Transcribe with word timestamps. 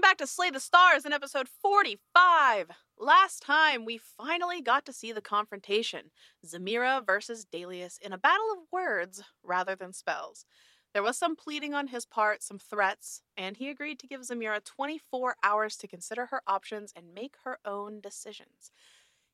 back 0.00 0.16
to 0.18 0.26
Slay 0.26 0.50
the 0.50 0.60
Stars 0.60 1.04
in 1.04 1.12
episode 1.12 1.48
45. 1.48 2.70
Last 2.98 3.42
time, 3.42 3.84
we 3.84 3.98
finally 3.98 4.62
got 4.62 4.86
to 4.86 4.92
see 4.92 5.12
the 5.12 5.20
confrontation 5.20 6.10
Zamira 6.46 7.04
versus 7.04 7.44
Dalius 7.44 8.00
in 8.00 8.12
a 8.12 8.18
battle 8.18 8.46
of 8.52 8.68
words 8.72 9.22
rather 9.42 9.76
than 9.76 9.92
spells. 9.92 10.46
There 10.94 11.02
was 11.02 11.18
some 11.18 11.36
pleading 11.36 11.74
on 11.74 11.88
his 11.88 12.06
part, 12.06 12.42
some 12.42 12.58
threats, 12.58 13.22
and 13.36 13.56
he 13.56 13.68
agreed 13.68 13.98
to 13.98 14.06
give 14.06 14.22
Zamira 14.22 14.64
24 14.64 15.36
hours 15.42 15.76
to 15.76 15.88
consider 15.88 16.26
her 16.26 16.40
options 16.46 16.92
and 16.96 17.14
make 17.14 17.34
her 17.44 17.58
own 17.64 18.00
decisions. 18.00 18.70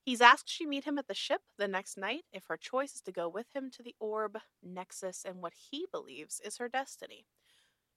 He's 0.04 0.20
asked 0.20 0.48
she 0.48 0.66
meet 0.66 0.84
him 0.84 0.98
at 0.98 1.06
the 1.06 1.14
ship 1.14 1.42
the 1.58 1.68
next 1.68 1.96
night 1.96 2.24
if 2.32 2.46
her 2.46 2.56
choice 2.56 2.94
is 2.94 3.02
to 3.02 3.12
go 3.12 3.28
with 3.28 3.46
him 3.54 3.70
to 3.72 3.82
the 3.82 3.94
orb, 4.00 4.38
Nexus, 4.62 5.24
and 5.24 5.36
what 5.40 5.52
he 5.70 5.86
believes 5.92 6.40
is 6.44 6.56
her 6.56 6.68
destiny. 6.68 7.26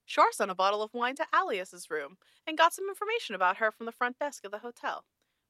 Char 0.06 0.32
sent 0.32 0.52
a 0.52 0.56
bottle 0.56 0.82
of 0.82 0.94
wine 0.94 1.16
to 1.16 1.26
Alias's 1.34 1.90
room 1.90 2.18
and 2.46 2.58
got 2.58 2.74
some 2.74 2.90
information 2.90 3.36
about 3.36 3.58
her 3.58 3.72
from 3.72 3.86
the 3.86 3.92
front 3.92 4.20
desk 4.20 4.44
of 4.46 4.52
the 4.52 4.60
hotel. 4.60 5.06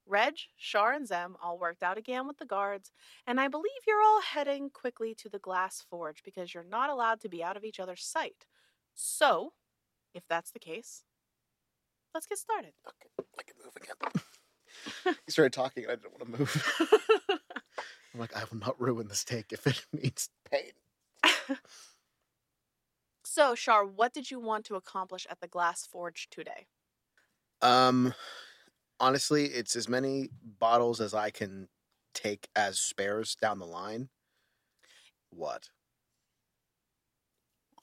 Reg, 0.05 0.34
Char, 0.58 0.94
and 0.94 1.08
Zem 1.08 1.36
all 1.41 1.60
worked 1.60 1.84
out 1.84 1.98
again 1.98 2.27
with 2.27 2.38
the 2.38 2.46
guards, 2.46 2.91
and 3.26 3.40
I 3.40 3.48
believe 3.48 3.72
you're 3.88 4.02
all 4.02 4.22
heading 4.22 4.70
quickly 4.70 5.13
to 5.16 5.29
the 5.29 5.40
Glass 5.40 5.84
Forge 5.90 6.24
because 6.24 6.54
you're 6.54 6.63
not 6.63 6.90
allowed 6.90 7.22
to 7.22 7.29
be 7.29 7.44
out 7.44 7.55
of 7.55 7.63
each 7.63 7.79
other's 7.79 8.04
sight. 8.04 8.46
So, 8.94 9.54
if 10.13 10.24
that's 10.27 10.52
the 10.52 10.60
case, 10.60 11.04
let's 12.13 12.26
get 12.26 12.40
started. 12.40 12.74
Okay, 12.88 13.10
I 13.40 13.44
can 13.44 13.55
move 13.63 13.76
again. 13.76 15.16
he 15.26 15.32
started 15.32 15.54
talking, 15.54 15.84
and 15.84 15.91
I 15.94 15.96
didn't 15.96 16.13
want 16.13 16.34
to 16.34 16.40
move. 16.40 17.40
I'm 18.13 18.20
like, 18.20 18.35
I 18.35 18.44
will 18.52 18.60
not 18.60 18.79
ruin 18.82 19.07
this 19.07 19.24
take 19.24 19.54
if 19.54 19.66
it 19.68 19.85
means 19.94 20.29
pain. 20.52 20.74
So, 23.34 23.55
Char, 23.55 23.85
what 23.85 24.13
did 24.13 24.29
you 24.29 24.41
want 24.41 24.65
to 24.65 24.76
accomplish 24.76 25.26
at 25.29 25.40
the 25.40 25.48
Glass 25.48 25.87
Forge 25.87 26.27
today? 26.29 26.68
Um, 27.62 28.13
honestly, 28.99 29.46
it's 29.46 29.77
as 29.77 29.88
many 29.88 30.27
bottles 30.60 30.99
as 30.99 31.13
I 31.13 31.29
can 31.29 31.70
take 32.13 32.49
as 32.57 32.77
spares 32.82 33.35
down 33.35 33.60
the 33.60 33.65
line. 33.65 34.10
What? 35.29 35.70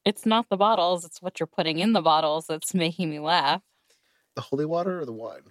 It's 0.04 0.26
not 0.26 0.50
the 0.50 0.58
bottles, 0.58 1.06
it's 1.06 1.22
what 1.22 1.40
you're 1.40 1.46
putting 1.46 1.78
in 1.78 1.94
the 1.94 2.02
bottles 2.02 2.44
that's 2.46 2.74
making 2.74 3.08
me 3.08 3.18
laugh. 3.18 3.62
The 4.34 4.42
holy 4.42 4.66
water 4.66 5.00
or 5.00 5.06
the 5.06 5.14
wine? 5.14 5.44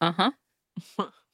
Uh 0.00 0.12
huh. 0.12 0.30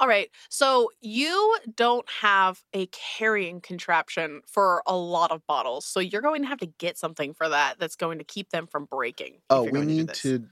All 0.00 0.08
right. 0.08 0.30
So 0.48 0.90
you 1.02 1.58
don't 1.76 2.08
have 2.08 2.62
a 2.72 2.86
carrying 2.86 3.60
contraption 3.60 4.40
for 4.46 4.82
a 4.86 4.96
lot 4.96 5.30
of 5.30 5.46
bottles. 5.46 5.84
So 5.84 6.00
you're 6.00 6.22
going 6.22 6.40
to 6.40 6.48
have 6.48 6.58
to 6.60 6.66
get 6.66 6.96
something 6.96 7.34
for 7.34 7.50
that 7.50 7.78
that's 7.78 7.96
going 7.96 8.16
to 8.16 8.24
keep 8.24 8.48
them 8.48 8.66
from 8.66 8.86
breaking. 8.86 9.42
Oh, 9.50 9.64
we 9.64 9.72
going 9.72 9.88
to 9.88 9.94
need 9.94 10.08
to 10.14 10.46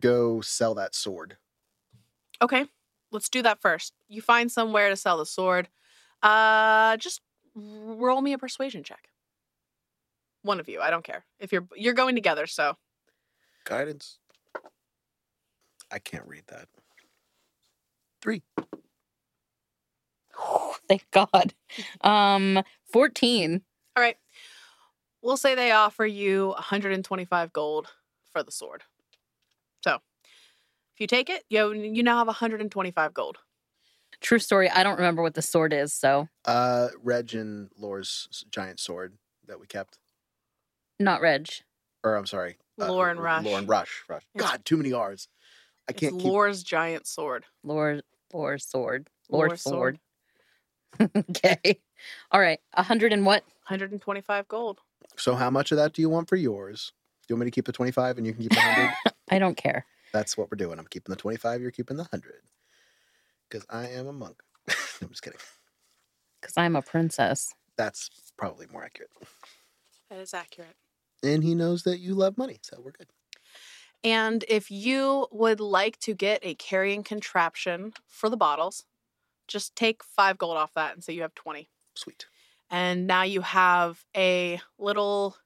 go 0.00 0.40
sell 0.40 0.74
that 0.74 0.96
sword. 0.96 1.36
Okay. 2.42 2.66
Let's 3.12 3.28
do 3.28 3.42
that 3.42 3.60
first. 3.60 3.92
You 4.08 4.20
find 4.20 4.50
somewhere 4.50 4.88
to 4.90 4.96
sell 4.96 5.18
the 5.18 5.26
sword. 5.26 5.68
Uh 6.20 6.96
just 6.96 7.20
roll 7.54 8.20
me 8.22 8.32
a 8.32 8.38
persuasion 8.38 8.82
check. 8.82 9.08
One 10.42 10.58
of 10.58 10.68
you, 10.68 10.80
I 10.80 10.90
don't 10.90 11.04
care. 11.04 11.24
If 11.38 11.52
you're 11.52 11.68
you're 11.76 11.94
going 11.94 12.16
together, 12.16 12.46
so 12.46 12.76
Guidance. 13.64 14.18
I 15.92 15.98
can't 16.00 16.26
read 16.26 16.44
that. 16.48 16.68
Three. 18.24 18.42
Thank 20.88 21.04
God. 21.10 21.52
Um, 22.00 22.62
14. 22.90 23.60
all 23.96 24.02
right. 24.02 24.16
We'll 25.22 25.36
say 25.36 25.54
they 25.54 25.72
offer 25.72 26.06
you 26.06 26.48
125 26.48 27.52
gold 27.52 27.88
for 28.32 28.42
the 28.42 28.50
sword. 28.50 28.82
So, 29.82 29.96
if 30.94 31.00
you 31.00 31.06
take 31.06 31.28
it, 31.28 31.44
you 31.50 31.72
you 31.74 32.02
now 32.02 32.16
have 32.18 32.26
125 32.26 33.12
gold. 33.12 33.36
True 34.22 34.38
story. 34.38 34.70
I 34.70 34.82
don't 34.82 34.96
remember 34.96 35.22
what 35.22 35.34
the 35.34 35.42
sword 35.42 35.74
is, 35.74 35.92
so 35.92 36.28
Uh, 36.46 36.88
Reg 37.02 37.34
and 37.34 37.70
Lore's 37.76 38.44
giant 38.50 38.80
sword 38.80 39.18
that 39.46 39.60
we 39.60 39.66
kept. 39.66 39.98
not 40.98 41.20
Reg. 41.20 41.48
Or 42.02 42.16
I'm 42.16 42.26
sorry, 42.26 42.56
uh, 42.80 42.88
Lore 42.90 43.10
and 43.10 43.20
Rush. 43.20 43.44
Lore 43.44 43.58
and 43.58 43.68
Rush. 43.68 44.04
Rush. 44.08 44.22
God, 44.36 44.64
too 44.64 44.78
many 44.78 44.92
R's. 44.94 45.28
I 45.88 45.92
can't 45.92 46.18
keep. 46.18 46.22
Lore's 46.32 46.62
giant 46.62 47.06
sword. 47.06 47.44
Lore, 47.62 48.00
Lore 48.32 48.58
sword. 48.58 49.08
Lore, 49.28 49.48
Lore 49.48 49.56
sword. 49.56 49.98
okay. 51.16 51.80
All 52.30 52.40
right. 52.40 52.60
A 52.74 52.82
hundred 52.82 53.12
and 53.12 53.24
what? 53.26 53.44
125 53.68 54.48
gold. 54.48 54.80
So 55.16 55.34
how 55.34 55.50
much 55.50 55.72
of 55.72 55.78
that 55.78 55.92
do 55.92 56.02
you 56.02 56.08
want 56.08 56.28
for 56.28 56.36
yours? 56.36 56.92
Do 57.26 57.32
you 57.32 57.36
want 57.36 57.46
me 57.46 57.50
to 57.50 57.54
keep 57.54 57.64
the 57.64 57.72
25 57.72 58.18
and 58.18 58.26
you 58.26 58.32
can 58.32 58.42
keep 58.42 58.50
the 58.50 58.56
100? 58.56 58.92
I 59.30 59.38
don't 59.38 59.56
care. 59.56 59.86
That's 60.12 60.36
what 60.36 60.50
we're 60.50 60.56
doing. 60.56 60.78
I'm 60.78 60.86
keeping 60.86 61.12
the 61.12 61.20
25, 61.20 61.60
you're 61.60 61.70
keeping 61.70 61.96
the 61.96 62.02
100. 62.04 62.42
Because 63.48 63.66
I 63.70 63.88
am 63.88 64.06
a 64.06 64.12
monk. 64.12 64.36
I'm 65.02 65.08
just 65.08 65.22
kidding. 65.22 65.38
Because 66.40 66.56
I'm 66.56 66.76
a 66.76 66.82
princess. 66.82 67.54
That's 67.76 68.10
probably 68.36 68.66
more 68.70 68.84
accurate. 68.84 69.10
That 70.10 70.18
is 70.18 70.34
accurate. 70.34 70.76
And 71.22 71.42
he 71.42 71.54
knows 71.54 71.84
that 71.84 71.98
you 71.98 72.14
love 72.14 72.36
money, 72.36 72.58
so 72.62 72.80
we're 72.84 72.92
good. 72.92 73.08
And 74.04 74.44
if 74.48 74.70
you 74.70 75.26
would 75.32 75.60
like 75.60 75.98
to 76.00 76.14
get 76.14 76.40
a 76.42 76.54
carrying 76.54 77.02
contraption 77.02 77.94
for 78.06 78.28
the 78.28 78.36
bottles, 78.36 78.84
just 79.48 79.74
take 79.74 80.04
five 80.04 80.36
gold 80.36 80.58
off 80.58 80.74
that 80.74 80.92
and 80.94 81.02
say 81.02 81.14
you 81.14 81.22
have 81.22 81.34
20. 81.34 81.70
Sweet. 81.94 82.26
And 82.70 83.06
now 83.06 83.22
you 83.22 83.40
have 83.40 84.04
a 84.14 84.60
little 84.78 85.36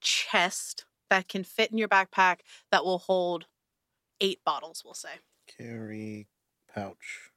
chest 0.00 0.86
that 1.10 1.28
can 1.28 1.44
fit 1.44 1.70
in 1.70 1.78
your 1.78 1.88
backpack 1.88 2.38
that 2.70 2.84
will 2.84 2.98
hold 2.98 3.46
eight 4.20 4.40
bottles, 4.44 4.82
we'll 4.84 4.94
say. 4.94 5.10
Carry 5.58 6.26
pouch. 6.72 7.30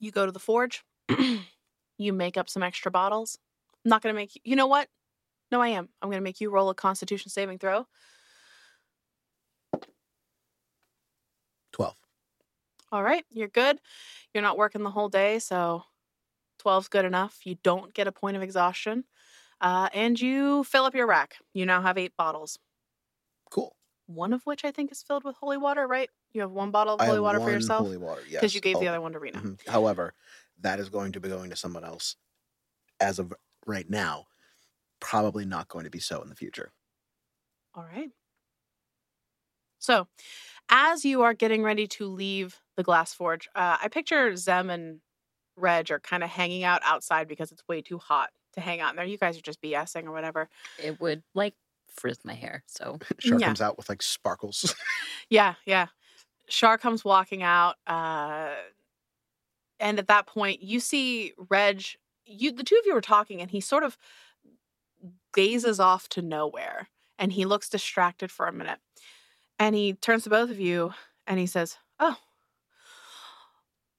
You 0.00 0.10
go 0.10 0.24
to 0.24 0.32
the 0.32 0.38
forge, 0.38 0.82
you 1.98 2.12
make 2.12 2.38
up 2.38 2.48
some 2.48 2.62
extra 2.62 2.90
bottles. 2.90 3.38
I'm 3.84 3.88
not 3.88 4.02
going 4.02 4.14
to 4.14 4.16
make 4.20 4.34
you, 4.34 4.40
you 4.44 4.56
know 4.56 4.66
what? 4.66 4.88
No, 5.50 5.60
I 5.60 5.68
am. 5.68 5.88
I'm 6.00 6.08
going 6.10 6.20
to 6.20 6.24
make 6.24 6.40
you 6.40 6.50
roll 6.50 6.70
a 6.70 6.74
constitution 6.74 7.30
saving 7.30 7.58
throw. 7.58 7.86
12. 11.72 11.94
All 12.92 13.02
right, 13.02 13.24
you're 13.30 13.48
good. 13.48 13.78
You're 14.34 14.42
not 14.42 14.58
working 14.58 14.82
the 14.82 14.90
whole 14.90 15.08
day, 15.08 15.38
so 15.38 15.84
12's 16.64 16.88
good 16.88 17.04
enough. 17.04 17.38
You 17.44 17.56
don't 17.62 17.94
get 17.94 18.06
a 18.06 18.12
point 18.12 18.36
of 18.36 18.42
exhaustion. 18.42 19.04
Uh, 19.60 19.88
and 19.92 20.20
you 20.20 20.64
fill 20.64 20.84
up 20.84 20.94
your 20.94 21.06
rack. 21.06 21.36
You 21.52 21.66
now 21.66 21.82
have 21.82 21.98
eight 21.98 22.16
bottles, 22.16 22.58
Cool. 23.50 23.76
one 24.06 24.32
of 24.32 24.42
which 24.44 24.64
I 24.64 24.70
think 24.70 24.90
is 24.90 25.02
filled 25.02 25.22
with 25.24 25.36
holy 25.36 25.58
water, 25.58 25.86
right? 25.86 26.08
You 26.32 26.40
have 26.40 26.50
one 26.50 26.70
bottle 26.70 26.94
of 26.94 27.00
I 27.00 27.04
holy 27.06 27.16
have 27.16 27.22
water 27.24 27.38
for 27.40 27.44
one 27.44 27.52
yourself 27.52 27.80
Holy 27.84 27.98
water, 27.98 28.22
yes. 28.26 28.40
because 28.40 28.54
you 28.54 28.60
gave 28.62 28.78
the 28.80 28.86
Oh, 28.86 28.90
other 28.90 29.00
one 29.02 29.12
to 29.12 29.18
Rina. 29.18 29.38
mhm. 29.38 29.68
However, 29.68 30.14
that 30.60 30.80
is 30.80 30.88
going 30.88 31.12
to 31.12 31.20
be 31.20 31.28
going 31.28 31.50
to 31.50 31.56
someone 31.56 31.84
else 31.84 32.16
as 33.00 33.18
of 33.18 33.34
right 33.70 33.88
now. 33.88 34.26
Probably 35.00 35.46
not 35.46 35.68
going 35.68 35.84
to 35.84 35.90
be 35.90 36.00
so 36.00 36.22
in 36.22 36.28
the 36.28 36.36
future. 36.36 36.72
All 37.74 37.82
right. 37.84 38.10
So, 39.78 40.08
as 40.68 41.04
you 41.04 41.22
are 41.22 41.34
getting 41.34 41.62
ready 41.62 41.86
to 41.88 42.06
leave 42.08 42.60
the 42.76 42.82
glass 42.82 43.14
forge, 43.14 43.48
uh, 43.54 43.78
I 43.80 43.88
picture 43.88 44.36
Zem 44.36 44.70
and 44.70 45.00
Reg 45.56 45.90
are 45.90 46.00
kind 46.00 46.22
of 46.24 46.30
hanging 46.30 46.64
out 46.64 46.82
outside 46.84 47.28
because 47.28 47.52
it's 47.52 47.66
way 47.68 47.82
too 47.82 47.98
hot 47.98 48.30
to 48.54 48.60
hang 48.60 48.80
out 48.80 48.90
in 48.90 48.96
there. 48.96 49.06
You 49.06 49.18
guys 49.18 49.38
are 49.38 49.42
just 49.42 49.62
BSing 49.62 50.04
or 50.04 50.12
whatever. 50.12 50.48
It 50.78 51.00
would 51.00 51.22
like 51.34 51.54
frizz 51.88 52.24
my 52.24 52.34
hair. 52.34 52.62
So 52.66 52.98
Shark 53.20 53.40
Yeah. 53.40 53.48
comes 53.48 53.60
out 53.62 53.76
with 53.78 53.88
like 53.88 54.02
sparkles. 54.02 54.74
Yeah, 55.30 55.54
yeah. 55.64 55.86
Char 56.48 56.76
comes 56.78 57.04
walking 57.04 57.42
out, 57.44 57.76
uh, 57.86 58.54
and 59.78 59.98
at 59.98 60.08
that 60.08 60.26
point, 60.26 60.62
you 60.62 60.80
see 60.80 61.32
Reg. 61.50 61.84
You, 62.30 62.52
the 62.52 62.62
two 62.64 62.76
of 62.76 62.86
you 62.86 62.96
are 62.96 63.00
talking, 63.00 63.40
and 63.40 63.50
he 63.50 63.60
sort 63.60 63.82
of 63.82 63.98
gazes 65.34 65.80
off 65.80 66.08
to 66.10 66.22
nowhere, 66.22 66.88
and 67.18 67.32
he 67.32 67.44
looks 67.44 67.68
distracted 67.68 68.30
for 68.30 68.46
a 68.46 68.52
minute, 68.52 68.78
and 69.58 69.74
he 69.74 69.94
turns 69.94 70.24
to 70.24 70.30
both 70.30 70.50
of 70.50 70.60
you, 70.60 70.92
and 71.26 71.38
he 71.40 71.46
says, 71.46 71.78
"Oh, 72.00 72.18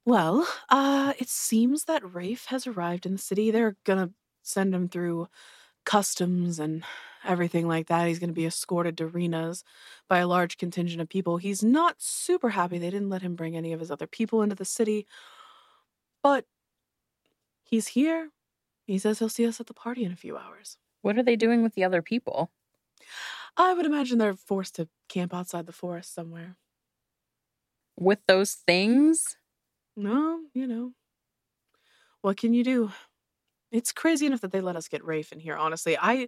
well, 0.05 0.47
uh, 0.69 1.13
it 1.19 1.29
seems 1.29 1.85
that 1.85 2.13
Rafe 2.13 2.45
has 2.45 2.65
arrived 2.67 3.05
in 3.05 3.13
the 3.13 3.17
city. 3.19 3.51
They're 3.51 3.77
gonna 3.85 4.11
send 4.43 4.73
him 4.73 4.89
through 4.89 5.27
customs 5.85 6.59
and 6.59 6.83
everything 7.25 7.67
like 7.67 7.87
that. 7.87 8.07
He's 8.07 8.19
gonna 8.19 8.33
be 8.33 8.45
escorted 8.47 8.97
to 8.99 9.07
Rina's." 9.07 9.63
by 10.09 10.19
a 10.19 10.27
large 10.27 10.57
contingent 10.57 11.01
of 11.01 11.09
people. 11.09 11.37
He's 11.37 11.63
not 11.63 12.01
super 12.01 12.49
happy 12.51 12.77
they 12.79 12.89
didn't 12.91 13.09
let 13.09 13.23
him 13.23 13.35
bring 13.35 13.57
any 13.57 13.73
of 13.73 13.79
his 13.81 13.91
other 13.91 14.07
people 14.07 14.41
into 14.43 14.55
the 14.55 14.65
city, 14.65 15.07
but 16.23 16.45
he's 17.71 17.87
here. 17.87 18.29
He 18.85 18.99
says 18.99 19.17
he'll 19.17 19.29
see 19.29 19.47
us 19.47 19.59
at 19.59 19.65
the 19.65 19.73
party 19.73 20.03
in 20.03 20.11
a 20.11 20.17
few 20.17 20.37
hours. 20.37 20.77
what 21.01 21.17
are 21.17 21.23
they 21.23 21.35
doing 21.35 21.63
with 21.63 21.73
the 21.73 21.83
other 21.83 22.03
people? 22.03 22.51
I 23.57 23.73
would 23.73 23.87
imagine 23.87 24.19
they're 24.19 24.35
forced 24.35 24.75
to 24.75 24.87
camp 25.09 25.33
outside 25.33 25.65
the 25.65 25.71
forest 25.71 26.13
somewhere. 26.13 26.57
With 27.97 28.19
those 28.27 28.53
things? 28.53 29.37
No, 29.97 30.41
you 30.53 30.67
know. 30.67 30.91
What 32.21 32.37
can 32.37 32.53
you 32.53 32.63
do? 32.63 32.91
It's 33.71 33.91
crazy 33.91 34.27
enough 34.27 34.41
that 34.41 34.51
they 34.51 34.61
let 34.61 34.75
us 34.75 34.87
get 34.87 35.03
Rafe 35.03 35.31
in 35.31 35.39
here, 35.39 35.55
honestly. 35.55 35.97
I 35.97 36.27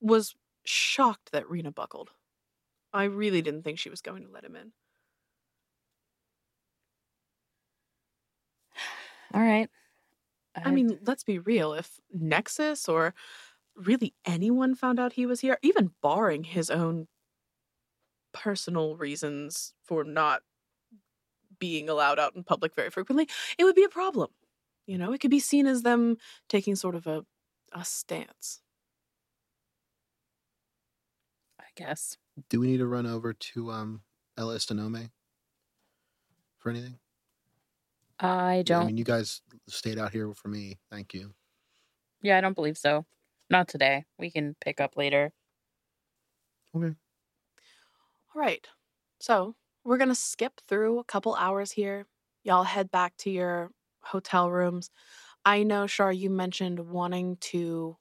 was 0.00 0.34
shocked 0.64 1.32
that 1.32 1.50
Rina 1.50 1.70
buckled. 1.70 2.10
I 2.92 3.04
really 3.04 3.42
didn't 3.42 3.62
think 3.62 3.78
she 3.78 3.90
was 3.90 4.00
going 4.00 4.24
to 4.24 4.32
let 4.32 4.44
him 4.44 4.56
in. 4.56 4.72
All 9.34 9.42
right. 9.42 9.68
I 10.62 10.70
mean, 10.70 10.98
let's 11.06 11.24
be 11.24 11.38
real. 11.38 11.74
If 11.74 12.00
Nexus 12.12 12.88
or 12.88 13.14
really 13.76 14.14
anyone 14.24 14.74
found 14.74 15.00
out 15.00 15.14
he 15.14 15.26
was 15.26 15.40
here, 15.40 15.58
even 15.62 15.92
barring 16.02 16.44
his 16.44 16.70
own 16.70 17.08
personal 18.32 18.96
reasons 18.96 19.72
for 19.82 20.04
not 20.04 20.42
being 21.58 21.88
allowed 21.88 22.18
out 22.18 22.34
in 22.36 22.44
public 22.44 22.74
very 22.74 22.90
frequently, 22.90 23.28
it 23.58 23.64
would 23.64 23.74
be 23.74 23.84
a 23.84 23.88
problem. 23.88 24.30
You 24.86 24.98
know, 24.98 25.12
it 25.12 25.20
could 25.20 25.30
be 25.30 25.40
seen 25.40 25.66
as 25.66 25.82
them 25.82 26.16
taking 26.48 26.76
sort 26.76 26.94
of 26.94 27.06
a 27.06 27.24
a 27.72 27.84
stance. 27.84 28.60
I 31.60 31.64
guess. 31.74 32.16
Do 32.48 32.60
we 32.60 32.68
need 32.68 32.78
to 32.78 32.86
run 32.86 33.06
over 33.06 33.32
to 33.32 33.70
um 33.70 34.02
El 34.36 34.48
Estonome 34.48 35.10
for 36.58 36.70
anything? 36.70 36.98
I 38.24 38.54
I 38.58 38.62
don't. 38.62 38.82
I 38.82 38.86
mean, 38.86 38.96
you 38.96 39.04
guys 39.04 39.42
stayed 39.68 39.98
out 39.98 40.12
here 40.12 40.32
for 40.34 40.48
me. 40.48 40.78
Thank 40.90 41.14
you. 41.14 41.34
yeah, 42.22 42.38
I 42.38 42.40
don't 42.40 42.54
believe 42.54 42.78
so. 42.78 43.04
Not 43.50 43.68
today. 43.68 44.04
We 44.18 44.30
can 44.30 44.56
pick 44.60 44.80
up 44.80 44.96
later. 44.96 45.32
Okay. 46.74 46.94
All 48.34 48.40
right. 48.40 48.66
So 49.20 49.54
we're 49.84 49.98
going 49.98 50.08
to 50.08 50.14
skip 50.14 50.60
through 50.68 50.98
a 50.98 51.04
couple 51.04 51.34
hours 51.34 51.72
here. 51.72 52.06
Y'all 52.42 52.64
head 52.64 52.90
back 52.90 53.16
to 53.18 53.30
your 53.30 53.70
hotel 54.02 54.50
rooms. 54.50 54.90
I 55.44 55.62
know, 55.62 55.86
Char, 55.86 56.12
you 56.12 56.30
mentioned 56.30 56.80
wanting 56.80 57.36
to 57.52 57.96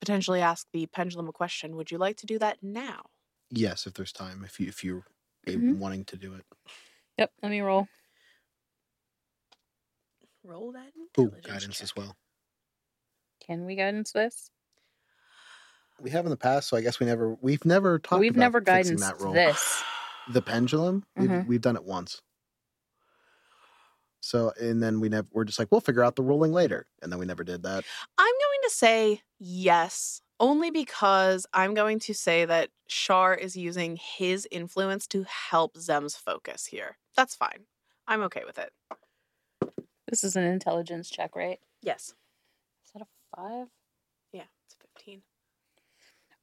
potentially 0.00 0.40
ask 0.42 0.66
the 0.72 0.86
pendulum 0.86 1.28
a 1.28 1.32
question. 1.32 1.76
Would 1.76 1.90
you 1.90 1.98
like 1.98 2.16
to 2.18 2.26
do 2.26 2.38
that 2.40 2.58
now? 2.62 3.02
Yes, 3.50 3.86
if 3.86 3.94
there's 3.94 4.12
time, 4.12 4.44
if 4.44 4.58
you 4.60 4.68
if 4.68 4.84
you're 4.84 5.04
a- 5.46 5.52
Mhm. 5.56 5.78
wanting 5.78 6.04
to 6.06 6.16
do 6.16 6.34
it. 6.34 6.44
Yep. 7.18 7.32
Let 7.42 7.50
me 7.50 7.60
roll. 7.60 7.88
Roll 10.44 10.72
that 10.72 10.92
Ooh, 11.18 11.30
guidance 11.42 11.76
check. 11.76 11.84
as 11.84 11.96
well. 11.96 12.16
Can 13.46 13.64
we 13.64 13.76
guidance 13.76 14.12
this? 14.12 14.50
We 16.00 16.10
have 16.10 16.24
in 16.24 16.30
the 16.30 16.36
past, 16.36 16.68
so 16.68 16.76
I 16.76 16.80
guess 16.80 16.98
we 16.98 17.06
never 17.06 17.34
we've 17.40 17.64
never 17.64 17.98
talked. 17.98 18.20
We've 18.20 18.32
about 18.32 18.40
never 18.40 18.60
fixing 18.60 18.74
guidance 18.74 19.00
that 19.02 19.20
roll. 19.20 19.34
this. 19.34 19.82
The 20.32 20.40
pendulum, 20.40 21.04
we've, 21.16 21.28
Mhm. 21.28 21.46
we've 21.48 21.60
done 21.60 21.74
it 21.74 21.82
once. 21.82 22.22
So 24.20 24.52
and 24.60 24.80
then 24.80 25.00
we 25.00 25.08
never 25.08 25.26
we're 25.32 25.42
just 25.44 25.58
like 25.58 25.66
we'll 25.72 25.80
figure 25.80 26.04
out 26.04 26.14
the 26.14 26.22
rolling 26.22 26.52
later, 26.52 26.86
and 27.02 27.10
then 27.10 27.18
we 27.18 27.26
never 27.26 27.42
did 27.42 27.64
that. 27.64 27.84
I'm 28.18 28.32
going 28.32 28.60
to 28.62 28.70
say 28.70 29.22
yes, 29.40 30.22
only 30.38 30.70
because 30.70 31.44
I'm 31.52 31.74
going 31.74 31.98
to 32.00 32.14
say 32.14 32.44
that 32.44 32.70
Char 32.86 33.34
is 33.34 33.56
using 33.56 33.96
his 33.96 34.46
influence 34.52 35.08
to 35.08 35.24
help 35.24 35.76
Zem's 35.76 36.14
focus 36.14 36.66
here. 36.66 36.98
That's 37.16 37.34
fine. 37.34 37.64
I'm 38.06 38.22
okay 38.22 38.44
with 38.46 38.58
it. 38.58 38.72
This 40.12 40.24
is 40.24 40.36
an 40.36 40.44
intelligence 40.44 41.08
check, 41.08 41.34
right? 41.34 41.58
Yes. 41.80 42.14
Is 42.84 42.92
that 42.92 43.02
a 43.02 43.06
five? 43.34 43.68
Yeah, 44.32 44.44
it's 44.66 44.76
15. 44.96 45.22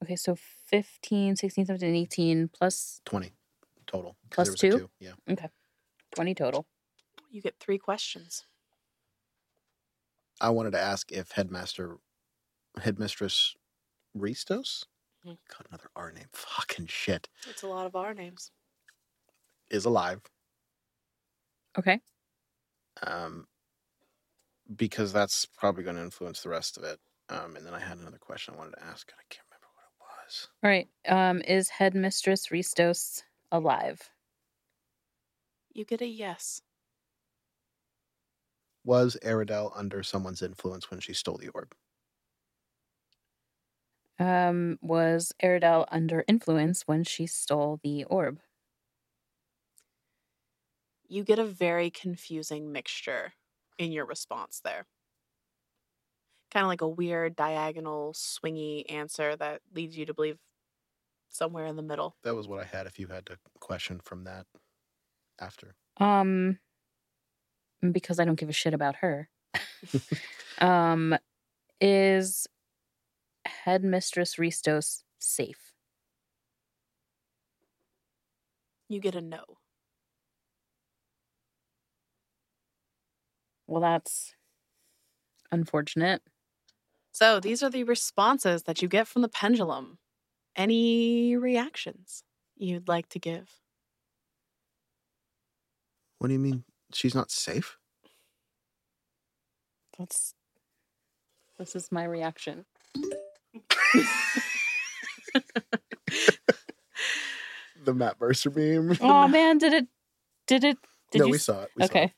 Okay, 0.03 0.15
so 0.15 0.35
15, 0.35 1.35
16, 1.35 1.67
17, 1.67 1.93
18 1.95 2.47
plus 2.47 3.01
Twenty 3.05 3.31
total. 3.85 4.13
'cause 4.31 4.31
Plus 4.31 4.47
there 4.47 4.51
was 4.53 4.63
a 4.63 4.67
two? 4.69 4.79
two. 4.79 4.89
Yeah. 4.99 5.13
20 6.15 6.33
total. 6.33 6.67
You 7.29 7.41
get 7.43 7.59
three 7.59 7.77
questions. 7.77 8.47
I 10.41 10.49
wanted 10.49 10.71
to 10.71 10.79
ask 10.79 11.11
if 11.11 11.31
headmaster, 11.31 11.97
headmistress, 12.81 13.55
Ristos. 14.17 14.85
Mhm. 15.23 15.37
God, 15.49 15.67
another 15.69 15.91
R 15.95 16.11
name. 16.11 16.29
Fucking 16.33 16.87
shit. 16.87 17.29
It's 17.45 17.63
a 17.63 17.67
lot 17.67 17.85
of 17.85 17.95
our 17.95 18.13
names. 18.13 18.51
Is 19.69 19.85
alive. 19.85 20.21
Okay. 21.77 22.01
Um, 23.03 23.47
because 24.75 25.13
that's 25.13 25.45
probably 25.45 25.83
going 25.83 25.95
to 25.95 26.01
influence 26.01 26.41
the 26.43 26.49
rest 26.49 26.77
of 26.77 26.83
it. 26.83 26.99
Um, 27.29 27.55
and 27.55 27.65
then 27.65 27.73
I 27.73 27.79
had 27.79 27.97
another 27.97 28.17
question 28.17 28.53
I 28.53 28.57
wanted 28.57 28.75
to 28.77 28.83
ask. 28.83 29.09
and 29.11 29.19
I 29.19 29.25
can't 29.29 29.45
remember 29.49 29.67
what 29.75 29.85
it 29.85 30.25
was. 30.25 30.49
All 30.63 30.69
right. 30.69 30.89
Um, 31.07 31.41
is 31.41 31.69
headmistress 31.69 32.47
Ristos 32.47 33.23
alive? 33.51 34.09
You 35.73 35.83
get 35.83 36.01
a 36.01 36.05
yes. 36.05 36.61
Was 38.83 39.15
Aradel 39.23 39.71
under 39.73 40.03
someone's 40.03 40.41
influence 40.41 40.91
when 40.91 40.99
she 40.99 41.13
stole 41.13 41.37
the 41.37 41.47
orb? 41.47 41.77
Um, 44.19 44.77
was 44.81 45.33
Aradel 45.41 45.85
under 45.89 46.23
influence 46.27 46.83
when 46.87 47.03
she 47.03 47.25
stole 47.25 47.79
the 47.81 48.03
orb? 48.03 48.39
You 51.09 51.25
get 51.25 51.39
a 51.39 51.45
very 51.45 51.91
confusing 51.91 52.71
mixture 52.71 53.33
in 53.79 53.91
your 53.91 54.05
response 54.05 54.61
there. 54.63 54.85
Kind 56.51 56.63
of 56.63 56.67
like 56.67 56.81
a 56.81 56.87
weird 56.87 57.35
diagonal 57.35 58.13
swingy 58.13 58.91
answer 58.91 59.35
that 59.37 59.61
leads 59.73 59.97
you 59.97 60.05
to 60.05 60.13
believe 60.13 60.37
somewhere 61.29 61.65
in 61.65 61.75
the 61.75 61.81
middle. 61.81 62.15
That 62.23 62.35
was 62.35 62.47
what 62.47 62.59
I 62.59 62.65
had. 62.65 62.85
If 62.85 62.99
you 62.99 63.07
had 63.07 63.25
to 63.27 63.37
question 63.59 64.01
from 64.03 64.25
that 64.25 64.45
after, 65.39 65.75
Um, 65.97 66.59
because 67.91 68.19
I 68.19 68.25
don't 68.25 68.39
give 68.39 68.49
a 68.49 68.53
shit 68.53 68.73
about 68.73 68.97
her. 68.97 69.29
um, 70.59 71.17
is 71.79 72.47
headmistress 73.45 74.35
Ristos 74.35 75.03
safe? 75.19 75.73
You 78.89 78.99
get 78.99 79.15
a 79.15 79.21
no. 79.21 79.58
Well, 83.69 83.81
that's 83.81 84.33
unfortunate. 85.51 86.21
So 87.11 87.39
these 87.39 87.61
are 87.61 87.69
the 87.69 87.83
responses 87.83 88.63
that 88.63 88.81
you 88.81 88.87
get 88.87 89.07
from 89.07 89.21
the 89.21 89.29
pendulum. 89.29 89.99
Any 90.55 91.35
reactions 91.37 92.23
you'd 92.57 92.87
like 92.87 93.07
to 93.09 93.19
give? 93.19 93.59
what 96.19 96.27
do 96.27 96.33
you 96.33 96.39
mean 96.39 96.65
she's 96.93 97.15
not 97.15 97.31
safe? 97.31 97.77
That's 99.97 100.33
this 101.57 101.75
is 101.75 101.91
my 101.91 102.03
reaction. 102.03 102.65
The 107.85 107.93
Matt 107.93 108.19
Mercer 108.19 108.51
meme. 108.51 108.97
Oh 108.99 109.27
man, 109.29 109.57
did 109.57 109.73
it? 109.73 109.87
Did 110.47 110.65
it? 110.65 110.77
Did 111.11 111.19
no, 111.19 111.25
you? 111.25 111.31
we 111.31 111.37
saw 111.37 111.63
it. 111.63 111.69
We 111.75 111.83
saw 111.83 111.85
okay. 111.85 112.03
it. 112.03 112.11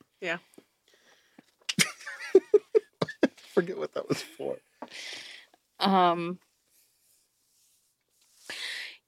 Forget 3.53 3.77
what 3.77 3.93
that 3.93 4.07
was 4.07 4.21
for. 4.21 4.57
Um. 5.79 6.39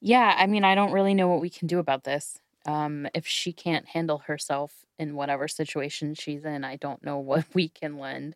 Yeah, 0.01 0.36
I 0.38 0.48
mean, 0.48 0.63
I 0.65 0.75
don't 0.75 0.92
really 0.92 1.13
know 1.13 1.27
what 1.30 1.42
we 1.42 1.50
can 1.50 1.68
do 1.68 1.80
about 1.80 2.03
this. 2.03 2.38
Um, 2.65 3.08
if 3.13 3.25
she 3.25 3.53
can't 3.53 3.88
handle 3.88 4.20
herself 4.20 4.86
in 5.00 5.15
whatever 5.15 5.48
situation 5.48 6.13
she's 6.13 6.46
in, 6.46 6.63
I 6.63 6.75
don't 6.75 7.03
know 7.03 7.20
what 7.20 7.46
we 7.53 7.70
can 7.70 7.98
lend. 7.98 8.36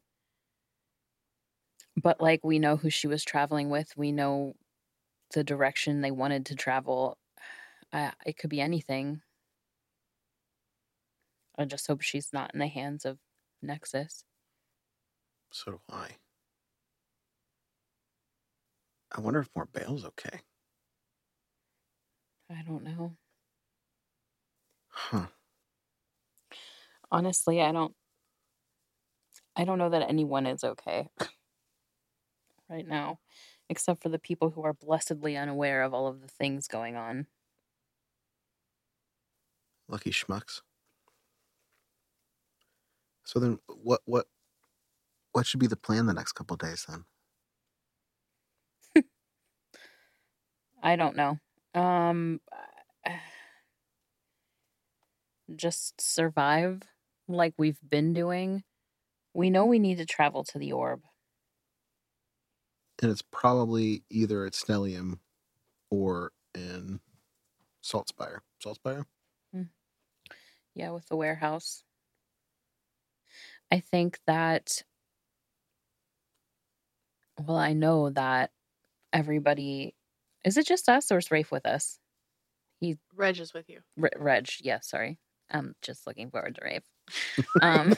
But 2.02 2.22
like, 2.22 2.44
we 2.44 2.60
know 2.60 2.78
who 2.78 2.90
she 2.90 3.08
was 3.08 3.24
traveling 3.24 3.70
with. 3.70 3.98
We 3.98 4.12
know 4.12 4.56
the 5.34 5.44
direction 5.44 6.02
they 6.02 6.12
wanted 6.12 6.46
to 6.48 6.56
travel. 6.56 7.18
Uh, 7.94 8.12
it 8.26 8.38
could 8.38 8.50
be 8.50 8.62
anything. 8.62 9.22
I 11.58 11.66
just 11.66 11.88
hope 11.88 12.02
she's 12.02 12.32
not 12.32 12.52
in 12.54 12.60
the 12.60 12.68
hands 12.68 13.04
of 13.06 13.18
Nexus. 13.62 14.24
So 15.52 15.72
do 15.72 15.80
I. 15.92 16.10
I 19.16 19.22
wonder 19.22 19.40
if 19.40 19.50
more 19.56 19.66
bail's 19.66 20.06
okay. 20.06 20.42
I 22.50 22.62
don't 22.66 22.84
know. 22.84 23.18
Huh. 24.90 25.28
honestly 27.12 27.62
i 27.62 27.72
don't 27.72 27.94
i 29.56 29.64
don't 29.64 29.78
know 29.78 29.90
that 29.90 30.10
anyone 30.10 30.46
is 30.46 30.64
okay 30.64 31.08
right 32.70 32.88
now 32.88 33.20
except 33.70 34.02
for 34.02 34.10
the 34.10 34.20
people 34.20 34.50
who 34.50 34.64
are 34.64 34.74
blessedly 34.74 35.38
unaware 35.38 35.84
of 35.84 35.94
all 35.94 36.08
of 36.08 36.22
the 36.22 36.28
things 36.28 36.68
going 36.68 36.96
on 36.96 37.28
Lucky 39.90 40.12
schmucks. 40.12 40.62
So 43.24 43.40
then, 43.40 43.60
what 43.68 44.02
what 44.06 44.28
what 45.38 45.46
should 45.46 45.60
be 45.60 45.68
the 45.68 45.76
plan 45.76 46.08
the 46.08 46.16
next 46.16 46.32
couple 46.32 46.58
days 46.58 46.84
then? 46.90 47.06
i 50.82 50.96
don't 50.96 51.16
know 51.16 51.38
um 51.76 52.42
just 55.56 56.02
survive 56.02 56.82
like 57.28 57.54
we've 57.60 57.78
been 57.88 58.14
doing 58.14 58.64
we 59.36 59.52
know 59.52 59.66
we 59.66 59.78
need 59.78 60.00
to 60.00 60.08
travel 60.08 60.44
to 60.44 60.58
the 60.58 60.72
orb 60.72 61.04
and 63.00 63.12
it's 63.12 63.22
probably 63.22 64.02
either 64.10 64.44
at 64.44 64.54
Stellium 64.54 65.20
or 65.92 66.32
in 66.56 67.00
Saltspire. 67.84 68.40
Saltspire. 68.66 69.06
Yeah, 70.74 70.90
with 70.90 71.08
the 71.08 71.16
warehouse. 71.16 71.84
I 73.72 73.80
think 73.80 74.20
that 74.26 74.84
well, 77.40 77.58
I 77.58 77.74
know 77.74 78.10
that 78.12 78.52
everybody 79.14 79.96
is 80.44 80.58
it 80.58 80.68
just 80.68 80.88
us 80.88 81.12
or 81.12 81.18
is 81.18 81.32
Rafe 81.32 81.52
with 81.52 81.66
us? 81.66 82.00
He 82.80 82.98
Reg 83.16 83.40
is 83.40 83.54
with 83.54 83.70
you. 83.70 83.80
Re- 83.96 84.10
Reg, 84.16 84.50
yeah, 84.62 84.80
sorry. 84.82 85.20
I'm 85.50 85.76
just 85.82 86.06
looking 86.08 86.30
forward 86.30 86.56
to 86.56 86.62
Rafe. 86.64 86.84
Um 87.62 87.96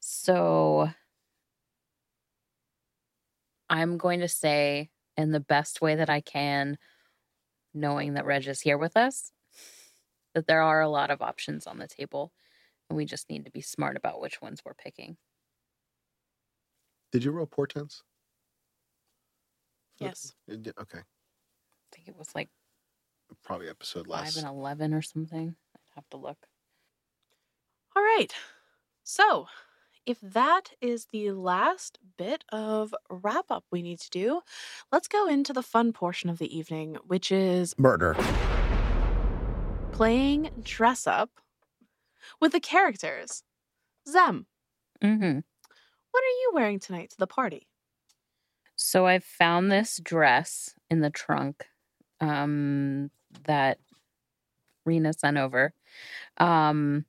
so 0.00 0.88
I'm 3.68 3.96
going 3.96 4.20
to 4.20 4.28
say 4.28 4.90
in 5.16 5.32
the 5.32 5.40
best 5.40 5.80
way 5.80 5.94
that 5.94 6.10
I 6.10 6.20
can, 6.20 6.76
knowing 7.72 8.14
that 8.14 8.26
Reg 8.26 8.46
is 8.46 8.60
here 8.60 8.76
with 8.76 8.96
us, 8.96 9.32
that 10.34 10.46
there 10.46 10.62
are 10.62 10.80
a 10.80 10.88
lot 10.88 11.10
of 11.10 11.22
options 11.22 11.66
on 11.66 11.78
the 11.78 11.88
table. 11.88 12.32
And 12.90 12.96
we 12.96 13.06
just 13.06 13.30
need 13.30 13.46
to 13.46 13.50
be 13.50 13.62
smart 13.62 13.96
about 13.96 14.20
which 14.20 14.42
ones 14.42 14.60
we're 14.64 14.74
picking. 14.74 15.16
Did 17.12 17.22
you 17.24 17.30
roll 17.30 17.46
portents? 17.46 18.02
Yes. 19.98 20.34
It 20.48 20.62
did- 20.62 20.76
Okay. 20.78 20.98
I 20.98 21.94
think 21.94 22.08
it 22.08 22.16
was 22.16 22.34
like 22.34 22.48
Probably 23.44 23.68
episode 23.68 24.06
five 24.08 24.36
and 24.36 24.46
eleven 24.46 24.92
or 24.92 25.00
something. 25.00 25.56
I'd 25.74 25.94
have 25.94 26.08
to 26.10 26.16
look. 26.18 26.48
All 27.96 28.02
right. 28.02 28.28
So, 29.04 29.46
if 30.04 30.20
that 30.20 30.72
is 30.82 31.06
the 31.06 31.30
last 31.32 31.98
bit 32.18 32.44
of 32.50 32.94
wrap 33.08 33.46
up 33.50 33.64
we 33.70 33.80
need 33.80 34.00
to 34.00 34.10
do, 34.10 34.42
let's 34.90 35.08
go 35.08 35.26
into 35.28 35.52
the 35.54 35.62
fun 35.62 35.92
portion 35.94 36.28
of 36.28 36.38
the 36.38 36.54
evening, 36.54 36.96
which 37.06 37.32
is 37.32 37.74
Murder. 37.78 38.14
playing 39.92 40.50
dress 40.62 41.06
up 41.06 41.30
with 42.40 42.52
the 42.52 42.60
characters. 42.60 43.44
Zem, 44.08 44.46
Mm-hmm. 45.02 45.40
What 46.12 46.22
are 46.22 46.38
you 46.42 46.50
wearing 46.54 46.78
tonight 46.78 47.10
to 47.10 47.16
the 47.18 47.26
party? 47.26 47.66
So 48.76 49.06
I 49.06 49.18
found 49.18 49.70
this 49.70 50.00
dress 50.02 50.74
in 50.90 51.00
the 51.00 51.10
trunk 51.10 51.66
um, 52.20 53.10
that 53.44 53.78
Rina 54.84 55.12
sent 55.12 55.36
over. 55.38 55.72
Um, 56.38 57.06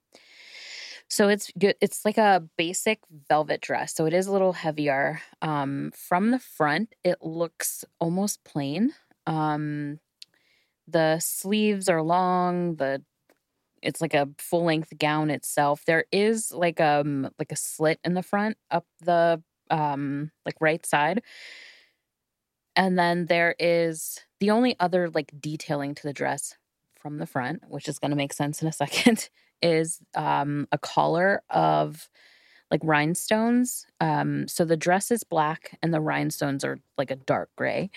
so 1.09 1.27
it's 1.29 1.51
good. 1.57 1.75
It's 1.81 2.05
like 2.05 2.17
a 2.17 2.43
basic 2.57 2.99
velvet 3.29 3.61
dress. 3.61 3.93
So 3.93 4.05
it 4.05 4.13
is 4.13 4.27
a 4.27 4.31
little 4.31 4.53
heavier. 4.53 5.21
Um, 5.41 5.91
from 5.95 6.31
the 6.31 6.39
front, 6.39 6.93
it 7.03 7.17
looks 7.21 7.85
almost 7.99 8.43
plain. 8.43 8.93
Um, 9.27 9.99
the 10.87 11.19
sleeves 11.19 11.89
are 11.89 12.01
long. 12.01 12.75
The 12.75 13.03
it's 13.83 14.01
like 14.01 14.13
a 14.13 14.29
full 14.37 14.63
length 14.63 14.97
gown 14.97 15.29
itself. 15.29 15.83
There 15.85 16.05
is 16.11 16.51
like 16.51 16.79
um 16.81 17.29
like 17.37 17.51
a 17.51 17.55
slit 17.55 17.99
in 18.03 18.13
the 18.13 18.23
front 18.23 18.57
up 18.71 18.85
the 19.01 19.41
um 19.69 20.31
like 20.45 20.55
right 20.59 20.85
side. 20.85 21.21
And 22.75 22.97
then 22.97 23.27
there 23.27 23.55
is 23.59 24.19
the 24.39 24.49
only 24.49 24.75
other 24.79 25.09
like 25.09 25.31
detailing 25.39 25.93
to 25.95 26.03
the 26.03 26.13
dress 26.13 26.55
from 26.95 27.17
the 27.17 27.25
front 27.27 27.61
which 27.67 27.89
is 27.89 27.99
going 27.99 28.11
to 28.11 28.17
make 28.17 28.33
sense 28.33 28.61
in 28.61 28.67
a 28.67 28.71
second 28.83 29.29
is 29.61 29.99
um 30.15 30.67
a 30.71 30.77
collar 30.77 31.41
of 31.49 32.09
like 32.71 32.81
rhinestones. 32.83 33.85
Um 33.99 34.47
so 34.47 34.65
the 34.65 34.77
dress 34.77 35.11
is 35.11 35.23
black 35.23 35.77
and 35.83 35.93
the 35.93 36.01
rhinestones 36.01 36.63
are 36.63 36.79
like 36.97 37.11
a 37.11 37.15
dark 37.17 37.49
gray. 37.57 37.91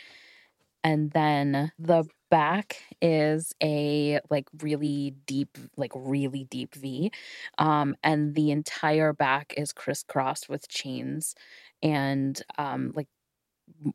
And 0.85 1.11
then 1.13 1.73
the 1.79 2.05
back 2.31 2.83
is 3.01 3.55
a 3.63 4.21
like 4.31 4.49
really 4.63 5.13
deep 5.27 5.57
like 5.77 5.93
really 5.95 6.45
deep 6.45 6.75
v 6.75 7.11
um 7.59 7.95
and 8.03 8.35
the 8.35 8.51
entire 8.51 9.13
back 9.13 9.55
is 9.57 9.73
crisscrossed 9.73 10.49
with 10.49 10.69
chains 10.69 11.35
and 11.83 12.43
um 12.59 12.93
like 12.95 13.09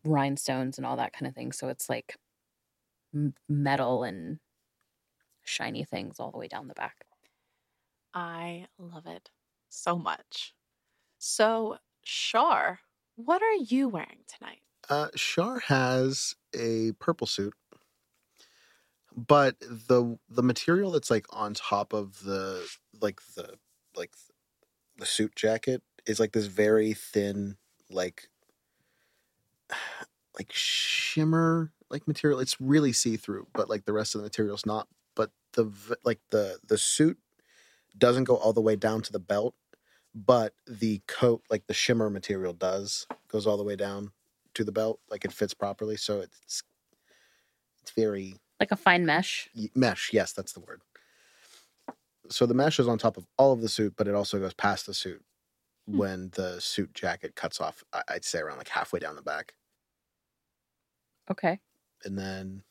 rhinestones 0.04 0.78
and 0.78 0.86
all 0.86 0.98
that 0.98 1.14
kind 1.14 1.28
of 1.28 1.36
thing 1.36 1.52
so 1.52 1.68
it's 1.70 1.90
like 1.90 2.18
m- 3.14 3.34
metal 3.50 4.04
and 4.04 4.40
shiny 5.44 5.84
things 5.84 6.20
all 6.20 6.32
the 6.32 6.38
way 6.38 6.48
down 6.48 6.68
the 6.68 6.74
back 6.74 7.06
I 8.14 8.68
love 8.78 9.06
it 9.06 9.32
so 9.70 9.98
much. 9.98 10.54
So, 11.20 11.80
Char, 12.04 12.82
what 13.16 13.42
are 13.44 13.54
you 13.56 13.90
wearing 13.90 14.24
tonight? 14.28 14.62
Uh, 14.90 15.10
Char 15.16 15.60
has 15.60 16.36
a 16.54 16.92
purple 16.94 17.28
suit, 17.28 17.54
but 19.16 19.60
the 19.60 20.18
the 20.30 20.44
material 20.44 20.92
that's 20.92 21.12
like 21.12 21.26
on 21.32 21.54
top 21.54 21.94
of 21.94 22.24
the 22.24 22.66
like 23.02 23.20
the 23.36 23.56
like 23.96 24.12
the 24.98 25.06
suit 25.06 25.36
jacket 25.36 25.82
is 26.06 26.20
like 26.20 26.32
this 26.32 26.48
very 26.48 26.94
thin 26.94 27.58
like 27.90 28.30
like 30.38 30.52
shimmer 30.52 31.72
like 31.90 32.08
material. 32.08 32.40
It's 32.40 32.60
really 32.60 32.94
see 32.94 33.18
through, 33.18 33.48
but 33.54 33.70
like 33.70 33.86
the 33.86 33.94
rest 33.94 34.16
of 34.16 34.22
the 34.22 34.26
material's 34.26 34.66
not. 34.66 34.88
But 35.16 35.32
the 35.54 35.72
like 36.04 36.20
the 36.30 36.58
the 36.66 36.78
suit 36.78 37.18
doesn't 37.98 38.24
go 38.24 38.38
all 38.38 38.54
the 38.54 38.62
way 38.62 38.78
down 38.78 39.02
to 39.02 39.12
the 39.12 39.20
belt, 39.20 39.56
but 40.16 40.54
the 40.68 41.02
coat 41.08 41.44
like 41.50 41.68
the 41.68 41.74
shimmer 41.74 42.10
material 42.10 42.54
does 42.54 43.06
goes 43.28 43.46
all 43.46 43.58
the 43.58 43.64
way 43.64 43.76
down 43.76 44.12
to 44.54 44.64
the 44.64 44.72
belt 44.72 45.00
like 45.10 45.24
it 45.24 45.32
fits 45.32 45.54
properly 45.54 45.96
so 45.96 46.20
it's 46.20 46.62
it's 47.82 47.92
very 47.92 48.36
like 48.62 48.72
a 48.72 48.78
fine 48.78 49.06
mesh? 49.06 49.50
Mesh 49.76 50.12
yes 50.14 50.32
that's 50.34 50.54
the 50.54 50.62
word. 50.62 50.82
So 52.30 52.46
the 52.46 52.54
mesh 52.54 52.80
is 52.80 52.88
on 52.88 52.98
top 52.98 53.18
of 53.18 53.28
all 53.38 53.52
of 53.52 53.62
the 53.62 53.68
suit 53.70 53.94
but 53.98 54.08
it 54.08 54.16
also 54.16 54.40
goes 54.40 54.54
past 54.54 54.86
the 54.86 54.94
suit 54.94 55.22
Hmm. 55.88 55.98
when 55.98 56.30
the 56.36 56.62
suit 56.62 56.94
jacket 56.94 57.36
cuts 57.36 57.60
off 57.60 57.84
I- 57.92 58.04
i'd 58.10 58.24
say 58.24 58.38
around 58.40 58.60
like 58.60 58.68
halfway 58.70 59.00
down 59.00 59.16
the 59.16 59.24
back. 59.24 59.56
Okay. 61.30 61.60
And 62.06 62.18
then 62.18 62.64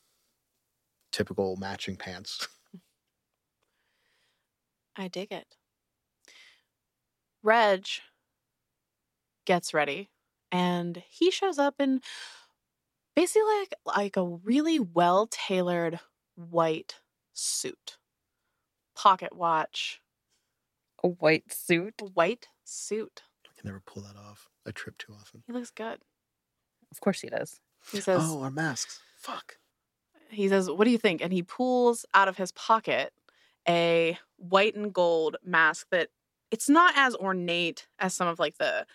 typical 1.11 1.57
matching 1.57 1.97
pants. 1.97 2.47
I 4.97 5.07
dig 5.09 5.31
it. 5.31 5.55
Reg 7.43 7.85
gets 9.45 9.73
ready 9.73 10.09
and 10.51 11.01
he 11.09 11.31
shows 11.31 11.57
up 11.59 11.75
in 11.79 12.01
basically 13.15 13.43
like, 13.59 13.73
like 13.85 14.17
a 14.17 14.25
really 14.25 14.79
well 14.79 15.27
tailored 15.29 15.99
white 16.35 16.95
suit, 17.33 17.97
pocket 18.95 19.35
watch, 19.35 20.01
a 21.03 21.07
white 21.07 21.51
suit? 21.51 21.95
A 22.01 22.05
white 22.05 22.47
suit. 22.63 23.23
i 23.45 23.59
can 23.59 23.67
never 23.67 23.81
pull 23.85 24.03
that 24.03 24.15
off. 24.15 24.49
I 24.67 24.71
trip 24.71 24.97
too 24.97 25.13
often. 25.19 25.43
He 25.47 25.53
looks 25.53 25.71
good. 25.71 25.99
of 26.91 26.99
course 27.01 27.21
he 27.21 27.29
does. 27.29 27.59
He 27.91 27.99
says, 27.99 28.21
oh 28.23 28.41
our 28.41 28.51
masks. 28.51 28.99
Fuck. 29.17 29.57
he 30.29 30.47
says, 30.47 30.69
"What 30.69 30.85
do 30.85 30.91
you 30.91 30.97
think?" 30.97 31.21
And 31.21 31.33
he 31.33 31.43
pulls 31.43 32.05
out 32.13 32.27
of 32.27 32.37
his 32.37 32.51
pocket 32.51 33.11
a 33.67 34.17
white 34.37 34.75
and 34.75 34.93
gold 34.93 35.37
mask 35.43 35.87
that 35.91 36.09
it's 36.51 36.69
not 36.69 36.93
as 36.95 37.15
ornate 37.15 37.87
as 37.99 38.13
some 38.13 38.27
of 38.27 38.39
like 38.39 38.57
the 38.57 38.85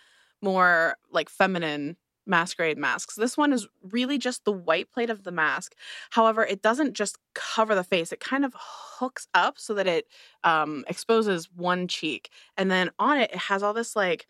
more 0.41 0.95
like 1.11 1.29
feminine 1.29 1.97
masquerade 2.27 2.77
masks. 2.77 3.15
This 3.15 3.37
one 3.37 3.53
is 3.53 3.67
really 3.81 4.17
just 4.17 4.45
the 4.45 4.51
white 4.51 4.91
plate 4.91 5.09
of 5.09 5.23
the 5.23 5.31
mask. 5.31 5.75
However, 6.11 6.43
it 6.43 6.61
doesn't 6.61 6.93
just 6.93 7.17
cover 7.33 7.75
the 7.75 7.83
face. 7.83 8.11
It 8.11 8.19
kind 8.19 8.45
of 8.45 8.53
hooks 8.57 9.27
up 9.33 9.57
so 9.59 9.73
that 9.75 9.87
it 9.87 10.07
um, 10.43 10.83
exposes 10.87 11.49
one 11.51 11.87
cheek, 11.87 12.29
and 12.57 12.69
then 12.71 12.91
on 12.99 13.17
it 13.19 13.31
it 13.31 13.37
has 13.37 13.63
all 13.63 13.73
this 13.73 13.95
like 13.95 14.27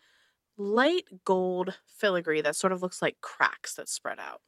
light 0.58 1.04
gold 1.24 1.78
filigree 1.86 2.40
that 2.40 2.56
sort 2.56 2.72
of 2.72 2.82
looks 2.82 3.00
like 3.02 3.20
cracks 3.20 3.74
that 3.74 3.88
spread 3.88 4.18
out. 4.18 4.40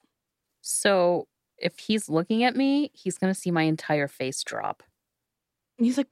so 0.60 1.26
if 1.58 1.78
he's 1.78 2.08
looking 2.08 2.44
at 2.44 2.56
me 2.56 2.90
he's 2.94 3.18
going 3.18 3.32
to 3.32 3.38
see 3.38 3.50
my 3.50 3.62
entire 3.62 4.08
face 4.08 4.42
drop 4.42 4.82
And 5.78 5.86
he's 5.86 5.96
like, 5.96 6.08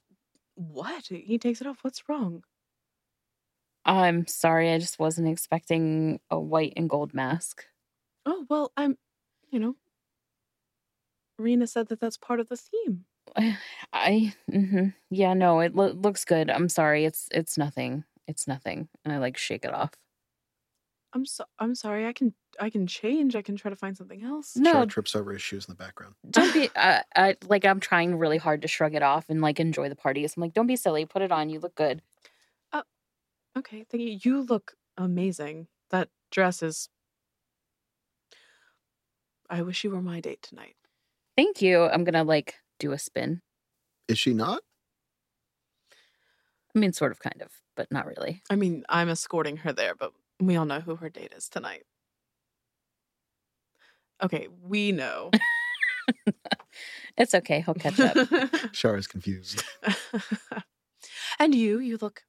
What? 0.54 1.06
He 1.06 1.38
takes 1.38 1.60
it 1.60 1.66
off. 1.66 1.78
What's 1.82 2.08
wrong? 2.08 2.42
I'm 3.88 4.26
sorry 4.26 4.70
i 4.72 4.78
just 4.78 4.98
wasn't 4.98 5.28
expecting 5.28 6.20
a 6.30 6.38
white 6.38 6.74
and 6.76 6.88
gold 6.88 7.14
mask 7.14 7.64
Oh, 8.26 8.44
well, 8.50 8.72
I'm, 8.76 8.98
you 9.50 9.58
know, 9.58 9.74
Rina 11.38 11.66
said 11.66 11.88
that 11.88 11.98
that's 11.98 12.18
part 12.18 12.40
of 12.40 12.48
the 12.48 12.56
theme. 12.58 13.04
I 13.92 14.34
mhm. 14.50 14.94
yeah 15.10 15.32
no 15.34 15.60
it 15.60 15.74
lo- 15.74 15.92
looks 15.92 16.24
good. 16.26 16.50
I'm 16.50 16.68
sorry. 16.68 17.06
It's 17.06 17.28
it's 17.32 17.56
nothing. 17.56 18.04
It's 18.26 18.46
nothing. 18.46 18.88
And 19.04 19.14
I 19.14 19.18
like 19.18 19.38
shake 19.38 19.64
it 19.64 19.72
off. 19.72 19.92
I'm 21.14 21.24
so 21.24 21.44
I'm 21.58 21.74
sorry. 21.74 22.06
I 22.06 22.12
can 22.12 22.34
I 22.60 22.68
can 22.68 22.86
change. 22.86 23.34
I 23.34 23.40
can 23.42 23.56
try 23.56 23.70
to 23.70 23.76
find 23.76 23.96
something 23.96 24.22
else. 24.22 24.56
No, 24.56 24.72
Char 24.72 24.86
trips 24.86 25.16
over 25.16 25.32
his 25.32 25.40
shoes 25.42 25.66
in 25.66 25.72
the 25.72 25.82
background 25.82 26.14
don't 26.30 26.52
be 26.52 26.68
uh, 26.76 27.00
I 27.16 27.36
like 27.48 27.64
I'm 27.64 27.80
trying 27.80 28.16
really 28.16 28.38
hard 28.38 28.60
to 28.62 28.68
shrug 28.68 28.94
it 28.94 29.02
off 29.02 29.26
and 29.30 29.40
like 29.40 29.58
enjoy 29.58 29.88
the 29.88 29.96
party. 29.96 30.26
So 30.26 30.34
I'm 30.36 30.42
like 30.42 30.54
don't 30.54 30.66
be 30.66 30.76
silly. 30.76 31.06
Put 31.06 31.22
it 31.22 31.32
on. 31.32 31.48
You 31.48 31.60
look 31.60 31.74
good. 31.76 32.02
Okay, 33.58 33.84
thank 33.90 34.02
you. 34.02 34.18
You 34.22 34.42
look 34.42 34.74
amazing. 34.96 35.66
That 35.90 36.08
dress 36.30 36.62
is 36.62 36.88
I 39.50 39.62
wish 39.62 39.82
you 39.82 39.90
were 39.90 40.02
my 40.02 40.20
date 40.20 40.42
tonight. 40.42 40.76
Thank 41.36 41.60
you. 41.62 41.82
I'm 41.82 42.04
gonna 42.04 42.24
like 42.24 42.56
do 42.78 42.92
a 42.92 42.98
spin. 42.98 43.42
Is 44.06 44.18
she 44.18 44.32
not? 44.32 44.62
I 46.74 46.78
mean, 46.78 46.92
sort 46.92 47.10
of, 47.12 47.18
kind 47.18 47.42
of, 47.42 47.50
but 47.76 47.90
not 47.90 48.06
really. 48.06 48.42
I 48.50 48.56
mean, 48.56 48.84
I'm 48.88 49.08
escorting 49.08 49.58
her 49.58 49.72
there, 49.72 49.94
but 49.94 50.12
we 50.38 50.54
all 50.54 50.66
know 50.66 50.80
who 50.80 50.96
her 50.96 51.08
date 51.08 51.32
is 51.36 51.48
tonight. 51.48 51.82
Okay, 54.22 54.48
we 54.62 54.92
know. 54.92 55.30
It's 57.18 57.34
okay. 57.34 57.62
He'll 57.62 57.74
catch 57.74 57.98
up. 57.98 58.14
Shara's 58.72 59.08
confused. 59.08 59.64
and 61.40 61.54
you, 61.54 61.80
you 61.80 61.98
look 62.00 62.22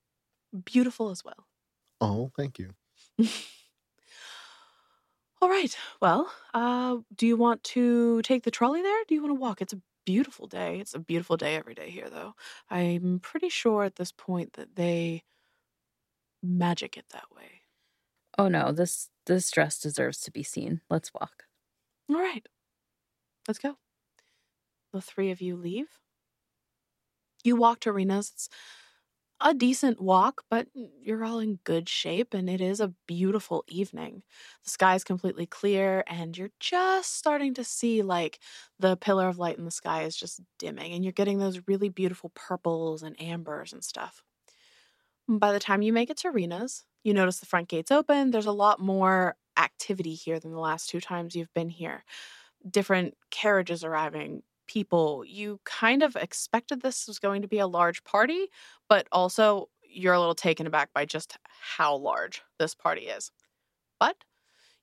beautiful 0.66 1.10
as 1.10 1.24
well. 1.24 1.48
Oh, 2.02 2.32
thank 2.36 2.60
you. 2.60 2.74
All 5.42 5.50
right. 5.50 5.76
Well, 6.02 6.32
uh, 6.54 6.98
do 7.16 7.26
you 7.26 7.38
want 7.38 7.64
to 7.66 8.22
take 8.24 8.44
the 8.44 8.52
trolley 8.52 8.82
there? 8.82 9.04
Do 9.08 9.16
you 9.16 9.22
want 9.22 9.32
to 9.32 9.40
walk? 9.40 9.62
It's 9.62 9.74
a 9.74 9.82
beautiful 10.06 10.48
day. 10.48 10.80
It's 10.80 10.94
a 10.94 11.00
beautiful 11.00 11.38
day 11.38 11.56
every 11.56 11.74
day 11.74 11.90
here, 11.90 12.10
though. 12.10 12.36
I'm 12.70 13.20
pretty 13.22 13.50
sure 13.50 13.84
at 13.84 13.96
this 13.96 14.12
point 14.12 14.54
that 14.54 14.76
they 14.76 15.24
magic 16.42 16.98
it 16.98 17.06
that 17.10 17.26
way. 17.36 17.62
oh 18.38 18.48
no, 18.48 18.72
this 18.72 19.10
this 19.26 19.52
dress 19.52 19.80
deserves 19.80 20.20
to 20.22 20.32
be 20.32 20.44
seen. 20.44 20.82
Let's 20.90 21.14
walk. 21.14 21.46
All 22.10 22.18
right. 22.18 22.48
Let's 23.48 23.60
go. 23.60 23.78
The 24.94 25.02
three 25.02 25.32
of 25.32 25.42
you 25.42 25.56
leave. 25.56 26.00
You 27.44 27.56
walk 27.56 27.80
to 27.82 27.92
Rina's. 27.94 28.32
It's 28.34 28.50
a 29.42 29.54
decent 29.54 30.02
walk, 30.02 30.44
but 30.50 30.68
you're 30.74 31.24
all 31.24 31.40
in 31.40 31.60
good 31.64 31.88
shape, 31.88 32.34
and 32.34 32.50
it 32.50 32.62
is 32.62 32.80
a 32.82 32.94
beautiful 33.08 33.64
evening. 33.68 34.24
The 34.64 34.70
sky 34.70 34.96
is 34.96 35.04
completely 35.04 35.46
clear, 35.46 36.04
and 36.08 36.38
you're 36.38 36.52
just 36.60 37.16
starting 37.16 37.54
to 37.56 37.64
see 37.64 38.02
like 38.02 38.40
the 38.80 38.98
pillar 38.98 39.28
of 39.30 39.38
light 39.40 39.58
in 39.58 39.66
the 39.66 39.72
sky 39.72 40.04
is 40.04 40.16
just 40.18 40.42
dimming, 40.58 40.94
and 40.94 41.04
you're 41.04 41.14
getting 41.14 41.40
those 41.40 41.62
really 41.68 41.90
beautiful 41.90 42.32
purples 42.36 43.02
and 43.04 43.20
ambers 43.22 43.72
and 43.74 43.84
stuff. 43.84 44.24
By 45.28 45.52
the 45.54 45.60
time 45.60 45.82
you 45.82 45.94
make 45.94 46.10
it 46.10 46.18
to 46.18 46.32
Rina's, 46.32 46.86
you 47.04 47.14
notice 47.14 47.40
the 47.40 47.46
front 47.46 47.70
gate's 47.70 47.92
open. 47.92 48.32
There's 48.32 48.46
a 48.46 48.52
lot 48.52 48.80
more 48.80 49.38
activity 49.58 50.14
here 50.16 50.40
than 50.40 50.52
the 50.52 50.60
last 50.60 50.90
two 50.90 51.00
times 51.00 51.36
you've 51.36 51.54
been 51.54 51.70
here. 51.70 52.04
Different 52.70 53.16
carriages 53.32 53.84
arriving, 53.84 54.44
people. 54.70 55.26
You 55.26 55.60
kind 55.66 56.04
of 56.04 56.16
expected 56.16 56.82
this 56.82 57.08
was 57.08 57.18
going 57.18 57.42
to 57.42 57.48
be 57.48 57.58
a 57.58 57.68
large 57.68 58.04
party, 58.04 58.48
but 58.88 59.08
also 59.12 59.68
you're 59.82 60.14
a 60.14 60.20
little 60.20 60.36
taken 60.36 60.68
aback 60.68 60.94
by 60.94 61.06
just 61.06 61.38
how 61.78 61.96
large 61.96 62.44
this 62.60 62.76
party 62.76 63.08
is. 63.08 63.32
But 64.00 64.18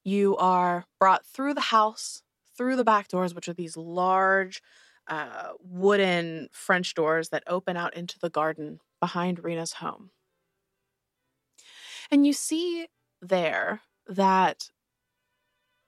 you 0.02 0.36
are 0.38 0.86
brought 0.98 1.24
through 1.24 1.54
the 1.54 1.60
house, 1.60 2.22
through 2.56 2.74
the 2.76 2.84
back 2.84 3.06
doors, 3.08 3.32
which 3.32 3.48
are 3.48 3.54
these 3.54 3.76
large 3.76 4.60
uh, 5.06 5.50
wooden 5.60 6.48
French 6.50 6.94
doors 6.94 7.28
that 7.28 7.44
open 7.46 7.76
out 7.76 7.94
into 7.96 8.18
the 8.18 8.30
garden 8.30 8.80
behind 8.98 9.44
Rina's 9.44 9.74
home. 9.74 10.10
And 12.10 12.26
you 12.26 12.32
see 12.32 12.88
there 13.22 13.82
that 14.08 14.70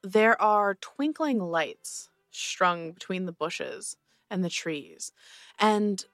there 0.05 0.41
are 0.41 0.77
twinkling 0.77 1.41
lights 1.41 2.11
strung 2.39 2.93
between 2.93 3.27
the 3.27 3.33
bushes 3.33 3.97
and 4.31 4.45
the 4.45 4.51
trees. 4.51 5.13
And 5.59 6.05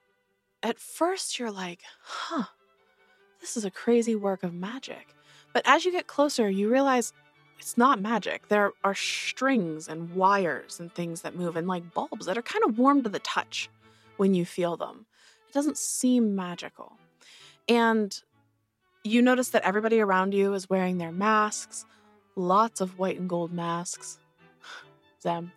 at 0.63 0.79
first 0.79 1.37
you're 1.37 1.51
like, 1.51 1.81
huh, 2.01 2.45
this 3.39 3.55
is 3.57 3.65
a 3.65 3.71
crazy 3.71 4.15
work 4.15 4.43
of 4.43 4.53
magic. 4.53 5.15
But 5.53 5.63
as 5.65 5.85
you 5.85 5.91
get 5.91 6.07
closer, 6.07 6.49
you 6.49 6.69
realize 6.69 7.13
it's 7.59 7.77
not 7.77 8.01
magic. 8.01 8.47
There 8.49 8.71
are 8.83 8.95
strings 8.95 9.87
and 9.87 10.13
wires 10.15 10.79
and 10.79 10.93
things 10.93 11.21
that 11.21 11.35
move, 11.35 11.55
and 11.55 11.67
like 11.67 11.93
bulbs 11.93 12.25
that 12.25 12.37
are 12.37 12.41
kind 12.41 12.63
of 12.65 12.77
warm 12.77 13.03
to 13.03 13.09
the 13.09 13.19
touch 13.19 13.69
when 14.17 14.33
you 14.33 14.45
feel 14.45 14.75
them. 14.75 15.05
It 15.47 15.53
doesn't 15.53 15.77
seem 15.77 16.35
magical. 16.35 16.93
And 17.67 18.19
you 19.03 19.21
notice 19.21 19.49
that 19.49 19.63
everybody 19.63 19.99
around 19.99 20.33
you 20.33 20.53
is 20.53 20.69
wearing 20.69 20.97
their 20.97 21.11
masks, 21.11 21.85
lots 22.35 22.81
of 22.81 22.99
white 22.99 23.19
and 23.19 23.29
gold 23.29 23.53
masks. 23.53 24.19
Them. 25.25 25.51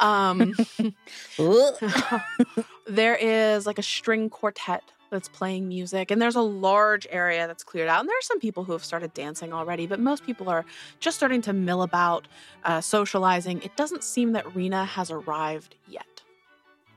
Um, 0.00 0.54
there 2.88 3.14
is 3.14 3.66
like 3.66 3.78
a 3.78 3.82
string 3.82 4.30
quartet 4.30 4.82
that's 5.10 5.28
playing 5.28 5.68
music, 5.68 6.10
and 6.10 6.20
there's 6.22 6.36
a 6.36 6.40
large 6.42 7.06
area 7.10 7.46
that's 7.46 7.62
cleared 7.62 7.88
out. 7.88 8.00
And 8.00 8.08
there 8.08 8.16
are 8.16 8.22
some 8.22 8.40
people 8.40 8.64
who 8.64 8.72
have 8.72 8.84
started 8.84 9.12
dancing 9.12 9.52
already, 9.52 9.86
but 9.86 10.00
most 10.00 10.24
people 10.24 10.48
are 10.48 10.64
just 11.00 11.16
starting 11.16 11.42
to 11.42 11.52
mill 11.52 11.82
about, 11.82 12.26
uh, 12.64 12.80
socializing. 12.80 13.60
It 13.62 13.76
doesn't 13.76 14.02
seem 14.04 14.32
that 14.32 14.54
Rina 14.54 14.84
has 14.84 15.10
arrived 15.10 15.74
yet. 15.86 16.22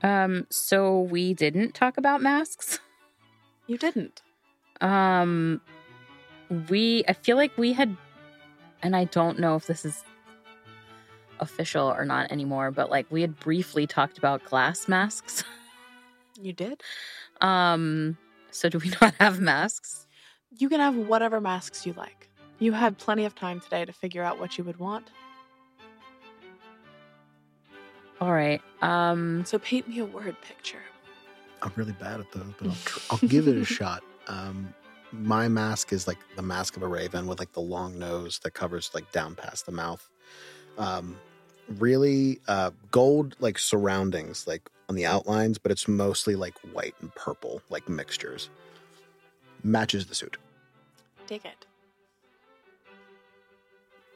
um, 0.02 0.46
so 0.50 1.00
we 1.00 1.34
didn't 1.34 1.74
talk 1.74 1.98
about 1.98 2.22
masks. 2.22 2.78
You 3.66 3.78
didn't. 3.78 4.22
Um, 4.80 5.60
we 6.68 7.04
I 7.08 7.12
feel 7.14 7.36
like 7.36 7.56
we 7.58 7.72
had, 7.72 7.96
and 8.82 8.94
I 8.94 9.04
don't 9.04 9.38
know 9.38 9.56
if 9.56 9.66
this 9.66 9.84
is 9.84 10.04
official 11.40 11.86
or 11.86 12.04
not 12.04 12.30
anymore, 12.32 12.70
but 12.70 12.90
like 12.90 13.06
we 13.10 13.20
had 13.20 13.38
briefly 13.40 13.86
talked 13.86 14.18
about 14.18 14.44
glass 14.44 14.88
masks. 14.88 15.44
You 16.42 16.52
did? 16.52 16.82
Um, 17.40 18.18
so 18.50 18.68
do 18.68 18.78
we 18.78 18.90
not 19.00 19.14
have 19.20 19.38
masks? 19.40 20.08
You 20.58 20.68
can 20.68 20.80
have 20.80 20.96
whatever 20.96 21.40
masks 21.40 21.86
you 21.86 21.92
like. 21.92 22.28
You 22.58 22.72
had 22.72 22.98
plenty 22.98 23.24
of 23.24 23.36
time 23.36 23.60
today 23.60 23.84
to 23.84 23.92
figure 23.92 24.24
out 24.24 24.40
what 24.40 24.58
you 24.58 24.64
would 24.64 24.78
want. 24.80 25.10
All 28.20 28.32
right. 28.32 28.60
Um, 28.82 29.44
So 29.46 29.58
paint 29.60 29.88
me 29.88 30.00
a 30.00 30.04
word 30.04 30.36
picture. 30.42 30.82
I'm 31.62 31.72
really 31.76 31.92
bad 31.92 32.18
at 32.18 32.30
those, 32.32 32.52
but 32.58 32.68
I'll, 32.68 32.76
tr- 32.84 32.98
I'll 33.10 33.28
give 33.28 33.46
it 33.48 33.56
a 33.56 33.64
shot. 33.64 34.02
Um, 34.26 34.74
my 35.12 35.46
mask 35.48 35.92
is 35.92 36.06
like 36.08 36.18
the 36.34 36.42
mask 36.42 36.76
of 36.76 36.82
a 36.82 36.88
raven 36.88 37.26
with 37.26 37.38
like 37.38 37.52
the 37.52 37.60
long 37.60 37.96
nose 37.98 38.40
that 38.42 38.54
covers 38.54 38.90
like 38.92 39.10
down 39.12 39.36
past 39.36 39.66
the 39.66 39.72
mouth. 39.72 40.08
Um, 40.78 41.16
really 41.78 42.40
uh, 42.48 42.70
gold 42.90 43.36
like 43.38 43.58
surroundings 43.58 44.46
like 44.46 44.70
on 44.88 44.94
the 44.94 45.06
outlines, 45.06 45.58
but 45.58 45.72
it's 45.72 45.88
mostly 45.88 46.36
like 46.36 46.58
white 46.72 46.94
and 47.00 47.14
purple 47.14 47.62
like 47.70 47.88
mixtures. 47.88 48.50
Matches 49.62 50.06
the 50.06 50.14
suit. 50.14 50.36
Dig 51.26 51.44
it. 51.44 51.66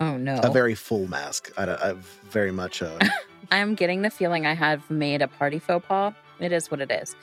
oh 0.01 0.17
no. 0.17 0.39
A 0.43 0.51
very 0.51 0.75
full 0.75 1.07
mask. 1.09 1.51
I, 1.57 1.65
I 1.65 1.95
very 2.31 2.53
much. 2.53 2.83
Uh, 2.83 2.99
I'm 3.51 3.75
getting 3.75 4.03
the 4.03 4.11
feeling 4.11 4.47
I 4.47 4.55
have 4.55 4.91
made 4.91 5.23
a 5.23 5.29
party 5.29 5.59
faux 5.59 5.87
pas. 5.87 6.13
It 6.39 6.53
is 6.53 6.71
what 6.71 6.81
it 6.81 6.91
is. 6.91 7.17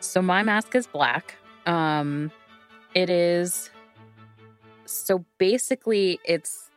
So 0.00 0.20
my 0.20 0.42
mask 0.42 0.74
is 0.74 0.86
black. 0.86 1.36
Um, 1.66 2.32
it 2.94 3.08
is. 3.08 3.70
So 4.86 5.24
basically, 5.38 6.20
it's 6.24 6.68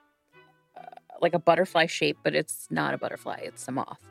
like 1.22 1.34
a 1.34 1.40
butterfly 1.40 1.86
shape, 1.86 2.18
but 2.24 2.36
it's 2.36 2.68
not 2.70 2.94
a 2.94 2.98
butterfly. 2.98 3.40
It's 3.44 3.68
a 3.68 3.72
moth. 3.72 4.02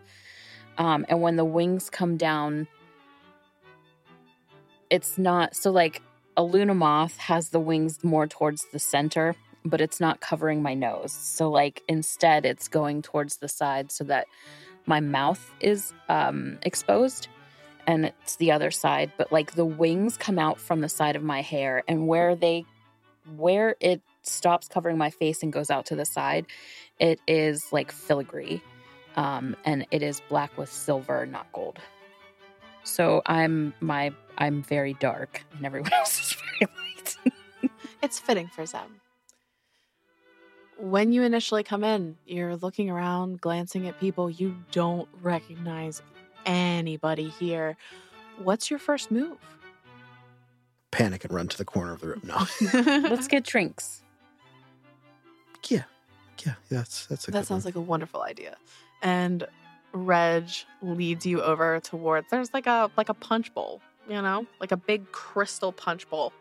Um, 0.79 1.07
and 1.09 1.23
when 1.23 1.37
the 1.37 1.45
wings 1.45 1.89
come 1.89 2.17
down, 2.17 2.67
it's 4.91 5.19
not 5.19 5.57
so 5.57 5.71
like 5.71 6.03
a 6.37 6.43
Luna 6.43 6.75
moth 6.75 7.17
has 7.19 7.49
the 7.49 7.61
wings 7.61 8.05
more 8.05 8.27
towards 8.27 8.67
the 8.73 8.79
center, 8.79 9.35
but 9.65 9.81
it's 9.81 10.01
not 10.01 10.21
covering 10.21 10.63
my 10.63 10.75
nose. 10.75 11.13
So 11.13 11.51
like 11.51 11.83
instead, 11.89 12.45
it's 12.45 12.69
going 12.69 13.03
towards 13.03 13.39
the 13.39 13.49
side 13.49 13.91
so 13.91 14.05
that 14.05 14.27
my 14.87 15.01
mouth 15.01 15.53
is 15.61 15.93
um, 16.09 16.59
exposed 16.63 17.29
and 17.87 18.07
it's 18.07 18.37
the 18.37 18.51
other 18.53 18.71
side 18.71 19.13
but 19.17 19.31
like 19.31 19.53
the 19.53 19.65
wings 19.65 20.17
come 20.17 20.39
out 20.39 20.59
from 20.59 20.81
the 20.81 20.89
side 20.89 21.17
of 21.17 21.23
my 21.23 21.41
hair 21.41 21.83
and 21.89 22.07
where 22.07 22.35
they 22.35 22.65
where 23.37 23.77
it 23.81 24.01
stops 24.27 24.69
covering 24.69 24.99
my 24.99 25.11
face 25.11 25.43
and 25.43 25.53
goes 25.53 25.71
out 25.71 25.87
to 25.87 25.97
the 25.97 26.05
side 26.05 26.47
it 26.99 27.21
is 27.27 27.73
like 27.73 27.93
filigree 27.93 28.63
um, 29.17 29.57
and 29.65 29.87
it 29.91 30.03
is 30.03 30.21
black 30.29 30.57
with 30.59 30.71
silver 30.71 31.27
not 31.27 31.51
gold 31.53 31.79
so 32.85 33.23
i'm 33.27 33.73
my 33.81 34.13
i'm 34.39 34.63
very 34.63 34.95
dark 34.95 35.43
and 35.57 35.65
everyone 35.67 35.93
else 35.95 36.21
is 36.21 36.35
very 36.35 36.71
light 36.77 37.17
It's 38.03 38.21
fitting 38.21 38.49
for 38.49 38.65
Zem. 38.65 39.01
When 40.79 41.13
you 41.13 41.23
initially 41.23 41.63
come 41.65 41.83
in, 41.83 42.17
you're 42.27 42.57
looking 42.57 42.91
around, 42.91 43.41
glancing 43.41 43.89
at 43.89 43.99
people. 43.99 44.31
You 44.31 44.55
don't 44.71 45.09
recognize 45.23 46.03
anybody 46.45 47.31
here. 47.31 47.77
What's 48.43 48.71
your 48.71 48.79
first 48.79 49.11
move? 49.11 49.39
panic 50.93 51.25
and 51.25 51.35
run 51.35 51.47
to 51.47 51.59
the 51.59 51.65
corner 51.65 51.93
of 51.93 52.01
the 52.01 52.09
room. 52.09 52.23
No. 52.25 52.47
let's 53.11 53.29
get 53.29 53.45
drinks 53.45 54.03
yeah. 55.69 55.85
Yeah. 56.45 56.55
That's 56.71 57.07
that's 57.07 57.29
a 57.29 57.31
that 57.31 57.47
sounds 57.47 57.65
one. 57.65 57.73
like 57.73 57.77
a 57.77 57.81
wonderful 57.81 58.23
idea. 58.23 58.57
And 59.03 59.47
Reg 59.93 60.51
leads 60.83 61.25
you 61.25 61.43
over 61.43 61.81
towards 61.81 62.29
there's 62.31 62.53
like 62.53 62.67
a 62.67 62.91
like 62.97 63.09
a 63.09 63.15
punch 63.15 63.53
bowl, 63.55 63.81
you 64.09 64.21
know, 64.21 64.47
like 64.61 64.73
a 64.73 64.77
big 64.77 65.11
crystal 65.13 65.73
punch 65.73 66.09
bowl. 66.09 66.33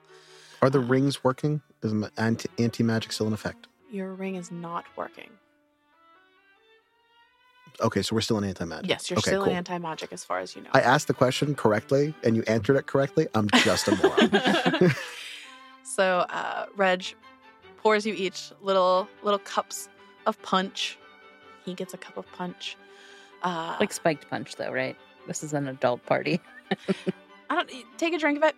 Are 0.62 0.70
the 0.70 0.80
rings 0.80 1.24
working? 1.24 1.62
Is 1.84 1.94
anti 2.18 2.84
magic 2.84 3.12
still 3.12 3.28
in 3.28 3.34
effect? 3.34 3.68
Your 3.92 4.14
ring 4.14 4.36
is 4.36 4.52
not 4.52 4.86
working. 4.96 5.30
Okay, 7.82 8.02
so 8.02 8.16
we're 8.16 8.22
still 8.22 8.38
in 8.38 8.44
anti 8.44 8.66
magic. 8.66 8.90
Yes, 8.90 9.10
you're 9.10 9.20
okay, 9.20 9.32
still 9.32 9.44
cool. 9.44 9.52
in 9.52 9.58
anti 9.58 9.78
magic 9.78 10.12
as 10.14 10.24
far 10.24 10.40
as 10.40 10.56
you 10.56 10.62
know. 10.62 10.70
I 10.74 10.82
asked 10.82 11.08
the 11.08 11.14
question 11.14 11.56
correctly 11.56 12.14
and 12.24 12.36
you 12.36 12.44
answered 12.48 12.78
it 12.78 12.88
correctly. 12.88 13.28
I'm 13.36 13.50
just 13.50 13.88
a 13.88 13.96
moron. 13.96 14.92
so 15.84 16.26
uh, 16.30 16.66
Reg 16.76 17.14
pours 17.86 18.04
you 18.04 18.16
each 18.16 18.52
little 18.64 19.08
little 19.22 19.38
cups 19.40 19.88
of 20.26 20.42
punch. 20.42 20.98
He 21.66 21.76
gets 21.76 21.94
a 21.94 21.98
cup 21.98 22.18
of 22.18 22.26
punch. 22.32 22.76
Uh, 23.44 23.78
Like 23.80 23.94
spiked 23.94 24.28
punch, 24.28 24.56
though, 24.56 24.72
right? 24.72 24.96
This 25.28 25.44
is 25.44 25.54
an 25.54 25.68
adult 25.68 26.04
party. 26.08 26.40
I 27.50 27.56
don't 27.56 27.70
take 27.98 28.14
a 28.14 28.18
drink 28.18 28.38
of 28.40 28.44
it. 28.44 28.56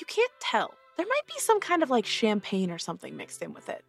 You 0.00 0.06
can't 0.06 0.32
tell. 0.40 0.72
There 0.96 1.04
might 1.06 1.26
be 1.26 1.34
some 1.38 1.60
kind 1.60 1.82
of 1.82 1.90
like 1.90 2.06
champagne 2.06 2.70
or 2.70 2.78
something 2.78 3.16
mixed 3.18 3.42
in 3.42 3.52
with 3.52 3.68
it. 3.68 3.84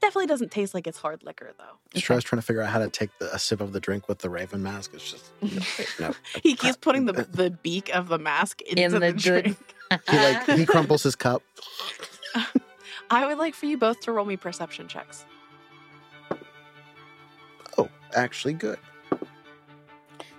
Definitely 0.00 0.26
doesn't 0.28 0.50
taste 0.52 0.72
like 0.74 0.86
it's 0.86 0.98
hard 0.98 1.22
liquor 1.22 1.52
though. 1.58 1.98
Stress 2.00 2.24
trying 2.24 2.40
to 2.40 2.46
figure 2.46 2.62
out 2.62 2.70
how 2.70 2.78
to 2.78 2.88
take 2.88 3.10
the, 3.18 3.34
a 3.34 3.38
sip 3.38 3.60
of 3.60 3.72
the 3.72 3.80
drink 3.80 4.08
with 4.08 4.20
the 4.20 4.30
raven 4.30 4.62
mask. 4.62 4.92
It's 4.94 5.10
just 5.10 5.30
no. 6.00 6.14
He 6.42 6.54
keeps 6.56 6.76
putting 6.78 7.04
the 7.04 7.12
the 7.30 7.50
beak 7.50 7.94
of 7.94 8.08
the 8.08 8.18
mask 8.18 8.62
into 8.62 8.82
In 8.84 8.92
the, 8.92 9.00
the 9.00 9.12
good- 9.12 9.20
drink. 9.44 9.74
He 10.10 10.16
like 10.16 10.46
he 10.46 10.64
crumples 10.66 11.02
his 11.02 11.14
cup. 11.16 11.42
I 13.10 13.26
would 13.26 13.38
like 13.38 13.54
for 13.54 13.66
you 13.66 13.78
both 13.78 14.00
to 14.00 14.12
roll 14.12 14.24
me 14.24 14.36
perception 14.36 14.88
checks. 14.88 15.24
Oh, 17.76 17.88
actually 18.14 18.54
good. 18.54 18.78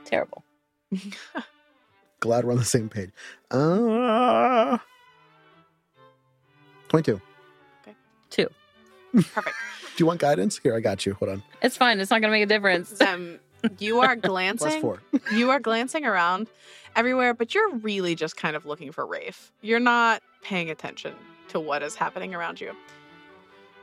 Terrible. 0.06 0.44
Glad 2.20 2.46
we're 2.46 2.52
on 2.52 2.58
the 2.58 2.66
same 2.66 2.90
page. 2.90 3.12
Uh, 3.50 4.78
22. 6.90 7.22
Okay. 7.82 7.96
Two. 8.30 8.48
Perfect. 9.14 9.56
Do 9.98 10.04
you 10.04 10.06
want 10.06 10.20
guidance? 10.20 10.60
Here, 10.62 10.76
I 10.76 10.80
got 10.80 11.06
you. 11.06 11.14
Hold 11.16 11.32
on. 11.32 11.44
It's 11.62 11.78
fine. 11.78 12.00
It's 12.00 12.12
not 12.12 12.22
going 12.22 12.32
to 12.32 12.38
make 12.38 12.44
a 12.44 12.48
difference. 12.48 13.00
Um, 13.10 13.40
you 13.78 14.00
are 14.00 14.16
glancing. 14.16 14.80
four. 14.80 15.02
you 15.34 15.50
are 15.50 15.60
glancing 15.60 16.06
around 16.06 16.48
everywhere, 16.96 17.34
but 17.34 17.54
you're 17.54 17.76
really 17.76 18.16
just 18.16 18.38
kind 18.38 18.56
of 18.56 18.66
looking 18.66 18.94
for 18.94 19.06
Rafe. 19.06 19.52
You're 19.62 19.82
not 19.82 20.22
paying 20.42 20.70
attention 20.70 21.14
to 21.50 21.60
what 21.60 21.84
is 21.84 21.96
happening 21.96 22.34
around 22.34 22.62
you. 22.62 22.72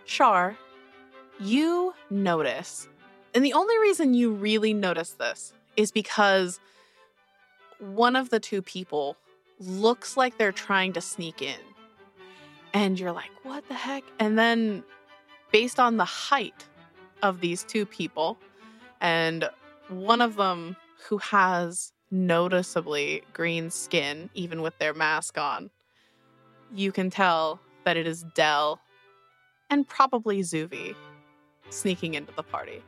Shar, 0.05 0.57
you 1.41 1.95
notice, 2.11 2.89
and 3.35 3.45
the 3.45 3.53
only 3.53 3.79
reason 3.79 4.15
you 4.15 4.33
really 4.33 4.73
notice 4.73 5.11
this 5.13 5.53
is 5.77 5.93
because 5.93 6.59
one 7.79 8.17
of 8.17 8.31
the 8.31 8.41
two 8.41 8.63
people 8.63 9.17
looks 9.59 10.17
like 10.17 10.39
they're 10.39 10.53
trying 10.53 10.93
to 10.95 11.01
sneak 11.01 11.43
in. 11.43 11.59
And 12.73 12.99
you're 12.99 13.13
like, 13.13 13.31
what 13.43 13.67
the 13.69 13.75
heck? 13.75 14.05
And 14.19 14.39
then, 14.39 14.85
based 15.53 15.81
on 15.81 15.97
the 15.97 16.05
height 16.05 16.67
of 17.23 17.41
these 17.41 17.65
two 17.65 17.87
people, 17.87 18.39
and 19.01 19.49
one 19.89 20.21
of 20.21 20.37
them 20.37 20.77
who 21.09 21.19
has 21.19 21.93
noticeably 22.11 23.23
green 23.33 23.71
skin, 23.71 24.31
even 24.35 24.63
with 24.63 24.79
their 24.79 24.95
mask 24.95 25.39
on, 25.39 25.71
you 26.75 26.93
can 26.93 27.11
tell 27.11 27.61
that 27.85 27.97
it 27.97 28.07
is 28.07 28.25
Dell 28.35 28.81
and 29.71 29.87
probably 29.87 30.41
Zuvi 30.41 30.95
sneaking 31.71 32.15
into 32.15 32.33
the 32.35 32.43
party. 32.43 32.83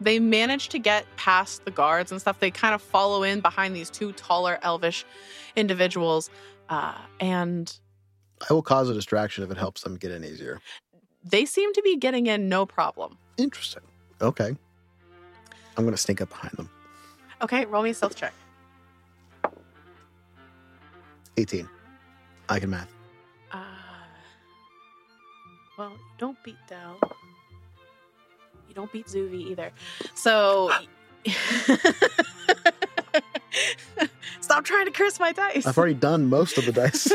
They 0.00 0.18
manage 0.18 0.68
to 0.70 0.78
get 0.78 1.06
past 1.16 1.64
the 1.64 1.70
guards 1.70 2.10
and 2.10 2.20
stuff. 2.20 2.40
They 2.40 2.50
kind 2.50 2.74
of 2.74 2.82
follow 2.82 3.22
in 3.22 3.40
behind 3.40 3.76
these 3.76 3.88
two 3.88 4.12
taller 4.12 4.58
elvish 4.62 5.04
individuals. 5.54 6.28
Uh, 6.68 6.94
and 7.20 7.78
I 8.48 8.52
will 8.52 8.62
cause 8.62 8.88
a 8.88 8.94
distraction 8.94 9.44
if 9.44 9.50
it 9.50 9.56
helps 9.56 9.82
them 9.82 9.96
get 9.96 10.10
in 10.10 10.24
easier. 10.24 10.60
they 11.24 11.44
seem 11.44 11.72
to 11.74 11.82
be 11.82 11.96
getting 11.96 12.26
in 12.26 12.48
no 12.48 12.66
problem. 12.66 13.16
Interesting. 13.36 13.82
Okay. 14.20 14.56
I'm 15.76 15.84
going 15.84 15.94
to 15.94 15.96
sneak 15.96 16.20
up 16.20 16.28
behind 16.30 16.52
them. 16.54 16.68
Okay, 17.40 17.64
roll 17.66 17.82
me 17.82 17.90
a 17.90 17.94
stealth 17.94 18.16
check. 18.16 18.32
18. 21.36 21.68
I 22.52 22.60
can 22.60 22.68
math. 22.68 22.92
Uh, 23.50 23.64
well, 25.78 25.90
you 25.90 25.96
don't 26.18 26.36
beat 26.44 26.58
Dell. 26.68 26.98
You 28.68 28.74
don't 28.74 28.92
beat 28.92 29.06
Zuvi 29.06 29.50
either. 29.50 29.72
So. 30.14 30.70
Stop 34.42 34.64
trying 34.64 34.84
to 34.84 34.90
curse 34.90 35.18
my 35.18 35.32
dice. 35.32 35.66
I've 35.66 35.78
already 35.78 35.94
done 35.94 36.28
most 36.28 36.58
of 36.58 36.66
the 36.66 36.72
dice. 36.72 37.10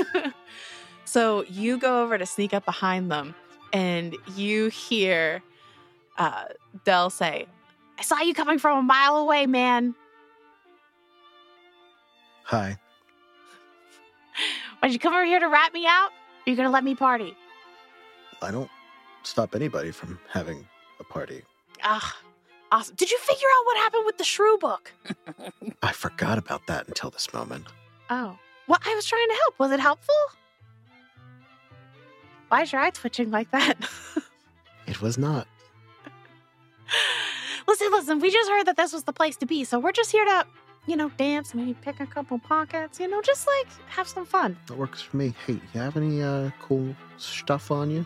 so 1.05 1.43
you 1.43 1.77
go 1.77 2.01
over 2.01 2.17
to 2.17 2.25
sneak 2.25 2.55
up 2.55 2.65
behind 2.65 3.11
them, 3.11 3.35
and 3.73 4.15
you 4.35 4.69
hear 4.69 5.43
uh, 6.17 6.45
Dell 6.83 7.11
say, 7.11 7.45
I 7.99 8.01
saw 8.01 8.21
you 8.21 8.33
coming 8.33 8.57
from 8.57 8.79
a 8.79 8.81
mile 8.81 9.17
away, 9.17 9.45
man. 9.45 9.93
Hi. 12.45 12.79
Did 14.87 14.93
you 14.93 14.99
come 14.99 15.13
over 15.13 15.25
here 15.25 15.41
to 15.41 15.49
rat 15.49 15.73
me 15.73 15.85
out? 15.85 16.11
Or 16.11 16.49
you 16.49 16.55
gonna 16.55 16.69
let 16.69 16.85
me 16.85 16.95
party? 16.95 17.35
I 18.41 18.51
don't 18.51 18.69
stop 19.23 19.53
anybody 19.53 19.91
from 19.91 20.17
having 20.31 20.65
a 21.01 21.03
party. 21.03 21.43
Ah, 21.83 22.15
awesome. 22.71 22.95
Did 22.95 23.11
you 23.11 23.17
figure 23.17 23.49
out 23.57 23.65
what 23.65 23.77
happened 23.79 24.03
with 24.05 24.17
the 24.17 24.23
shrew 24.23 24.57
book? 24.57 24.93
I 25.83 25.91
forgot 25.91 26.37
about 26.37 26.67
that 26.67 26.87
until 26.87 27.09
this 27.09 27.33
moment. 27.33 27.65
Oh. 28.09 28.39
Well, 28.67 28.79
I 28.85 28.95
was 28.95 29.05
trying 29.05 29.27
to 29.27 29.33
help. 29.33 29.59
Was 29.59 29.71
it 29.73 29.81
helpful? 29.81 30.15
Why 32.47 32.61
is 32.61 32.71
your 32.71 32.79
eye 32.79 32.91
twitching 32.91 33.29
like 33.29 33.51
that? 33.51 33.75
It 34.87 35.01
was 35.01 35.17
not. 35.17 35.49
listen, 37.67 37.91
listen, 37.91 38.19
we 38.19 38.31
just 38.31 38.49
heard 38.49 38.67
that 38.67 38.77
this 38.77 38.93
was 38.93 39.03
the 39.03 39.11
place 39.11 39.35
to 39.35 39.45
be, 39.45 39.65
so 39.65 39.79
we're 39.79 39.91
just 39.91 40.13
here 40.13 40.23
to, 40.23 40.45
you 40.87 40.95
know, 40.95 41.09
dance, 41.17 41.53
maybe 41.53 41.73
pick 41.73 41.99
a 41.99 42.07
couple 42.07 42.39
pockets, 42.39 42.99
you 42.99 43.07
know, 43.07 43.21
just 43.21 43.45
like 43.45 43.67
have 43.89 44.07
some 44.07 44.25
fun. 44.25 44.57
That 44.67 44.77
works 44.77 45.01
for 45.01 45.17
me. 45.17 45.35
Hey, 45.45 45.59
you 45.73 45.79
have 45.79 45.97
any 45.97 46.23
uh, 46.23 46.49
cool 46.61 46.95
stuff 47.17 47.69
on 47.69 47.91
you? 47.91 48.05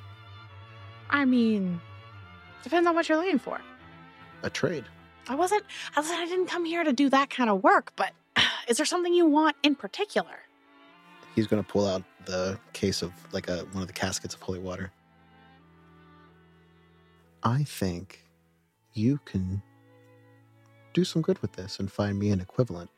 I 1.10 1.24
mean, 1.26 1.80
depends 2.64 2.88
on 2.88 2.96
what 2.96 3.08
you're 3.08 3.18
looking 3.20 3.40
for. 3.40 3.62
A 4.44 4.50
trade. 4.50 4.84
I 5.30 5.36
wasn't, 5.36 5.64
I 5.96 6.02
said 6.02 6.20
I 6.20 6.26
didn't 6.26 6.48
come 6.48 6.66
here 6.66 6.84
to 6.84 6.92
do 6.92 7.08
that 7.10 7.30
kind 7.30 7.50
of 7.50 7.64
work, 7.64 7.94
but 7.96 8.12
is 8.68 8.78
there 8.78 8.86
something 8.86 9.14
you 9.14 9.28
want 9.28 9.56
in 9.62 9.76
particular? 9.76 10.40
He's 11.36 11.48
going 11.48 11.64
to 11.64 11.70
pull 11.70 11.88
out 11.88 12.04
the 12.26 12.60
case 12.74 13.04
of 13.04 13.14
like 13.32 13.48
a 13.48 13.60
one 13.72 13.82
of 13.82 13.88
the 13.88 13.94
caskets 13.94 14.34
of 14.34 14.42
holy 14.42 14.60
water. 14.60 14.92
I 17.44 17.64
think 17.64 18.26
you 18.94 19.20
can 19.26 19.62
do 20.94 21.04
some 21.04 21.22
good 21.22 21.40
with 21.40 21.54
this 21.54 21.80
and 21.80 21.92
find 21.92 22.18
me 22.18 22.30
an 22.32 22.42
equivalent, 22.42 22.90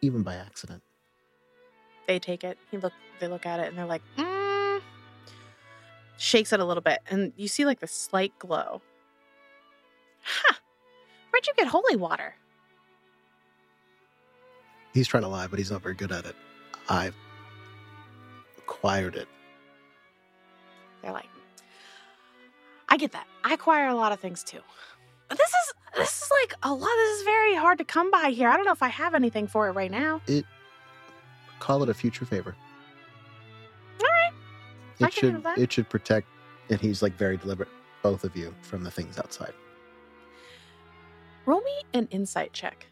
even 0.00 0.22
by 0.22 0.34
accident. 0.34 0.82
They 2.06 2.18
take 2.18 2.44
it. 2.44 2.58
He 2.70 2.76
look. 2.76 2.92
They 3.20 3.28
look 3.28 3.46
at 3.46 3.60
it 3.60 3.68
and 3.68 3.78
they're 3.78 3.86
like, 3.86 4.02
mm. 4.18 4.80
shakes 6.16 6.52
it 6.52 6.60
a 6.60 6.64
little 6.64 6.82
bit, 6.82 6.98
and 7.08 7.32
you 7.36 7.48
see 7.48 7.64
like 7.64 7.80
the 7.80 7.86
slight 7.86 8.36
glow. 8.38 8.82
Huh? 10.22 10.56
Where'd 11.30 11.46
you 11.46 11.52
get 11.56 11.68
holy 11.68 11.96
water? 11.96 12.34
He's 14.92 15.08
trying 15.08 15.22
to 15.22 15.28
lie, 15.28 15.46
but 15.46 15.58
he's 15.58 15.70
not 15.70 15.82
very 15.82 15.94
good 15.94 16.12
at 16.12 16.24
it. 16.24 16.36
I've 16.88 17.14
acquired 18.58 19.16
it. 19.16 19.28
They're 21.02 21.12
like, 21.12 21.28
I 22.88 22.96
get 22.96 23.12
that. 23.12 23.26
I 23.42 23.54
acquire 23.54 23.88
a 23.88 23.94
lot 23.94 24.12
of 24.12 24.20
things 24.20 24.44
too. 24.44 24.60
This 25.30 25.40
is 25.40 25.72
this 25.96 26.22
is 26.22 26.30
like 26.42 26.54
a 26.62 26.72
lot. 26.72 26.88
This 26.96 27.18
is 27.20 27.24
very 27.24 27.54
hard 27.54 27.78
to 27.78 27.84
come 27.84 28.10
by 28.10 28.30
here. 28.30 28.48
I 28.48 28.56
don't 28.56 28.64
know 28.64 28.72
if 28.72 28.82
I 28.82 28.88
have 28.88 29.14
anything 29.14 29.46
for 29.46 29.68
it 29.68 29.72
right 29.72 29.90
now. 29.90 30.20
It 30.26 30.44
call 31.60 31.82
it 31.82 31.88
a 31.88 31.94
future 31.94 32.24
favor. 32.24 32.54
All 34.00 34.06
right. 34.06 34.32
It 35.00 35.12
should 35.12 35.42
it 35.56 35.72
should 35.72 35.88
protect 35.88 36.28
and 36.70 36.80
he's 36.80 37.02
like 37.02 37.16
very 37.16 37.36
deliberate, 37.36 37.68
both 38.02 38.24
of 38.24 38.36
you 38.36 38.54
from 38.62 38.82
the 38.84 38.90
things 38.90 39.18
outside. 39.18 39.52
Roll 41.46 41.60
me 41.60 41.82
an 41.92 42.08
insight 42.10 42.52
check. 42.52 42.86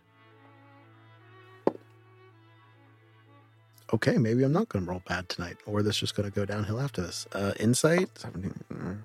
Okay, 3.95 4.16
maybe 4.16 4.42
I'm 4.42 4.53
not 4.53 4.68
gonna 4.71 4.87
roll 4.87 5.03
bad 5.07 5.29
tonight, 5.29 5.59
or 5.66 5.83
this 5.83 5.99
just 5.99 6.14
gonna 6.14 6.31
go 6.31 6.45
downhill 6.45 6.81
after 6.81 7.03
this. 7.03 7.27
Uh 7.33 7.53
insight 7.61 8.09
17, 8.18 8.55
mm, 8.73 8.99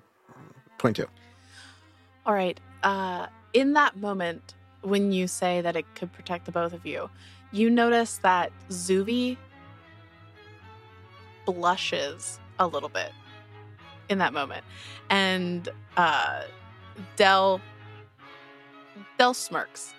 22. 0.78 1.06
All 2.28 2.34
right. 2.34 2.60
Uh, 2.82 3.26
in 3.54 3.72
that 3.72 3.96
moment, 3.96 4.54
when 4.82 5.12
you 5.12 5.26
say 5.26 5.62
that 5.62 5.76
it 5.76 5.86
could 5.94 6.12
protect 6.12 6.44
the 6.44 6.52
both 6.52 6.74
of 6.74 6.84
you, 6.84 7.08
you 7.52 7.70
notice 7.70 8.18
that 8.18 8.52
Zuvi 8.68 9.38
blushes 11.46 12.38
a 12.58 12.66
little 12.66 12.90
bit 12.90 13.12
in 14.10 14.18
that 14.18 14.34
moment, 14.34 14.62
and 15.08 15.70
uh, 15.96 16.42
Dell 17.16 17.62
Dell 19.16 19.32
smirks, 19.32 19.94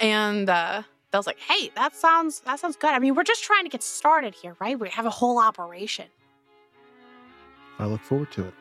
and 0.00 0.50
uh, 0.50 0.82
Dell's 1.12 1.28
like, 1.28 1.38
"Hey, 1.38 1.70
that 1.76 1.94
sounds 1.94 2.40
that 2.40 2.58
sounds 2.58 2.74
good. 2.74 2.90
I 2.90 2.98
mean, 2.98 3.14
we're 3.14 3.22
just 3.22 3.44
trying 3.44 3.62
to 3.62 3.70
get 3.70 3.84
started 3.84 4.34
here, 4.34 4.56
right? 4.58 4.78
We 4.78 4.88
have 4.88 5.06
a 5.06 5.10
whole 5.10 5.38
operation." 5.38 6.06
I 7.78 7.86
look 7.86 8.00
forward 8.00 8.32
to 8.32 8.48
it. 8.48 8.54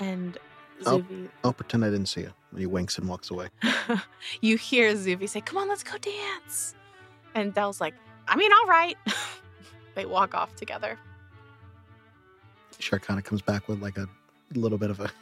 And 0.00 0.38
Oh. 0.84 0.98
Zuvi. 0.98 1.28
I'll 1.44 1.52
pretend 1.52 1.84
I 1.84 1.90
didn't 1.90 2.06
see 2.06 2.22
you. 2.22 2.32
And 2.50 2.58
he 2.58 2.66
winks 2.66 2.98
and 2.98 3.08
walks 3.08 3.30
away. 3.30 3.48
you 4.40 4.56
hear 4.56 4.92
Zuvi 4.94 5.28
say, 5.28 5.40
Come 5.40 5.58
on, 5.58 5.68
let's 5.68 5.84
go 5.84 5.96
dance. 5.98 6.74
And 7.34 7.54
Dell's 7.54 7.80
like, 7.80 7.94
I 8.26 8.36
mean, 8.36 8.50
all 8.52 8.66
right. 8.66 8.96
they 9.94 10.06
walk 10.06 10.34
off 10.34 10.54
together. 10.56 10.98
Sure 12.78 12.98
kind 12.98 13.18
of 13.18 13.24
comes 13.24 13.42
back 13.42 13.68
with 13.68 13.80
like 13.80 13.96
a 13.96 14.08
little 14.54 14.78
bit 14.78 14.90
of 14.90 15.00
a. 15.00 15.10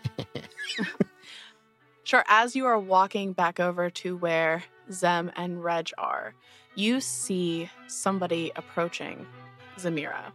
Sure, 2.02 2.24
as 2.26 2.56
you 2.56 2.66
are 2.66 2.76
walking 2.78 3.32
back 3.32 3.60
over 3.60 3.88
to 3.88 4.16
where 4.16 4.64
Zem 4.90 5.30
and 5.36 5.62
Reg 5.62 5.90
are, 5.96 6.34
you 6.74 7.00
see 7.00 7.70
somebody 7.86 8.50
approaching 8.56 9.24
Zamira. 9.78 10.32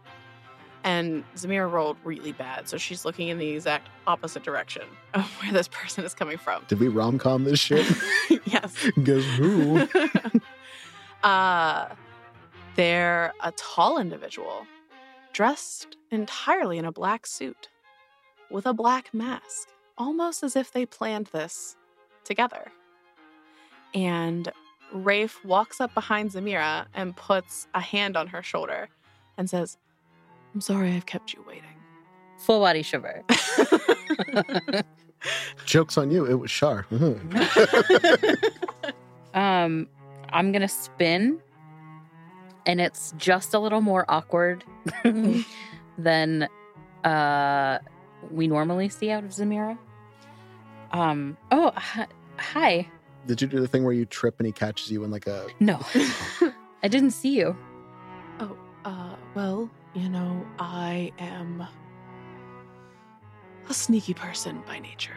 And 0.86 1.24
Zamira 1.34 1.70
rolled 1.70 1.96
really 2.04 2.30
bad, 2.30 2.68
so 2.68 2.76
she's 2.76 3.04
looking 3.04 3.26
in 3.26 3.38
the 3.38 3.48
exact 3.48 3.88
opposite 4.06 4.44
direction 4.44 4.84
of 5.14 5.24
where 5.42 5.52
this 5.52 5.66
person 5.66 6.04
is 6.04 6.14
coming 6.14 6.38
from. 6.38 6.64
Did 6.68 6.78
we 6.78 6.86
rom 6.86 7.18
com 7.18 7.42
this 7.42 7.58
shit? 7.58 7.84
yes. 8.46 8.88
Guess 9.02 9.24
who? 9.36 9.88
uh, 11.24 11.88
they're 12.76 13.32
a 13.42 13.52
tall 13.56 13.98
individual 13.98 14.64
dressed 15.32 15.96
entirely 16.12 16.78
in 16.78 16.84
a 16.84 16.92
black 16.92 17.26
suit 17.26 17.68
with 18.48 18.64
a 18.64 18.72
black 18.72 19.12
mask, 19.12 19.68
almost 19.98 20.44
as 20.44 20.54
if 20.54 20.70
they 20.70 20.86
planned 20.86 21.26
this 21.26 21.76
together. 22.22 22.70
And 23.92 24.52
Rafe 24.92 25.44
walks 25.44 25.80
up 25.80 25.92
behind 25.94 26.30
Zamira 26.30 26.86
and 26.94 27.16
puts 27.16 27.66
a 27.74 27.80
hand 27.80 28.16
on 28.16 28.28
her 28.28 28.42
shoulder 28.42 28.88
and 29.36 29.50
says, 29.50 29.78
I'm 30.56 30.62
sorry 30.62 30.92
I've 30.92 31.04
kept 31.04 31.34
you 31.34 31.44
waiting. 31.46 31.68
Full 32.38 32.60
body 32.60 32.80
shiver. 32.80 33.22
Joke's 35.66 35.98
on 35.98 36.10
you. 36.10 36.24
It 36.24 36.36
was 36.36 36.50
Char. 36.50 36.86
Mhm. 36.90 38.42
um, 39.34 39.86
I'm 40.32 40.52
gonna 40.52 40.66
spin, 40.66 41.40
and 42.64 42.80
it's 42.80 43.12
just 43.18 43.52
a 43.52 43.58
little 43.58 43.82
more 43.82 44.06
awkward 44.08 44.64
than 45.98 46.48
uh 47.04 47.78
we 48.30 48.48
normally 48.48 48.88
see 48.88 49.10
out 49.10 49.24
of 49.24 49.32
Zamira. 49.32 49.76
Um. 50.90 51.36
Oh, 51.50 51.70
hi. 51.76 52.06
hi. 52.38 52.88
Did 53.26 53.42
you 53.42 53.48
do 53.48 53.60
the 53.60 53.68
thing 53.68 53.84
where 53.84 53.92
you 53.92 54.06
trip 54.06 54.36
and 54.38 54.46
he 54.46 54.52
catches 54.52 54.90
you 54.90 55.04
in 55.04 55.10
like 55.10 55.26
a. 55.26 55.48
No, 55.60 55.84
I 56.82 56.88
didn't 56.88 57.10
see 57.10 57.36
you. 57.36 57.54
Oh, 58.40 58.56
uh, 58.86 59.16
well, 59.34 59.70
you 59.96 60.10
know, 60.10 60.46
I 60.58 61.10
am 61.18 61.66
a 63.68 63.74
sneaky 63.74 64.12
person 64.12 64.62
by 64.66 64.78
nature. 64.78 65.14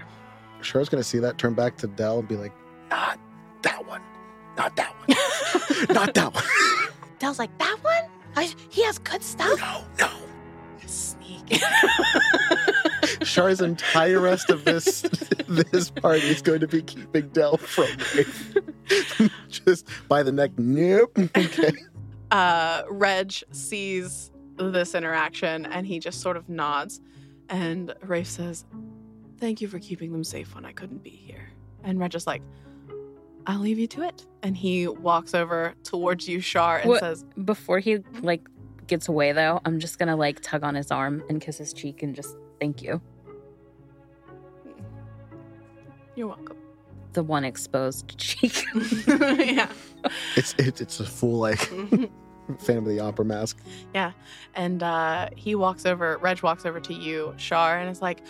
Char's 0.61 0.87
going 0.87 1.03
to 1.03 1.07
see 1.07 1.19
that, 1.19 1.37
turn 1.37 1.53
back 1.53 1.77
to 1.77 1.87
Dell 1.87 2.19
and 2.19 2.27
be 2.27 2.35
like, 2.35 2.53
not 2.89 3.19
that 3.61 3.85
one. 3.85 4.01
Not 4.57 4.75
that 4.77 4.95
one. 4.95 5.17
not 5.95 6.13
that 6.13 6.33
one. 6.33 6.43
Dell's 7.19 7.39
like, 7.39 7.55
that 7.59 7.77
one? 7.81 8.09
I, 8.35 8.53
he 8.69 8.83
has 8.83 8.97
good 8.99 9.21
stuff. 9.21 9.59
No, 9.59 9.83
no. 9.99 10.09
Sneak. 10.87 11.61
Char's 13.23 13.61
entire 13.61 14.19
rest 14.19 14.49
of 14.49 14.65
this 14.65 15.01
this 15.47 15.89
party 15.91 16.27
is 16.27 16.41
going 16.41 16.61
to 16.61 16.67
be 16.67 16.81
keeping 16.81 17.27
Dell 17.29 17.57
from 17.57 17.87
Rafe. 18.15 18.55
Just 19.49 19.85
by 20.07 20.23
the 20.23 20.31
neck. 20.31 20.51
Nope. 20.57 21.17
Okay. 21.35 21.71
uh, 22.31 22.83
Reg 22.89 23.33
sees 23.51 24.28
this 24.59 24.93
interaction 24.95 25.65
and 25.65 25.87
he 25.87 25.99
just 25.99 26.21
sort 26.21 26.37
of 26.37 26.47
nods. 26.49 27.01
And 27.49 27.93
Rafe 28.03 28.27
says, 28.27 28.65
Thank 29.37 29.61
you 29.61 29.67
for 29.69 29.79
keeping 29.79 30.11
them 30.11 30.23
safe 30.23 30.53
when 30.53 30.65
I 30.65 30.73
couldn't 30.73 31.01
be 31.01 31.09
here. 31.11 31.49
And 31.83 31.97
Reg 31.99 32.13
is 32.13 32.27
like, 32.27 32.41
I'll 33.47 33.59
leave 33.59 33.79
you 33.79 33.87
to 33.87 34.03
it. 34.03 34.25
And 34.43 34.55
he 34.55 34.87
walks 34.87 35.33
over 35.33 35.73
towards 35.83 36.27
you, 36.27 36.41
Char, 36.41 36.79
and 36.79 36.89
What- 36.89 36.99
says, 36.99 37.23
Before 37.45 37.79
he 37.79 37.99
like 38.21 38.47
gets 38.87 39.07
away, 39.07 39.31
though, 39.31 39.61
I'm 39.65 39.79
just 39.79 39.97
gonna 39.97 40.15
like 40.17 40.41
tug 40.41 40.63
on 40.63 40.75
his 40.75 40.91
arm 40.91 41.23
and 41.29 41.39
kiss 41.41 41.57
his 41.57 41.71
cheek 41.73 42.03
and 42.03 42.13
just 42.15 42.35
thank 42.59 42.81
you. 42.83 43.01
You're 46.15 46.27
welcome. 46.27 46.57
The 47.13 47.23
one 47.23 47.43
exposed 47.45 48.17
cheek. 48.17 48.65
yeah. 49.07 49.69
It's 50.35 50.53
it's 50.59 50.81
it's 50.81 50.99
a 50.99 51.05
full 51.05 51.39
like 51.39 51.71
Phantom 52.59 52.85
of 52.85 52.89
the 52.89 52.99
Opera 52.99 53.25
mask. 53.25 53.59
Yeah. 53.93 54.11
And 54.55 54.81
uh, 54.83 55.29
he 55.35 55.55
walks 55.55 55.85
over, 55.85 56.17
Reg 56.17 56.41
walks 56.43 56.65
over 56.65 56.79
to 56.79 56.93
you, 56.93 57.33
Char, 57.37 57.79
and 57.79 57.89
is 57.89 58.01
like, 58.01 58.21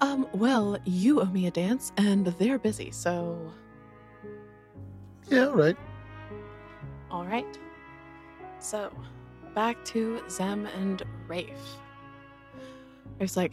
um, 0.00 0.26
well, 0.32 0.78
you 0.84 1.20
owe 1.20 1.26
me 1.26 1.46
a 1.46 1.50
dance, 1.50 1.92
and 1.96 2.26
they're 2.26 2.58
busy, 2.58 2.90
so 2.90 3.52
Yeah, 5.30 5.46
all 5.46 5.54
right. 5.54 5.76
all 7.10 7.24
right. 7.24 7.58
So, 8.60 8.90
back 9.54 9.82
to 9.86 10.20
Zem 10.28 10.66
and 10.66 11.02
Rafe. 11.28 11.48
Rafe's 13.18 13.36
like, 13.36 13.52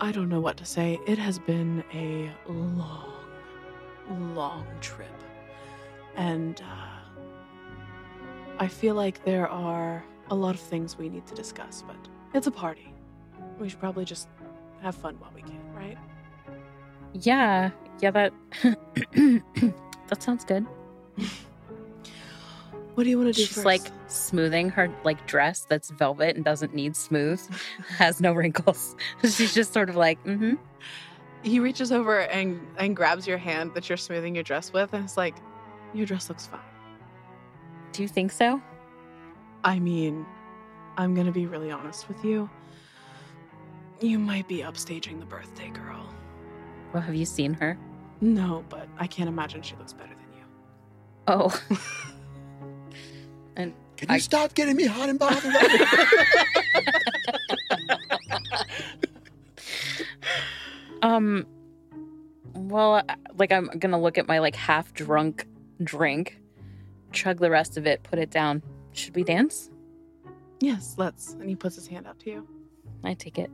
I 0.00 0.12
don't 0.12 0.28
know 0.28 0.40
what 0.40 0.56
to 0.58 0.64
say. 0.64 1.00
It 1.06 1.18
has 1.18 1.38
been 1.38 1.82
a 1.92 2.30
long, 2.48 3.12
long 4.34 4.66
trip. 4.80 5.08
And 6.16 6.60
uh, 6.60 6.85
I 8.58 8.68
feel 8.68 8.94
like 8.94 9.24
there 9.24 9.48
are 9.48 10.04
a 10.30 10.34
lot 10.34 10.54
of 10.54 10.60
things 10.60 10.96
we 10.96 11.08
need 11.08 11.26
to 11.26 11.34
discuss, 11.34 11.84
but 11.86 11.96
it's 12.34 12.46
a 12.46 12.50
party. 12.50 12.92
We 13.58 13.68
should 13.68 13.80
probably 13.80 14.04
just 14.04 14.28
have 14.82 14.94
fun 14.94 15.16
while 15.18 15.32
we 15.34 15.42
can, 15.42 15.60
right? 15.74 15.98
yeah, 17.12 17.70
yeah, 18.00 18.10
that 18.10 18.32
that 20.08 20.22
sounds 20.22 20.44
good. 20.44 20.66
What 22.94 23.04
do 23.04 23.10
you 23.10 23.18
want 23.18 23.34
to 23.34 23.38
do 23.38 23.44
She's 23.44 23.56
first? 23.56 23.66
like 23.66 23.82
smoothing 24.06 24.70
her 24.70 24.90
like 25.04 25.26
dress 25.26 25.66
that's 25.68 25.90
velvet 25.90 26.34
and 26.34 26.42
doesn't 26.42 26.74
need 26.74 26.96
smooth, 26.96 27.38
has 27.98 28.22
no 28.22 28.32
wrinkles. 28.32 28.96
She's 29.22 29.52
just 29.52 29.74
sort 29.74 29.90
of 29.90 29.96
like, 29.96 30.18
mm-hmm. 30.24 30.54
he 31.42 31.60
reaches 31.60 31.92
over 31.92 32.20
and 32.20 32.58
and 32.78 32.96
grabs 32.96 33.26
your 33.26 33.36
hand 33.36 33.74
that 33.74 33.90
you're 33.90 33.98
smoothing 33.98 34.34
your 34.34 34.44
dress 34.44 34.72
with, 34.72 34.94
and 34.94 35.04
it's 35.04 35.18
like, 35.18 35.34
your 35.92 36.06
dress 36.06 36.30
looks 36.30 36.46
fine. 36.46 36.60
Do 37.96 38.02
you 38.02 38.08
think 38.08 38.30
so? 38.30 38.60
I 39.64 39.78
mean, 39.78 40.26
I'm 40.98 41.14
gonna 41.14 41.32
be 41.32 41.46
really 41.46 41.70
honest 41.70 42.08
with 42.08 42.22
you. 42.22 42.50
You 44.02 44.18
might 44.18 44.46
be 44.46 44.58
upstaging 44.58 45.18
the 45.18 45.24
birthday 45.24 45.70
girl. 45.70 46.06
Well, 46.92 47.02
have 47.02 47.14
you 47.14 47.24
seen 47.24 47.54
her? 47.54 47.78
No, 48.20 48.66
but 48.68 48.86
I 48.98 49.06
can't 49.06 49.30
imagine 49.30 49.62
she 49.62 49.76
looks 49.76 49.94
better 49.94 50.10
than 50.14 50.26
you. 50.36 50.44
Oh, 51.26 51.58
and 53.56 53.72
Can 53.96 54.10
you 54.10 54.16
I- 54.16 54.18
stop 54.18 54.52
getting 54.52 54.76
me 54.76 54.84
hot 54.84 55.08
and 55.08 55.18
bothered? 55.18 55.54
um, 61.02 61.46
well, 62.54 62.96
uh, 62.96 63.02
like 63.38 63.52
I'm 63.52 63.68
gonna 63.78 63.98
look 64.00 64.18
at 64.18 64.28
my 64.28 64.38
like 64.40 64.54
half 64.54 64.92
drunk 64.92 65.46
drink, 65.82 66.38
chug 67.12 67.38
the 67.38 67.50
rest 67.50 67.76
of 67.76 67.86
it, 67.86 68.02
put 68.02 68.18
it 68.18 68.30
down. 68.30 68.62
Should 68.92 69.14
we 69.14 69.24
dance? 69.24 69.70
Yes, 70.60 70.94
let's. 70.96 71.34
And 71.34 71.48
he 71.48 71.56
puts 71.56 71.76
his 71.76 71.86
hand 71.86 72.06
out 72.06 72.18
to 72.20 72.30
you. 72.30 72.48
I 73.04 73.14
take 73.14 73.38
it. 73.38 73.50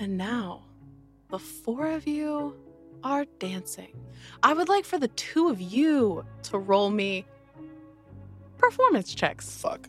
And 0.00 0.16
now, 0.16 0.64
the 1.30 1.38
four 1.38 1.86
of 1.86 2.06
you 2.06 2.56
are 3.02 3.24
dancing. 3.38 3.94
I 4.42 4.54
would 4.54 4.68
like 4.68 4.84
for 4.84 4.98
the 4.98 5.08
two 5.08 5.48
of 5.48 5.60
you 5.60 6.24
to 6.44 6.58
roll 6.58 6.90
me 6.90 7.26
performance 8.58 9.14
checks. 9.14 9.50
Fuck. 9.58 9.88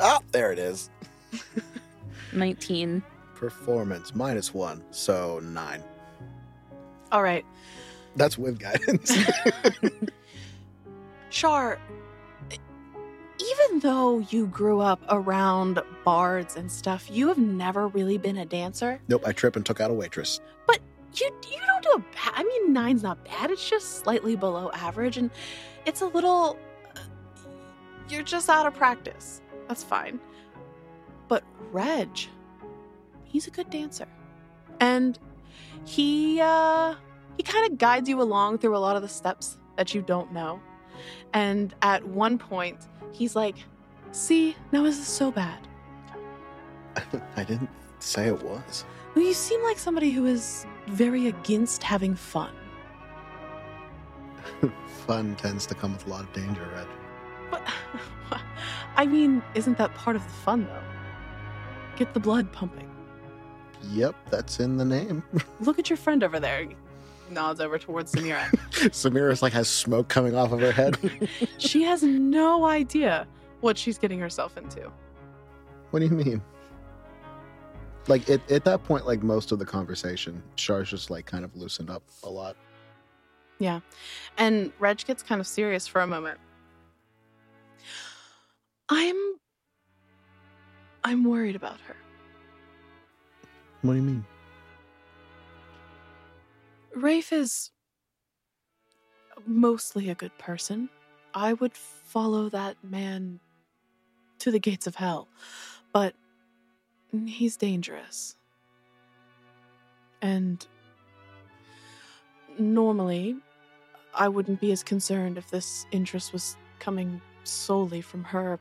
Ah, 0.00 0.20
there 0.32 0.52
it 0.52 0.58
is. 0.58 0.90
Nineteen. 2.32 3.02
Performance 3.34 4.14
minus 4.14 4.54
one, 4.54 4.84
so 4.90 5.40
nine. 5.42 5.82
All 7.12 7.22
right. 7.22 7.44
That's 8.16 8.38
with 8.38 8.58
guidance. 8.58 9.14
Char, 11.30 11.78
even 12.50 13.80
though 13.80 14.18
you 14.18 14.46
grew 14.48 14.80
up 14.80 15.00
around 15.08 15.80
bards 16.04 16.56
and 16.56 16.70
stuff, 16.70 17.08
you 17.10 17.28
have 17.28 17.38
never 17.38 17.88
really 17.88 18.18
been 18.18 18.36
a 18.38 18.46
dancer. 18.46 19.00
nope, 19.08 19.22
I 19.26 19.32
trip 19.32 19.56
and 19.56 19.64
took 19.64 19.80
out 19.80 19.90
a 19.90 19.94
waitress. 19.94 20.40
But 20.66 20.80
you 21.14 21.30
you 21.50 21.58
don't 21.66 21.84
do 21.84 21.90
a 21.94 21.98
bad. 21.98 22.32
I 22.34 22.44
mean, 22.44 22.72
nine's 22.72 23.02
not 23.02 23.24
bad. 23.24 23.50
It's 23.50 23.68
just 23.68 23.98
slightly 23.98 24.36
below 24.36 24.70
average, 24.74 25.16
and 25.16 25.30
it's 25.86 26.00
a 26.00 26.06
little. 26.06 26.58
uh, 26.96 27.00
You're 28.08 28.22
just 28.24 28.48
out 28.48 28.66
of 28.66 28.74
practice. 28.74 29.40
That's 29.68 29.84
fine. 29.84 30.18
But 31.28 31.44
Reg, 31.70 32.08
he's 33.24 33.46
a 33.46 33.50
good 33.50 33.70
dancer, 33.70 34.06
and 34.80 35.16
he 35.84 36.40
uh, 36.40 36.94
he 37.36 37.42
kind 37.42 37.70
of 37.70 37.78
guides 37.78 38.08
you 38.08 38.20
along 38.20 38.58
through 38.58 38.76
a 38.76 38.78
lot 38.78 38.96
of 38.96 39.02
the 39.02 39.08
steps 39.08 39.58
that 39.76 39.94
you 39.94 40.02
don't 40.02 40.32
know. 40.32 40.60
And 41.32 41.74
at 41.82 42.06
one 42.06 42.38
point, 42.38 42.78
he's 43.12 43.34
like, 43.34 43.56
"See, 44.12 44.56
now 44.72 44.84
is 44.84 44.98
this 44.98 45.08
so 45.08 45.30
bad?" 45.30 45.66
I 47.36 47.44
didn't 47.44 47.70
say 47.98 48.26
it 48.26 48.42
was. 48.42 48.84
Well, 49.14 49.24
you 49.24 49.34
seem 49.34 49.62
like 49.62 49.78
somebody 49.78 50.10
who 50.10 50.26
is 50.26 50.66
very 50.86 51.26
against 51.26 51.82
having 51.82 52.14
fun. 52.14 52.52
Fun 55.06 55.34
tends 55.36 55.66
to 55.66 55.74
come 55.74 55.92
with 55.92 56.06
a 56.06 56.10
lot 56.10 56.22
of 56.22 56.32
danger, 56.32 56.68
Red. 56.74 56.86
But 57.50 57.62
I 58.96 59.06
mean, 59.06 59.42
isn't 59.54 59.78
that 59.78 59.94
part 59.94 60.16
of 60.16 60.22
the 60.22 60.30
fun 60.30 60.66
though? 60.66 60.82
Get 61.96 62.14
the 62.14 62.20
blood 62.20 62.52
pumping. 62.52 62.89
Yep, 63.88 64.14
that's 64.30 64.60
in 64.60 64.76
the 64.76 64.84
name. 64.84 65.22
Look 65.60 65.78
at 65.78 65.90
your 65.90 65.96
friend 65.96 66.22
over 66.22 66.38
there. 66.38 66.66
Nods 67.30 67.60
over 67.60 67.78
towards 67.78 68.12
Samira. 68.12 68.44
Samira's 68.90 69.42
like 69.42 69.52
has 69.52 69.68
smoke 69.68 70.08
coming 70.08 70.34
off 70.34 70.52
of 70.52 70.60
her 70.60 70.72
head. 70.72 70.98
she 71.58 71.82
has 71.82 72.02
no 72.02 72.64
idea 72.64 73.26
what 73.60 73.78
she's 73.78 73.98
getting 73.98 74.18
herself 74.18 74.56
into. 74.56 74.90
what 75.90 76.00
do 76.00 76.06
you 76.06 76.12
mean? 76.12 76.42
Like 78.08 78.28
at, 78.28 78.50
at 78.50 78.64
that 78.64 78.82
point, 78.84 79.06
like 79.06 79.22
most 79.22 79.52
of 79.52 79.58
the 79.58 79.66
conversation, 79.66 80.42
Char's 80.56 80.90
just 80.90 81.10
like 81.10 81.26
kind 81.26 81.44
of 81.44 81.54
loosened 81.56 81.90
up 81.90 82.02
a 82.24 82.30
lot. 82.30 82.56
Yeah. 83.58 83.80
And 84.38 84.72
Reg 84.80 85.04
gets 85.04 85.22
kind 85.22 85.40
of 85.40 85.46
serious 85.46 85.86
for 85.86 86.00
a 86.00 86.06
moment. 86.06 86.38
I'm 88.88 89.16
I'm 91.04 91.24
worried 91.24 91.56
about 91.56 91.78
her. 91.82 91.96
What 93.82 93.92
do 93.92 93.96
you 93.96 94.02
mean? 94.02 94.24
Rafe 96.94 97.32
is 97.32 97.70
mostly 99.46 100.10
a 100.10 100.14
good 100.14 100.36
person. 100.38 100.90
I 101.32 101.54
would 101.54 101.74
follow 101.74 102.48
that 102.50 102.76
man 102.82 103.40
to 104.40 104.50
the 104.50 104.58
gates 104.58 104.86
of 104.86 104.96
hell. 104.96 105.28
But 105.92 106.14
he's 107.26 107.56
dangerous. 107.56 108.36
And 110.20 110.66
normally, 112.58 113.36
I 114.14 114.28
wouldn't 114.28 114.60
be 114.60 114.72
as 114.72 114.82
concerned 114.82 115.38
if 115.38 115.50
this 115.50 115.86
interest 115.92 116.32
was 116.32 116.56
coming 116.78 117.20
solely 117.44 118.00
from 118.00 118.24
her 118.24 118.58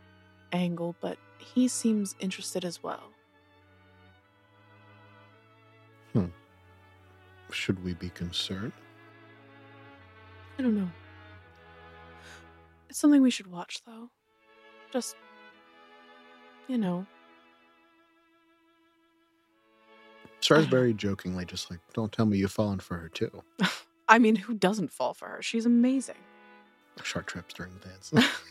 angle, 0.53 0.95
but 1.01 1.17
he 1.37 1.67
seems 1.67 2.15
interested 2.19 2.63
as 2.63 2.81
well. 2.81 3.11
Should 7.51 7.83
we 7.83 7.93
be 7.93 8.09
concerned? 8.09 8.73
I 10.57 10.61
don't 10.61 10.75
know. 10.75 10.89
It's 12.89 12.99
something 12.99 13.21
we 13.21 13.31
should 13.31 13.47
watch, 13.47 13.81
though. 13.85 14.09
Just, 14.91 15.15
you 16.67 16.77
know, 16.77 17.05
Uh. 20.51 20.91
jokingly 20.93 21.45
just 21.45 21.69
like, 21.69 21.79
don't 21.93 22.11
tell 22.11 22.25
me 22.25 22.37
you've 22.37 22.51
fallen 22.51 22.79
for 22.79 22.97
her 22.97 23.09
too. 23.09 23.43
I 24.09 24.17
mean, 24.17 24.35
who 24.35 24.53
doesn't 24.55 24.91
fall 24.91 25.13
for 25.13 25.27
her? 25.27 25.41
She's 25.41 25.65
amazing. 25.65 26.15
Char 27.03 27.21
trips 27.21 27.53
during 27.53 27.71
the 27.79 27.87
dance. 27.87 28.11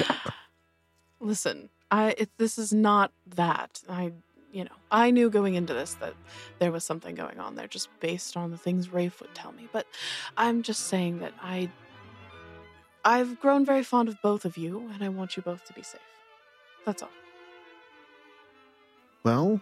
Listen, 1.20 1.68
I 1.90 2.14
it, 2.16 2.30
this 2.38 2.56
is 2.58 2.72
not 2.72 3.12
that. 3.34 3.82
I, 3.88 4.12
you 4.52 4.64
know, 4.64 4.70
I 4.90 5.10
knew 5.10 5.30
going 5.30 5.54
into 5.54 5.74
this 5.74 5.94
that 5.94 6.14
there 6.58 6.72
was 6.72 6.84
something 6.84 7.14
going 7.14 7.38
on 7.40 7.54
there, 7.56 7.68
just 7.68 7.88
based 8.00 8.36
on 8.36 8.50
the 8.50 8.58
things 8.58 8.92
Rafe 8.92 9.20
would 9.20 9.34
tell 9.34 9.52
me. 9.52 9.68
But 9.72 9.86
I'm 10.36 10.62
just 10.62 10.86
saying 10.88 11.20
that 11.20 11.32
I, 11.42 11.70
I've 13.04 13.40
grown 13.40 13.64
very 13.64 13.82
fond 13.84 14.08
of 14.08 14.20
both 14.22 14.44
of 14.44 14.56
you, 14.56 14.90
and 14.94 15.02
I 15.04 15.08
want 15.08 15.36
you 15.36 15.42
both 15.42 15.64
to 15.66 15.72
be 15.72 15.82
safe. 15.82 16.00
That's 16.86 17.02
all. 17.02 17.10
well, 19.24 19.60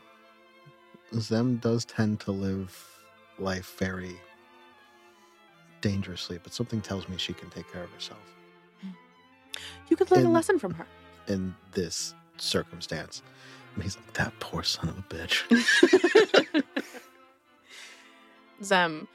Zem 1.15 1.57
does 1.57 1.85
tend 1.85 2.21
to 2.21 2.33
live 2.33 2.87
life 3.39 3.77
very 3.79 4.17
dangerously, 5.81 6.39
but 6.43 6.53
something 6.53 6.81
tells 6.81 7.09
me 7.09 7.17
she 7.19 7.33
can 7.33 7.51
take 7.51 7.71
care 7.73 7.83
of 7.85 7.91
herself 7.91 8.19
You 9.89 9.97
could 9.97 10.11
learn 10.11 10.27
a 10.27 10.31
lesson 10.31 10.59
from 10.59 10.75
her. 10.75 10.87
in 11.29 11.55
this 11.73 12.15
circumstance. 12.37 13.23
And 13.79 13.85
he's 13.85 13.95
like, 13.95 14.13
that 14.15 14.33
poor 14.41 14.65
son 14.65 14.89
of 14.89 14.99
a 14.99 15.03
bitch. 15.03 16.65
Zem, 18.65 19.07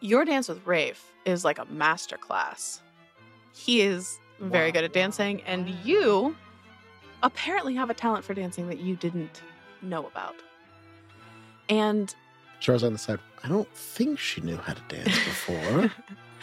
your 0.00 0.26
dance 0.26 0.50
with 0.50 0.66
Rafe 0.66 1.10
is 1.24 1.46
like 1.46 1.58
a 1.58 1.64
master 1.64 2.18
class. 2.18 2.82
He 3.54 3.80
is 3.80 4.18
very 4.38 4.70
good 4.70 4.84
at 4.84 4.92
dancing, 4.92 5.40
and 5.44 5.70
you 5.82 6.36
apparently 7.22 7.74
have 7.74 7.88
a 7.88 7.94
talent 7.94 8.22
for 8.22 8.34
dancing 8.34 8.68
that 8.68 8.80
you 8.80 8.96
didn't 8.96 9.40
know 9.80 10.06
about. 10.06 10.34
And 11.70 12.14
Char's 12.60 12.84
on 12.84 12.92
the 12.92 12.98
side. 12.98 13.18
I 13.42 13.48
don't 13.48 13.74
think 13.74 14.18
she 14.18 14.42
knew 14.42 14.58
how 14.58 14.74
to 14.74 14.82
dance 14.90 15.06
before. 15.06 15.90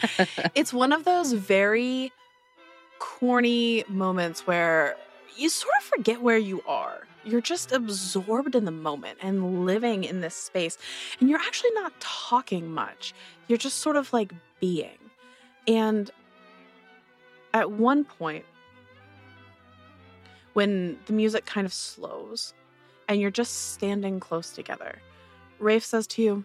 it's 0.56 0.72
one 0.72 0.90
of 0.90 1.04
those 1.04 1.34
very 1.34 2.10
corny 2.98 3.84
moments 3.86 4.44
where 4.44 4.96
you 5.36 5.48
sort 5.48 5.74
of 5.78 5.84
forget 5.84 6.22
where 6.22 6.38
you 6.38 6.62
are. 6.66 7.06
You're 7.24 7.40
just 7.40 7.72
absorbed 7.72 8.54
in 8.54 8.64
the 8.64 8.70
moment 8.72 9.18
and 9.22 9.64
living 9.64 10.04
in 10.04 10.20
this 10.20 10.34
space. 10.34 10.76
And 11.20 11.30
you're 11.30 11.40
actually 11.40 11.72
not 11.72 11.92
talking 12.00 12.72
much. 12.72 13.14
You're 13.48 13.58
just 13.58 13.78
sort 13.78 13.96
of 13.96 14.12
like 14.12 14.32
being. 14.60 14.98
And 15.66 16.10
at 17.54 17.70
one 17.70 18.04
point, 18.04 18.44
when 20.54 20.98
the 21.06 21.12
music 21.12 21.46
kind 21.46 21.64
of 21.66 21.72
slows 21.72 22.54
and 23.08 23.20
you're 23.20 23.30
just 23.30 23.72
standing 23.72 24.20
close 24.20 24.50
together, 24.50 24.98
Rafe 25.58 25.84
says 25.84 26.06
to 26.08 26.22
you, 26.22 26.44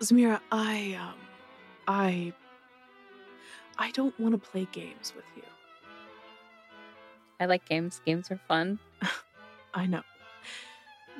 Zamira, 0.00 0.40
I 0.52 0.98
um 1.00 1.14
I 1.88 2.32
I 3.78 3.90
don't 3.90 4.18
want 4.18 4.32
to 4.32 4.50
play 4.50 4.66
games 4.72 5.12
with 5.14 5.24
you. 5.36 5.42
I 7.38 7.46
like 7.46 7.68
games. 7.68 8.00
Games 8.06 8.30
are 8.30 8.40
fun. 8.48 8.78
I 9.74 9.86
know. 9.86 10.02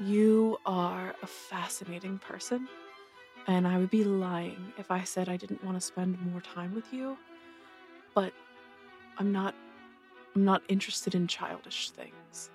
You 0.03 0.59
are 0.65 1.15
a 1.23 1.27
fascinating 1.27 2.19
person, 2.19 2.69
and 3.47 3.67
I 3.67 3.79
would 3.79 3.91
be 3.91 4.05
lying 4.05 4.73
if 4.79 4.91
I 4.91 5.05
said 5.05 5.29
I 5.29 5.37
didn't 5.37 5.63
want 5.65 5.77
to 5.77 5.81
spend 5.81 6.21
more 6.31 6.41
time 6.41 6.75
with 6.75 6.93
you. 6.93 7.17
But 8.15 8.33
I'm 9.19 9.33
not 9.33 9.55
I'm 10.35 10.45
not 10.45 10.63
interested 10.69 11.15
in 11.15 11.27
childish 11.27 11.91
things. 11.91 12.51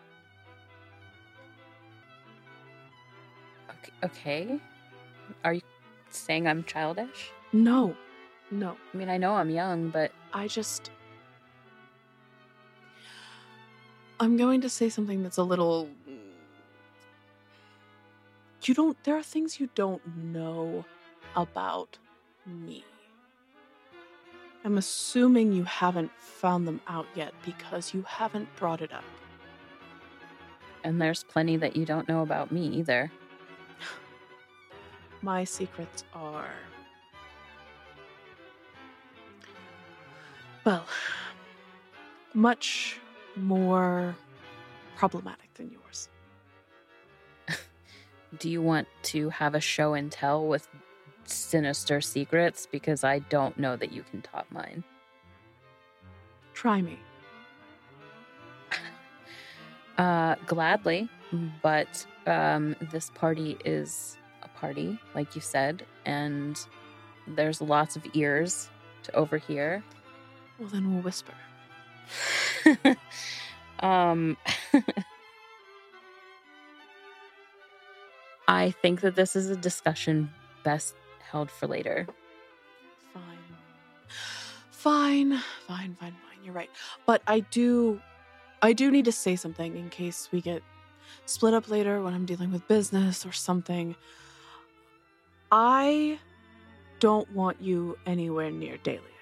Okay. 3.69 3.91
okay. 4.03 4.59
Are 5.43 5.53
you 5.53 5.61
saying 6.11 6.47
I'm 6.47 6.63
childish? 6.63 7.31
No. 7.53 7.95
No. 8.51 8.77
I 8.93 8.97
mean, 8.97 9.09
I 9.09 9.17
know 9.17 9.33
I'm 9.35 9.49
young, 9.49 9.89
but 9.89 10.11
I 10.33 10.47
just. 10.47 10.91
I'm 14.19 14.37
going 14.37 14.61
to 14.61 14.69
say 14.69 14.89
something 14.89 15.23
that's 15.23 15.37
a 15.37 15.43
little. 15.43 15.89
You 18.63 18.73
don't. 18.73 19.01
There 19.03 19.17
are 19.17 19.23
things 19.23 19.59
you 19.59 19.69
don't 19.75 20.01
know 20.17 20.85
about 21.35 21.97
me. 22.45 22.85
I'm 24.63 24.77
assuming 24.77 25.53
you 25.53 25.63
haven't 25.63 26.11
found 26.17 26.67
them 26.67 26.81
out 26.87 27.07
yet 27.15 27.33
because 27.45 27.93
you 27.93 28.03
haven't 28.03 28.53
brought 28.57 28.81
it 28.81 28.93
up. 28.93 29.03
and 30.83 31.01
there's 31.01 31.23
plenty 31.23 31.57
that 31.57 31.75
you 31.75 31.85
don't 31.85 32.07
know 32.07 32.21
about 32.21 32.51
me 32.51 32.67
either. 32.67 33.11
My 35.21 35.43
secrets 35.43 36.03
are. 36.13 36.49
Well, 40.63 40.85
much 42.33 42.99
more 43.35 44.15
problematic 44.95 45.53
than 45.55 45.71
yours. 45.71 46.09
Do 48.37 48.49
you 48.49 48.61
want 48.61 48.87
to 49.03 49.29
have 49.29 49.55
a 49.55 49.59
show 49.59 49.93
and 49.93 50.11
tell 50.11 50.45
with 50.45 50.67
sinister 51.25 51.99
secrets? 51.99 52.65
Because 52.65 53.03
I 53.03 53.19
don't 53.19 53.57
know 53.57 53.75
that 53.75 53.91
you 53.91 54.03
can 54.03 54.21
top 54.21 54.45
mine. 54.51 54.83
Try 56.53 56.81
me. 56.81 56.99
Uh, 59.97 60.35
gladly, 60.47 61.07
but 61.61 62.07
um, 62.25 62.75
this 62.91 63.11
party 63.13 63.55
is 63.65 64.17
a 64.41 64.47
party, 64.47 64.97
like 65.13 65.35
you 65.35 65.41
said, 65.41 65.85
and 66.05 66.57
there's 67.27 67.61
lots 67.61 67.95
of 67.95 68.03
ears 68.15 68.69
to 69.03 69.13
overhear. 69.13 69.83
Well, 70.61 70.69
then 70.69 70.93
we'll 70.93 71.01
whisper. 71.01 71.33
um, 73.79 74.37
I 78.47 78.69
think 78.69 79.01
that 79.01 79.15
this 79.15 79.35
is 79.35 79.49
a 79.49 79.55
discussion 79.55 80.29
best 80.63 80.93
held 81.31 81.49
for 81.49 81.65
later. 81.65 82.05
Fine. 83.11 83.23
Fine, 84.69 85.31
fine, 85.67 85.95
fine, 85.95 85.95
fine. 85.99 86.43
you're 86.43 86.53
right. 86.53 86.69
But 87.07 87.23
I 87.25 87.39
do 87.39 87.99
I 88.61 88.73
do 88.73 88.91
need 88.91 89.05
to 89.05 89.11
say 89.11 89.35
something 89.35 89.75
in 89.75 89.89
case 89.89 90.29
we 90.31 90.41
get 90.41 90.61
split 91.25 91.55
up 91.55 91.71
later 91.71 92.03
when 92.03 92.13
I'm 92.13 92.27
dealing 92.27 92.51
with 92.51 92.67
business 92.67 93.25
or 93.25 93.31
something. 93.31 93.95
I 95.51 96.19
don't 96.99 97.31
want 97.31 97.59
you 97.59 97.97
anywhere 98.05 98.51
near 98.51 98.77
Dalius 98.77 99.20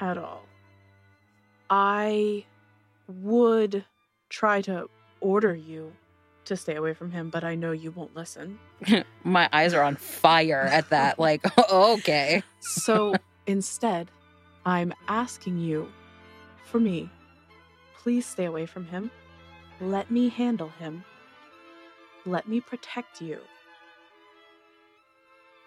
at 0.00 0.18
all. 0.18 0.44
I 1.68 2.44
would 3.08 3.84
try 4.28 4.60
to 4.62 4.88
order 5.20 5.54
you 5.54 5.92
to 6.46 6.56
stay 6.56 6.74
away 6.76 6.94
from 6.94 7.10
him, 7.12 7.30
but 7.30 7.44
I 7.44 7.54
know 7.54 7.72
you 7.72 7.90
won't 7.90 8.14
listen. 8.16 8.58
My 9.24 9.48
eyes 9.52 9.74
are 9.74 9.82
on 9.82 9.96
fire 9.96 10.68
at 10.72 10.88
that. 10.90 11.18
Like, 11.18 11.44
okay. 11.72 12.42
So 12.60 13.16
instead, 13.46 14.10
I'm 14.64 14.92
asking 15.08 15.58
you 15.58 15.88
for 16.64 16.80
me, 16.80 17.10
please 17.96 18.26
stay 18.26 18.46
away 18.46 18.66
from 18.66 18.86
him. 18.86 19.10
Let 19.80 20.10
me 20.10 20.28
handle 20.28 20.68
him. 20.68 21.04
Let 22.26 22.48
me 22.48 22.60
protect 22.60 23.20
you. 23.22 23.38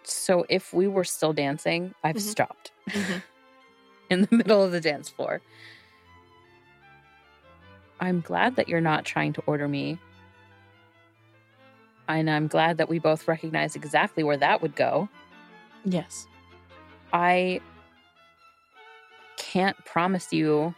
So 0.04 0.46
if 0.50 0.74
we 0.74 0.88
were 0.88 1.04
still 1.04 1.34
dancing, 1.34 1.94
I've 2.04 2.18
Mhm. 2.18 2.22
stopped 2.22 2.72
in 4.14 4.22
the 4.22 4.36
middle 4.38 4.64
of 4.64 4.72
the 4.72 4.80
dance 4.80 5.10
floor. 5.10 5.42
I'm 8.00 8.22
glad 8.22 8.56
that 8.56 8.68
you're 8.68 8.82
not 8.82 9.06
trying 9.06 9.34
to 9.34 9.44
order 9.46 9.68
me. 9.68 10.00
And 12.08 12.30
I'm 12.30 12.48
glad 12.48 12.78
that 12.78 12.90
we 12.90 13.00
both 13.00 13.28
recognize 13.28 13.76
exactly 13.76 14.24
where 14.24 14.38
that 14.38 14.62
would 14.62 14.76
go. 14.76 15.08
Yes. 15.86 16.28
I 17.14 17.62
can't 19.38 19.78
promise 19.86 20.34
you 20.34 20.74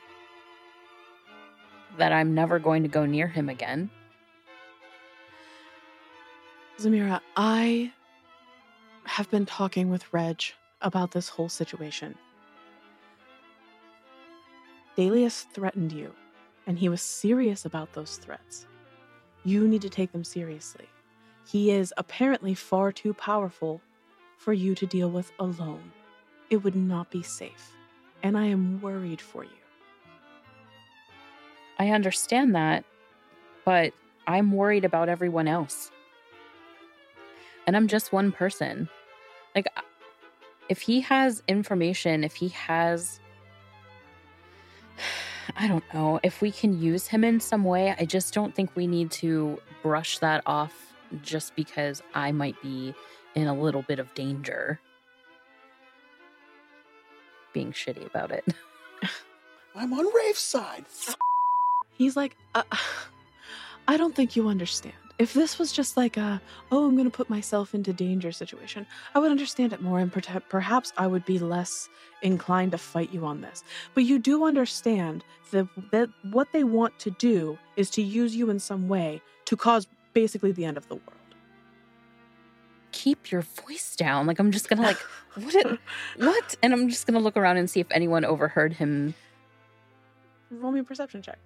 that 1.98 2.12
I'm 2.12 2.36
never 2.36 2.60
going 2.60 2.84
to 2.84 2.90
go 2.90 3.06
near 3.06 3.28
him 3.28 3.50
again. 3.50 3.90
Zamira, 6.78 7.22
I 7.38 7.92
have 9.06 9.30
been 9.32 9.46
talking 9.46 9.90
with 9.90 10.12
Reg 10.14 10.44
about 10.82 11.12
this 11.12 11.30
whole 11.30 11.50
situation. 11.50 12.16
Dalius 14.98 15.46
threatened 15.52 15.92
you, 15.92 16.14
and 16.68 16.80
he 16.80 16.90
was 16.90 17.02
serious 17.02 17.66
about 17.66 17.94
those 17.94 18.18
threats. 18.18 18.66
You 19.44 19.68
need 19.68 19.82
to 19.82 19.90
take 19.90 20.12
them 20.12 20.24
seriously. 20.24 20.88
He 21.48 21.72
is 21.72 21.94
apparently 21.98 22.56
far 22.56 22.92
too 22.92 23.14
powerful 23.14 23.82
for 24.38 24.54
you 24.54 24.74
to 24.76 24.86
deal 24.86 25.10
with 25.10 25.32
alone. 25.40 25.92
It 26.50 26.58
would 26.58 26.76
not 26.76 27.12
be 27.12 27.24
safe, 27.24 27.76
and 28.24 28.38
I 28.38 28.46
am 28.46 28.82
worried 28.82 29.22
for 29.22 29.44
you. 29.44 29.50
I 31.78 31.90
understand 31.90 32.56
that, 32.56 32.86
but 33.66 33.94
I'm 34.28 34.52
worried 34.52 34.86
about 34.86 35.10
everyone 35.10 35.48
else. 35.48 35.92
And 37.68 37.76
I'm 37.76 37.88
just 37.88 38.14
one 38.14 38.32
person. 38.32 38.88
Like, 39.54 39.68
if 40.70 40.82
he 40.82 41.02
has 41.02 41.44
information, 41.48 42.24
if 42.24 42.36
he 42.36 42.50
has. 42.50 43.20
I 45.58 45.68
don't 45.68 45.84
know. 45.94 46.20
If 46.22 46.42
we 46.42 46.52
can 46.52 46.80
use 46.82 47.08
him 47.08 47.24
in 47.24 47.40
some 47.40 47.64
way, 47.64 47.96
I 47.98 48.06
just 48.06 48.34
don't 48.34 48.54
think 48.54 48.72
we 48.76 48.88
need 48.88 49.10
to 49.12 49.60
brush 49.82 50.20
that 50.20 50.44
off 50.46 50.94
just 51.22 51.56
because 51.56 52.02
I 52.14 52.32
might 52.32 52.62
be 52.62 52.94
in 53.36 53.48
a 53.48 53.54
little 53.54 53.82
bit 53.84 54.00
of 54.00 54.14
danger. 54.16 54.80
Being 57.54 57.72
shitty 57.72 58.06
about 58.06 58.32
it. 58.32 58.46
I'm 59.76 59.94
on 59.94 60.06
Rafe's 60.14 60.40
side. 60.40 60.86
He's 61.98 62.18
like, 62.18 62.36
uh, 62.54 62.64
I 63.88 63.98
don't 63.98 64.16
think 64.16 64.36
you 64.36 64.50
understand. 64.50 64.94
If 65.18 65.34
this 65.34 65.58
was 65.58 65.72
just 65.72 65.96
like 65.96 66.18
a, 66.18 66.42
oh, 66.72 66.88
I'm 66.88 66.96
going 66.96 67.10
to 67.10 67.16
put 67.16 67.30
myself 67.30 67.74
into 67.74 67.94
danger 67.94 68.32
situation, 68.32 68.86
I 69.14 69.20
would 69.20 69.32
understand 69.32 69.72
it 69.72 69.82
more 69.82 70.00
and 70.00 70.12
perta- 70.12 70.44
perhaps 70.50 70.92
I 70.98 71.08
would 71.08 71.24
be 71.26 71.40
less 71.40 71.88
inclined 72.22 72.74
to 72.74 72.78
fight 72.78 73.14
you 73.14 73.26
on 73.26 73.42
this. 73.42 73.64
But 73.94 74.04
you 74.04 74.20
do 74.20 74.44
understand 74.44 75.24
that, 75.52 75.68
that 75.92 76.10
what 76.32 76.52
they 76.52 76.66
want 76.66 77.00
to 77.00 77.12
do 77.12 77.58
is 77.78 77.90
to 77.92 78.02
use 78.02 78.36
you 78.36 78.50
in 78.50 78.60
some 78.60 78.90
way 78.90 79.22
to 79.46 79.56
cause 79.56 79.88
basically 80.14 80.52
the 80.52 80.66
end 80.66 80.76
of 80.76 80.88
the 80.90 80.96
world. 80.96 81.12
Keep 82.92 83.32
your 83.32 83.42
voice 83.42 83.96
down. 83.96 84.28
Like, 84.28 84.40
I'm 84.40 84.52
just 84.52 84.68
gonna, 84.68 84.82
like, 84.82 84.98
what? 85.36 85.56
It, 85.56 85.80
what? 86.18 86.56
And 86.62 86.74
I'm 86.74 86.90
just 86.90 87.08
gonna 87.08 87.20
look 87.20 87.38
around 87.38 87.58
and 87.58 87.70
see 87.70 87.80
if 87.80 87.88
anyone 87.92 88.26
overheard 88.26 88.74
him 88.74 89.14
Roll 90.52 90.72
me 90.72 90.80
a 90.80 90.84
perception 90.84 91.22
check. 91.22 91.40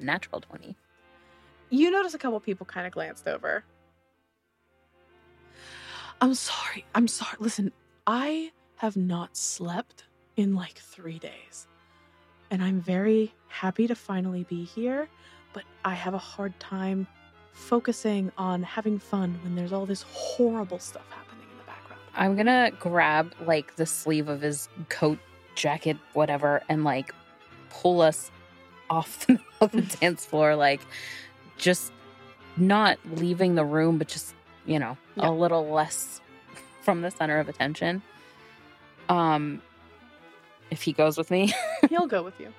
Natural 0.00 0.40
20. 0.40 0.76
You 1.70 1.90
notice 1.90 2.14
a 2.14 2.18
couple 2.18 2.40
people 2.40 2.66
kind 2.66 2.86
of 2.86 2.92
glanced 2.92 3.28
over. 3.28 3.64
I'm 6.20 6.34
sorry. 6.34 6.84
I'm 6.94 7.08
sorry. 7.08 7.36
Listen, 7.38 7.72
I 8.06 8.52
have 8.76 8.96
not 8.96 9.36
slept 9.36 10.04
in 10.36 10.54
like 10.54 10.78
three 10.78 11.18
days. 11.18 11.66
And 12.50 12.62
I'm 12.62 12.80
very 12.80 13.32
happy 13.48 13.86
to 13.86 13.94
finally 13.94 14.44
be 14.44 14.64
here, 14.64 15.08
but 15.52 15.62
I 15.84 15.94
have 15.94 16.14
a 16.14 16.18
hard 16.18 16.58
time 16.58 17.06
focusing 17.52 18.32
on 18.38 18.62
having 18.62 18.98
fun 18.98 19.38
when 19.42 19.54
there's 19.54 19.72
all 19.72 19.86
this 19.86 20.02
horrible 20.02 20.78
stuff 20.78 21.08
happening 21.10 21.46
in 21.50 21.58
the 21.58 21.64
background. 21.64 22.00
I'm 22.14 22.36
gonna 22.36 22.72
grab 22.78 23.32
like 23.46 23.76
the 23.76 23.86
sleeve 23.86 24.28
of 24.28 24.40
his 24.40 24.68
coat, 24.88 25.18
jacket, 25.54 25.96
whatever, 26.12 26.62
and 26.68 26.84
like 26.84 27.14
pull 27.68 28.00
us 28.00 28.30
off 28.90 29.26
the, 29.26 29.38
of 29.62 29.72
the 29.72 29.82
dance 29.82 30.26
floor, 30.26 30.56
like 30.56 30.80
just 31.56 31.92
not 32.56 32.98
leaving 33.14 33.54
the 33.54 33.64
room, 33.64 33.96
but 33.98 34.08
just 34.08 34.34
you 34.66 34.78
know 34.78 34.96
Yeah. 35.16 35.28
a 35.28 35.32
little 35.32 35.68
less 35.70 36.20
from 36.82 37.00
the 37.02 37.10
center 37.10 37.38
of 37.38 37.48
attention. 37.48 38.02
Um, 39.08 39.62
if 40.70 40.82
he 40.82 40.92
goes 40.92 41.16
with 41.16 41.30
me, 41.30 41.52
He'll 41.88 42.06
go 42.06 42.22
with 42.22 42.38
you. 42.40 42.52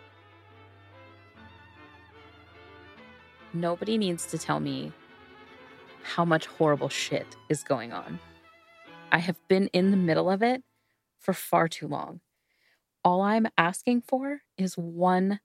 nobody 3.53 3.97
needs 3.97 4.25
to 4.27 4.38
tell 4.38 4.59
me 4.59 4.91
how 6.03 6.23
much 6.25 6.45
horrible 6.45 6.89
shit 6.89 7.27
is 7.49 7.63
going 7.63 7.91
on. 7.91 8.19
I 9.11 9.17
have 9.19 9.38
been 9.47 9.67
in 9.67 9.91
the 9.91 9.97
middle 9.97 10.29
of 10.29 10.41
it 10.41 10.63
for 11.19 11.34
far 11.34 11.67
too 11.67 11.88
long. 11.88 12.21
All 13.03 13.21
I'm 13.21 13.47
asking 13.57 14.01
for 14.01 14.41
is 14.57 14.77
one 14.77 15.39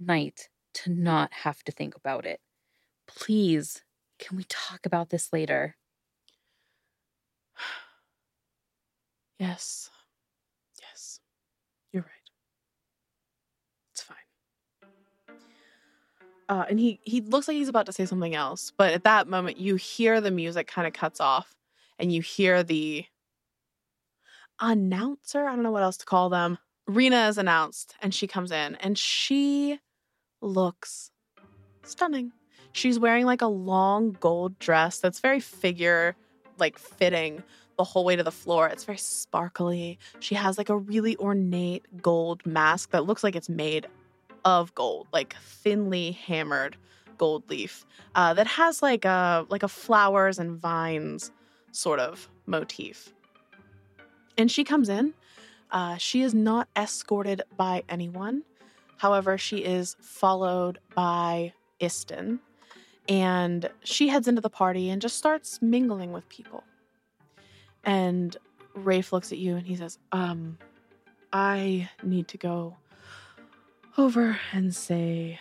night 0.00 0.48
to 0.74 0.90
not 0.90 1.32
have 1.32 1.62
to 1.64 1.72
think 1.72 1.94
about 1.94 2.26
it. 2.26 2.40
Please, 3.06 3.84
can 4.18 4.36
we 4.36 4.44
talk 4.44 4.86
about 4.86 5.10
this 5.10 5.32
later? 5.32 5.76
Yes. 9.38 9.88
Yes. 10.82 11.18
You're 11.92 12.02
right. 12.02 12.30
It's 13.94 14.02
fine. 14.02 14.16
Uh, 16.46 16.66
and 16.68 16.78
he 16.78 17.00
he 17.04 17.22
looks 17.22 17.48
like 17.48 17.56
he's 17.56 17.68
about 17.68 17.86
to 17.86 17.92
say 17.94 18.04
something 18.04 18.34
else, 18.34 18.70
but 18.76 18.92
at 18.92 19.04
that 19.04 19.28
moment 19.28 19.56
you 19.56 19.76
hear 19.76 20.20
the 20.20 20.30
music 20.30 20.66
kind 20.66 20.86
of 20.86 20.92
cuts 20.92 21.20
off 21.20 21.54
and 21.98 22.12
you 22.12 22.20
hear 22.20 22.62
the 22.62 23.06
announcer, 24.60 25.46
I 25.46 25.54
don't 25.54 25.62
know 25.62 25.70
what 25.70 25.82
else 25.82 25.96
to 25.98 26.06
call 26.06 26.28
them. 26.28 26.58
Rina 26.86 27.28
is 27.28 27.38
announced 27.38 27.94
and 28.02 28.14
she 28.14 28.26
comes 28.26 28.50
in 28.50 28.74
and 28.76 28.98
she 28.98 29.78
looks 30.40 31.10
stunning. 31.82 32.32
She's 32.72 32.98
wearing 32.98 33.26
like 33.26 33.42
a 33.42 33.46
long 33.46 34.16
gold 34.20 34.58
dress 34.58 34.98
that's 34.98 35.20
very 35.20 35.40
figure 35.40 36.16
like 36.58 36.78
fitting 36.78 37.42
the 37.76 37.84
whole 37.84 38.04
way 38.04 38.14
to 38.14 38.22
the 38.22 38.30
floor. 38.30 38.68
It's 38.68 38.84
very 38.84 38.98
sparkly. 38.98 39.98
She 40.20 40.34
has 40.34 40.58
like 40.58 40.68
a 40.68 40.76
really 40.76 41.16
ornate 41.16 41.86
gold 42.02 42.44
mask 42.44 42.90
that 42.90 43.06
looks 43.06 43.24
like 43.24 43.34
it's 43.34 43.48
made 43.48 43.86
of 44.44 44.74
gold, 44.74 45.08
like 45.12 45.34
thinly 45.42 46.12
hammered 46.12 46.76
gold 47.18 47.48
leaf 47.50 47.84
uh, 48.14 48.32
that 48.32 48.46
has 48.46 48.82
like 48.82 49.04
a 49.04 49.46
like 49.50 49.62
a 49.62 49.68
flowers 49.68 50.38
and 50.38 50.58
vines 50.58 51.30
sort 51.72 52.00
of 52.00 52.28
motif. 52.46 53.12
And 54.38 54.50
she 54.50 54.64
comes 54.64 54.88
in. 54.88 55.14
Uh, 55.70 55.96
she 55.96 56.22
is 56.22 56.34
not 56.34 56.68
escorted 56.76 57.42
by 57.56 57.84
anyone. 57.88 58.42
However, 59.00 59.38
she 59.38 59.64
is 59.64 59.96
followed 60.02 60.78
by 60.94 61.54
Iston, 61.80 62.38
and 63.08 63.70
she 63.82 64.08
heads 64.08 64.28
into 64.28 64.42
the 64.42 64.50
party 64.50 64.90
and 64.90 65.00
just 65.00 65.16
starts 65.16 65.62
mingling 65.62 66.12
with 66.12 66.28
people. 66.28 66.64
And 67.82 68.36
Rafe 68.74 69.10
looks 69.10 69.32
at 69.32 69.38
you 69.38 69.56
and 69.56 69.66
he 69.66 69.74
says, 69.74 69.98
Um, 70.12 70.58
I 71.32 71.88
need 72.02 72.28
to 72.28 72.36
go 72.36 72.76
over 73.96 74.38
and 74.52 74.76
say 74.76 75.40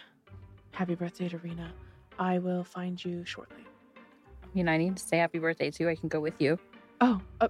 happy 0.72 0.96
birthday 0.96 1.28
to 1.28 1.38
Rina. 1.40 1.74
I 2.18 2.38
will 2.38 2.64
find 2.64 3.04
you 3.04 3.26
shortly. 3.26 3.66
I 3.98 4.48
mean, 4.54 4.70
I 4.70 4.78
need 4.78 4.96
to 4.96 5.04
say 5.04 5.18
happy 5.18 5.40
birthday 5.40 5.70
too. 5.70 5.90
I 5.90 5.96
can 5.96 6.08
go 6.08 6.22
with 6.22 6.40
you. 6.40 6.58
Oh, 7.02 7.20
uh, 7.42 7.50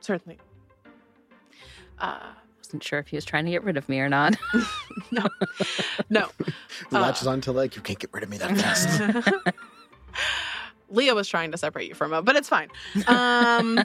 certainly. 0.00 0.36
Uh, 1.98 2.32
Wasn't 2.70 2.84
sure 2.84 3.00
if 3.00 3.08
he 3.08 3.16
was 3.16 3.24
trying 3.24 3.46
to 3.46 3.50
get 3.50 3.64
rid 3.64 3.76
of 3.76 3.88
me 3.88 3.98
or 3.98 4.08
not. 4.08 4.36
no, 5.10 5.26
no. 6.08 6.28
Latches 6.92 7.26
onto 7.26 7.50
like 7.50 7.74
you 7.74 7.82
can't 7.82 7.98
get 7.98 8.10
rid 8.12 8.22
of 8.22 8.28
me 8.30 8.38
that 8.38 8.56
fast. 8.56 9.52
Leah 10.88 11.12
was 11.16 11.26
trying 11.28 11.50
to 11.50 11.58
separate 11.58 11.88
you 11.88 11.96
from 11.96 12.12
him, 12.12 12.24
but 12.24 12.36
it's 12.36 12.48
fine. 12.48 12.68
Um, 13.08 13.82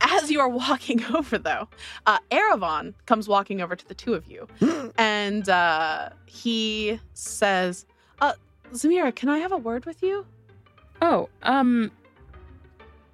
as 0.00 0.32
you 0.32 0.40
are 0.40 0.48
walking 0.48 1.04
over, 1.14 1.38
though, 1.38 1.68
uh, 2.06 2.18
Eravon 2.32 2.94
comes 3.06 3.28
walking 3.28 3.60
over 3.60 3.76
to 3.76 3.86
the 3.86 3.94
two 3.94 4.14
of 4.14 4.26
you, 4.26 4.48
and 4.98 5.48
uh, 5.48 6.08
he 6.26 6.98
says, 7.12 7.86
uh, 8.20 8.32
"Zamira, 8.72 9.14
can 9.14 9.28
I 9.28 9.38
have 9.38 9.52
a 9.52 9.56
word 9.58 9.86
with 9.86 10.02
you?" 10.02 10.26
oh, 11.02 11.28
um, 11.44 11.92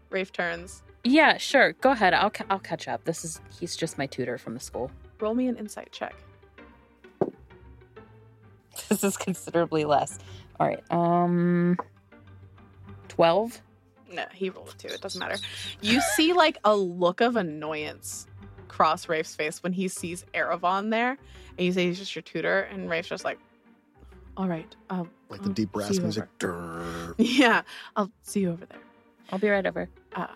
Rafe 0.08 0.32
turns. 0.32 0.82
yeah, 1.04 1.36
sure. 1.36 1.72
Go 1.74 1.90
ahead. 1.90 2.14
I'll 2.14 2.30
ca- 2.30 2.46
I'll 2.48 2.58
catch 2.58 2.88
up. 2.88 3.04
This 3.04 3.22
is 3.22 3.40
he's 3.58 3.76
just 3.76 3.98
my 3.98 4.06
tutor 4.06 4.38
from 4.38 4.54
the 4.54 4.60
school. 4.60 4.90
Roll 5.20 5.34
me 5.34 5.46
an 5.48 5.56
insight 5.56 5.90
check. 5.92 6.14
This 8.88 9.04
is 9.04 9.16
considerably 9.16 9.84
less. 9.84 10.18
All 10.58 10.66
right. 10.66 10.82
Um, 10.90 11.76
twelve. 13.08 13.60
No, 14.12 14.24
he 14.32 14.50
rolled 14.50 14.70
a 14.70 14.72
two. 14.72 14.88
It 14.92 15.00
doesn't 15.00 15.18
matter. 15.20 15.36
You 15.80 16.00
see 16.00 16.32
like 16.32 16.58
a 16.64 16.74
look 16.74 17.20
of 17.20 17.36
annoyance 17.36 18.26
cross 18.68 19.08
Rafe's 19.08 19.36
face 19.36 19.62
when 19.62 19.72
he 19.72 19.86
sees 19.88 20.24
Eravon 20.34 20.90
there, 20.90 21.10
and 21.56 21.66
you 21.66 21.72
say 21.72 21.86
he's 21.86 21.98
just 21.98 22.14
your 22.16 22.22
tutor, 22.22 22.62
and 22.62 22.90
Rafe's 22.90 23.08
just 23.08 23.24
like, 23.24 23.38
"All 24.36 24.48
right, 24.48 24.74
um, 24.88 25.10
like 25.28 25.42
the 25.42 25.48
I'll 25.48 25.54
deep 25.54 25.68
see 25.68 25.72
brass 25.72 25.94
you 25.96 26.00
music. 26.02 26.24
over." 26.24 26.30
Durr. 26.38 27.14
Yeah, 27.18 27.62
I'll 27.94 28.10
see 28.22 28.40
you 28.40 28.50
over 28.50 28.66
there. 28.66 28.80
I'll 29.30 29.38
be 29.38 29.48
right 29.50 29.66
over. 29.66 29.88
Uh, 30.16 30.26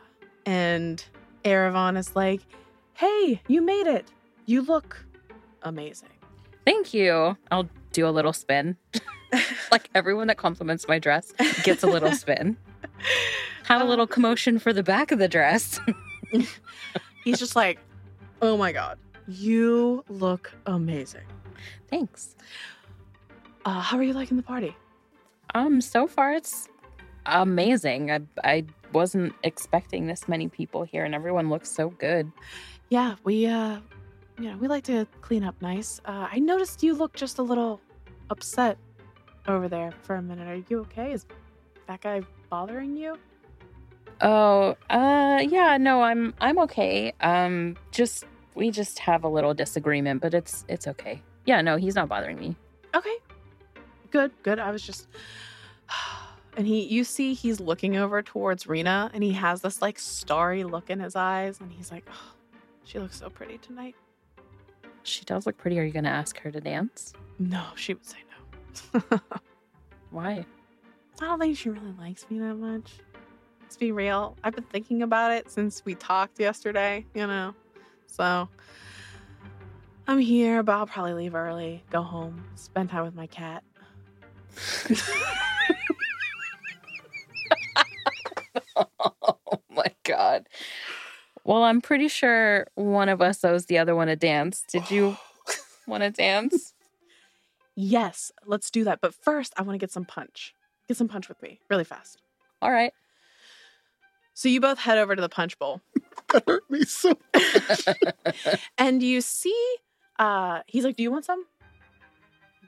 and 0.47 1.05
Eravon 1.45 1.97
is 1.99 2.15
like, 2.15 2.43
"Hey, 2.93 3.41
you 3.49 3.63
made 3.63 3.87
it. 3.89 4.07
You 4.47 4.63
look 4.63 5.05
amazing." 5.63 6.11
Thank 6.65 6.95
you. 6.95 7.37
I'll 7.51 7.69
do 7.93 8.07
a 8.07 8.11
little 8.11 8.33
spin. 8.33 8.77
like 9.71 9.89
everyone 9.95 10.29
that 10.29 10.37
compliments 10.37 10.89
my 10.89 10.99
dress 10.99 11.33
gets 11.63 11.83
a 11.83 11.87
little 11.87 12.13
spin. 12.13 12.57
Have 13.65 13.81
a 13.81 13.85
little 13.85 14.07
commotion 14.07 14.59
for 14.59 14.73
the 14.73 14.83
back 14.83 15.11
of 15.11 15.19
the 15.19 15.29
dress. 15.29 15.81
He's 17.25 17.39
just 17.39 17.57
like, 17.57 17.79
"Oh 18.43 18.57
my 18.57 18.73
god, 18.73 18.99
you 19.27 20.05
look 20.09 20.53
amazing." 20.67 21.25
Thanks. 21.89 22.37
Uh, 23.65 23.81
how 23.81 23.97
are 23.97 24.03
you 24.03 24.13
liking 24.13 24.37
the 24.37 24.43
party? 24.43 24.77
Um, 25.55 25.81
so 25.81 26.07
far 26.07 26.33
it's 26.33 26.69
amazing. 27.27 28.11
I 28.11 28.21
I 28.43 28.65
wasn't 28.93 29.35
expecting 29.43 30.07
this 30.07 30.29
many 30.29 30.49
people 30.49 30.83
here, 30.85 31.05
and 31.05 31.15
everyone 31.15 31.49
looks 31.49 31.71
so 31.71 31.89
good. 31.91 32.31
Yeah, 32.91 33.17
we 33.25 33.47
uh 33.47 33.79
you 34.39 34.51
know, 34.51 34.57
we 34.57 34.69
like 34.69 34.85
to 34.85 35.07
clean 35.21 35.45
up 35.45 35.61
nice. 35.61 36.01
Uh 36.05 36.29
I 36.31 36.39
noticed 36.39 36.83
you 36.83 36.95
look 36.95 37.15
just 37.15 37.39
a 37.39 37.43
little 37.43 37.81
upset 38.31 38.79
over 39.47 39.69
there 39.69 39.93
for 40.03 40.17
a 40.17 40.23
minute. 40.23 40.49
Are 40.49 40.63
you 40.69 40.81
okay? 40.81 41.13
Is 41.13 41.27
that 41.87 42.01
guy 42.01 42.23
bothering 42.51 42.97
you? 42.97 43.19
Oh, 44.21 44.77
uh, 44.91 45.45
yeah, 45.49 45.77
no, 45.77 46.03
I'm 46.03 46.35
I'm 46.41 46.59
okay. 46.61 47.13
Um, 47.21 47.77
just 47.91 48.25
we 48.55 48.71
just 48.71 48.99
have 49.01 49.25
a 49.25 49.29
little 49.29 49.55
disagreement, 49.55 50.23
but 50.23 50.35
it's 50.35 50.65
it's 50.69 50.87
okay. 50.87 51.23
Yeah, 51.47 51.61
no, 51.61 51.77
he's 51.77 51.95
not 51.95 52.09
bothering 52.09 52.39
me. 52.39 52.57
Okay. 52.95 53.17
Good, 54.11 54.31
good. 54.43 54.59
I 54.59 54.71
was 54.71 54.83
just 54.83 55.09
and 56.57 56.67
he 56.67 56.85
you 56.85 57.05
see 57.05 57.35
he's 57.35 57.61
looking 57.61 57.97
over 57.97 58.23
towards 58.23 58.67
Rina 58.67 59.11
and 59.13 59.23
he 59.23 59.33
has 59.33 59.63
this 59.63 59.83
like 59.83 59.99
starry 59.99 60.65
look 60.65 60.91
in 60.91 61.01
his 61.01 61.17
eyes 61.17 61.61
and 61.61 61.73
he's 61.73 61.91
like, 61.91 62.05
oh, 62.11 62.33
she 62.85 62.99
looks 62.99 63.19
so 63.19 63.29
pretty 63.29 63.59
tonight. 63.59 63.97
She 65.05 65.25
does 65.25 65.47
look 65.47 65.57
pretty. 65.57 65.79
Are 65.79 65.85
you 65.85 65.93
gonna 65.93 66.09
ask 66.09 66.39
her 66.41 66.51
to 66.51 66.61
dance? 66.61 67.13
No, 67.39 67.63
she 67.77 67.95
would 67.95 68.05
say 68.05 68.19
no. 69.03 69.21
Why? 70.11 70.45
I 71.21 71.25
don't 71.25 71.39
think 71.39 71.57
she 71.57 71.71
really 71.71 71.95
likes 71.99 72.27
me 72.29 72.39
that 72.41 72.55
much. 72.55 72.91
Let's 73.61 73.77
be 73.77 73.93
real. 73.93 74.37
I've 74.43 74.55
been 74.55 74.65
thinking 74.65 75.03
about 75.03 75.33
it 75.33 75.51
since 75.51 75.85
we 75.85 75.95
talked 75.95 76.41
yesterday, 76.41 77.05
you 77.15 77.27
know. 77.27 77.55
So 78.07 78.49
I'm 80.07 80.19
here, 80.19 80.63
but 80.63 80.73
I'll 80.73 80.87
probably 80.87 81.15
leave 81.15 81.35
early, 81.35 81.83
go 81.91 82.03
home, 82.03 82.45
spend 82.55 82.91
time 82.91 83.05
with 83.05 83.15
my 83.15 83.27
cat. 83.27 83.63
oh 88.77 89.61
my 89.71 89.93
god. 90.05 90.49
Well, 91.45 91.63
I'm 91.63 91.81
pretty 91.81 92.09
sure 92.09 92.67
one 92.75 93.09
of 93.09 93.21
us 93.21 93.45
owes 93.45 93.67
the 93.67 93.79
other 93.79 93.95
one 93.95 94.09
a 94.09 94.17
dance. 94.17 94.65
Did 94.71 94.91
you 94.91 95.17
want 95.87 96.03
to 96.03 96.11
dance? 96.11 96.73
Yes, 97.77 98.33
let's 98.47 98.71
do 98.71 98.85
that. 98.85 99.01
But 99.01 99.15
first, 99.15 99.53
I 99.57 99.63
want 99.63 99.75
to 99.75 99.79
get 99.79 99.91
some 99.91 100.05
punch. 100.05 100.55
Get 100.89 100.97
some 100.97 101.09
punch 101.09 101.29
with 101.29 101.43
me, 101.43 101.61
really 101.69 101.85
fast. 101.85 102.23
All 102.63 102.71
right. 102.71 102.93
So 104.33 104.49
you 104.49 104.61
both 104.61 104.79
head 104.79 104.99
over 104.99 105.15
to 105.15 105.21
the 105.23 105.29
punch 105.29 105.59
bowl, 105.59 105.81
That 106.33 106.45
hurt 106.49 106.69
me 106.71 106.83
so. 106.85 107.13
and 108.79 109.03
you 109.03 109.21
see, 109.21 109.77
uh, 110.19 110.61
he's 110.67 110.85
like, 110.85 110.97
"Do 110.97 111.03
you 111.05 111.11
want 111.13 111.25
some?" 111.25 111.45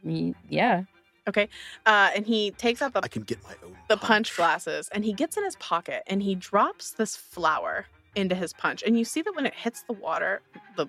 Me- 0.05 0.35
yeah. 0.49 0.85
Okay. 1.29 1.49
Uh, 1.85 2.11
and 2.15 2.25
he 2.25 2.53
takes 2.53 2.81
out 2.83 2.93
the 2.93 3.01
I 3.03 3.09
can 3.09 3.23
get 3.23 3.43
my 3.43 3.55
own. 3.65 3.77
the 3.89 3.97
punch 3.97 4.37
glasses 4.37 4.89
and 4.93 5.05
he 5.05 5.13
gets 5.13 5.37
in 5.37 5.43
his 5.43 5.57
pocket 5.57 6.05
and 6.07 6.23
he 6.23 6.37
drops 6.37 6.93
this 6.93 7.17
flower 7.17 7.87
into 8.17 8.35
his 8.35 8.53
punch 8.55 8.83
and 8.87 8.99
you 8.99 9.05
see 9.05 9.21
that 9.23 9.35
when 9.37 9.45
it 9.47 9.55
hits 9.55 9.83
the 9.83 9.93
water 9.93 10.41
the 10.77 10.87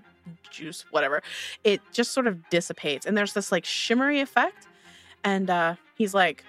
juice 0.50 0.86
whatever 0.92 1.22
it 1.64 1.82
just 1.92 2.12
sort 2.12 2.26
of 2.26 2.50
dissipates 2.50 3.06
and 3.06 3.18
there's 3.18 3.34
this 3.34 3.52
like 3.52 3.66
shimmery 3.66 4.20
effect 4.22 4.68
and 5.24 5.50
uh 5.50 5.76
he's 5.96 6.14
like 6.14 6.44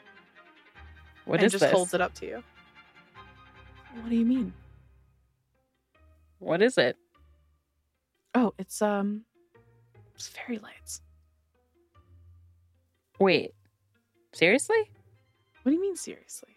What 1.24 1.36
and 1.40 1.46
is 1.46 1.52
just 1.52 1.62
this? 1.62 1.72
holds 1.72 1.94
it 1.94 2.00
up 2.00 2.14
to 2.14 2.26
you 2.26 2.42
what 4.00 4.08
do 4.10 4.16
you 4.16 4.24
mean 4.24 4.52
What 6.38 6.62
is 6.62 6.78
it? 6.78 6.96
oh 8.34 8.54
it's 8.58 8.80
um 8.80 9.24
it's 10.14 10.28
fairy 10.28 10.58
lights 10.58 11.02
Wait. 13.18 13.52
Seriously? 14.32 14.78
what 15.64 15.70
do 15.70 15.74
you 15.74 15.80
mean 15.80 15.96
seriously 15.96 16.50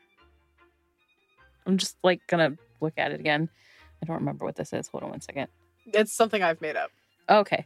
I'm 1.65 1.77
just 1.77 1.97
like 2.03 2.21
gonna 2.27 2.55
look 2.81 2.93
at 2.97 3.11
it 3.11 3.19
again. 3.19 3.49
I 4.01 4.05
don't 4.05 4.17
remember 4.17 4.45
what 4.45 4.55
this 4.55 4.73
is. 4.73 4.87
Hold 4.87 5.03
on 5.03 5.09
one 5.11 5.21
second. 5.21 5.47
it's 5.85 6.13
something 6.13 6.41
i've 6.43 6.61
made 6.61 6.75
up 6.75 6.91
Okay. 7.29 7.65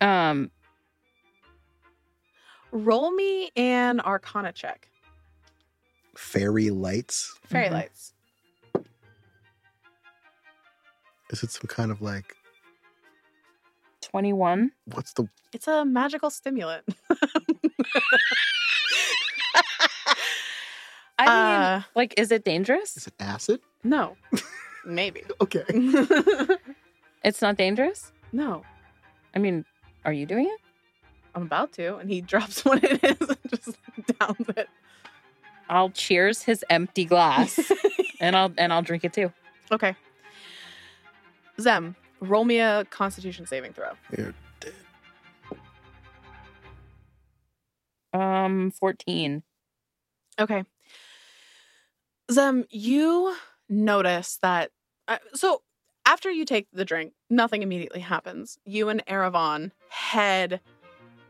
Um, 0.00 0.50
roll 2.72 3.10
me 3.12 3.50
an 3.56 4.00
arcana 4.00 4.52
check 4.52 4.88
Fairy 6.16 6.70
lights. 6.70 7.38
fairy 7.46 7.68
Mhm. 7.68 7.72
lights 7.72 8.12
Is 11.30 11.42
it 11.42 11.50
some 11.50 11.66
kind 11.68 11.90
of 11.90 12.00
like 12.02 12.34
21. 14.02 14.70
what's 14.94 15.12
the 15.14 15.28
it's 15.52 15.66
a 15.68 15.84
magical 15.84 16.30
stimulant 16.30 16.84
I 21.18 21.24
mean, 21.28 21.60
uh 21.62 21.82
like, 21.94 22.14
is 22.18 22.30
it 22.30 22.44
dangerous? 22.44 22.96
is 22.96 23.06
it 23.06 23.14
acid? 23.20 23.60
no 23.84 24.16
maybe 24.86 25.22
Okay. 25.40 25.64
It's 27.24 27.42
not 27.42 27.56
dangerous? 27.56 28.12
no, 28.32 28.62
I 29.34 29.38
mean, 29.40 29.64
are 30.04 30.12
you 30.12 30.26
doing 30.26 30.46
it? 30.46 30.60
I'm 31.34 31.42
about 31.42 31.72
to. 31.72 31.96
And 31.96 32.08
he 32.08 32.20
drops 32.32 32.64
what 32.64 32.82
it 32.84 33.02
is 33.02 33.28
and 33.28 33.38
just 33.50 33.76
downs 34.18 34.48
it. 34.56 34.68
I'll 35.68 35.90
cheers 35.90 36.42
his 36.42 36.64
empty 36.70 37.04
glass 37.04 37.58
and 38.20 38.36
I'll 38.36 38.52
and 38.56 38.72
I'll 38.72 38.82
drink 38.82 39.04
it 39.04 39.12
too. 39.12 39.32
okay. 39.72 39.96
Zem, 41.60 41.96
roll 42.20 42.44
me 42.44 42.60
a 42.60 42.84
constitution 42.90 43.46
saving 43.46 43.72
throw. 43.72 43.90
You're 44.16 44.34
dead. 44.60 44.74
Um 48.12 48.70
14. 48.70 49.42
Okay. 50.38 50.64
Zem, 52.30 52.64
you 52.70 53.34
notice 53.68 54.38
that. 54.42 54.70
Uh, 55.08 55.18
so 55.34 55.62
after 56.04 56.30
you 56.30 56.44
take 56.44 56.68
the 56.72 56.84
drink, 56.84 57.12
nothing 57.28 57.62
immediately 57.62 58.00
happens. 58.00 58.58
You 58.64 58.88
and 58.88 59.04
Eravon 59.06 59.72
head 59.88 60.60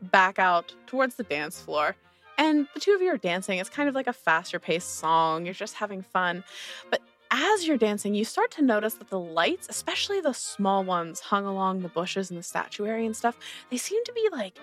back 0.01 0.39
out 0.39 0.73
towards 0.85 1.15
the 1.15 1.23
dance 1.23 1.59
floor. 1.59 1.95
And 2.37 2.67
the 2.75 2.79
two 2.79 2.93
of 2.93 3.01
you 3.01 3.11
are 3.11 3.17
dancing. 3.17 3.57
It's 3.57 3.69
kind 3.69 3.89
of 3.89 3.95
like 3.95 4.05
a 4.05 4.13
faster 4.13 4.59
paced 4.59 4.99
song. 4.99 5.45
You're 5.45 5.55
just 5.55 5.73
having 5.75 6.03
fun. 6.03 6.43
But 6.91 7.01
as 7.31 7.67
you're 7.67 7.77
dancing, 7.77 8.13
you 8.13 8.23
start 8.23 8.51
to 8.51 8.61
notice 8.61 8.93
that 8.95 9.09
the 9.09 9.19
lights, 9.19 9.67
especially 9.69 10.21
the 10.21 10.33
small 10.33 10.83
ones 10.83 11.19
hung 11.19 11.45
along 11.45 11.81
the 11.81 11.89
bushes 11.89 12.29
and 12.29 12.37
the 12.37 12.43
statuary 12.43 13.05
and 13.05 13.15
stuff, 13.15 13.37
they 13.71 13.77
seem 13.77 14.03
to 14.03 14.13
be 14.13 14.29
like 14.31 14.59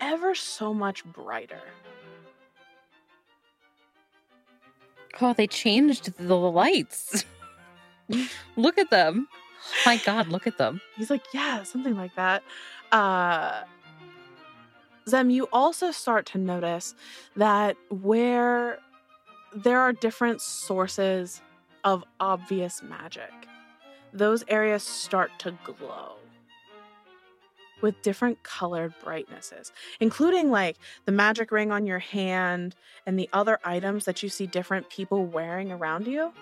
ever 0.00 0.34
so 0.34 0.72
much 0.72 1.04
brighter. 1.04 1.60
Oh, 5.20 5.32
they 5.32 5.46
changed 5.46 6.16
the 6.18 6.36
lights. 6.36 7.24
Look 8.56 8.78
at 8.78 8.90
them. 8.90 9.28
my 9.84 9.98
God, 9.98 10.28
look 10.28 10.46
at 10.46 10.56
them. 10.56 10.80
He's 10.96 11.10
like, 11.10 11.24
yeah, 11.34 11.62
something 11.62 11.94
like 11.94 12.14
that. 12.14 12.42
Uh, 12.90 13.64
Zem, 15.08 15.30
you 15.30 15.48
also 15.52 15.90
start 15.90 16.26
to 16.26 16.38
notice 16.38 16.94
that 17.36 17.76
where 17.90 18.78
there 19.54 19.80
are 19.80 19.92
different 19.92 20.40
sources 20.40 21.42
of 21.84 22.04
obvious 22.20 22.82
magic, 22.82 23.32
those 24.12 24.44
areas 24.48 24.82
start 24.82 25.30
to 25.40 25.56
glow 25.64 26.16
with 27.80 28.00
different 28.02 28.42
colored 28.42 28.94
brightnesses, 29.02 29.72
including 30.00 30.50
like 30.50 30.76
the 31.04 31.12
magic 31.12 31.52
ring 31.52 31.70
on 31.70 31.86
your 31.86 31.98
hand 31.98 32.74
and 33.06 33.18
the 33.18 33.28
other 33.32 33.58
items 33.64 34.04
that 34.04 34.22
you 34.22 34.28
see 34.28 34.46
different 34.46 34.88
people 34.90 35.24
wearing 35.24 35.72
around 35.72 36.06
you. 36.06 36.32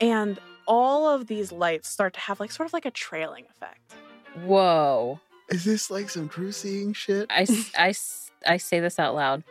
And 0.00 0.38
all 0.66 1.08
of 1.08 1.26
these 1.26 1.52
lights 1.52 1.88
start 1.88 2.14
to 2.14 2.20
have 2.20 2.40
like 2.40 2.52
sort 2.52 2.68
of 2.68 2.72
like 2.72 2.86
a 2.86 2.90
trailing 2.90 3.44
effect. 3.50 3.94
Whoa. 4.44 5.20
Is 5.48 5.64
this 5.64 5.90
like 5.90 6.08
some 6.08 6.28
true 6.28 6.52
seeing 6.52 6.92
shit? 6.92 7.26
I, 7.30 7.46
I, 7.76 7.94
I 8.46 8.56
say 8.56 8.80
this 8.80 8.98
out 8.98 9.14
loud. 9.14 9.42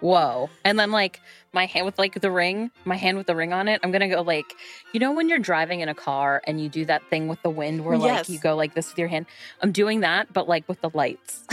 Whoa. 0.00 0.50
And 0.64 0.78
then 0.78 0.90
like 0.92 1.20
my 1.52 1.66
hand 1.66 1.86
with 1.86 1.98
like 1.98 2.20
the 2.20 2.30
ring, 2.30 2.70
my 2.84 2.96
hand 2.96 3.16
with 3.16 3.26
the 3.26 3.34
ring 3.34 3.52
on 3.52 3.66
it, 3.68 3.80
I'm 3.82 3.90
gonna 3.92 4.08
go 4.08 4.20
like 4.22 4.44
you 4.92 5.00
know 5.00 5.12
when 5.12 5.28
you're 5.28 5.38
driving 5.38 5.80
in 5.80 5.88
a 5.88 5.94
car 5.94 6.42
and 6.46 6.60
you 6.60 6.68
do 6.68 6.84
that 6.84 7.02
thing 7.10 7.28
with 7.28 7.42
the 7.42 7.50
wind 7.50 7.84
where 7.84 7.96
like 7.96 8.12
Yes. 8.12 8.28
you 8.30 8.38
go 8.38 8.54
like 8.56 8.74
this 8.74 8.88
with 8.90 8.98
your 8.98 9.08
hand. 9.08 9.26
I'm 9.62 9.72
doing 9.72 10.00
that, 10.00 10.32
but 10.32 10.48
like 10.48 10.68
with 10.68 10.80
the 10.82 10.90
lights. 10.92 11.44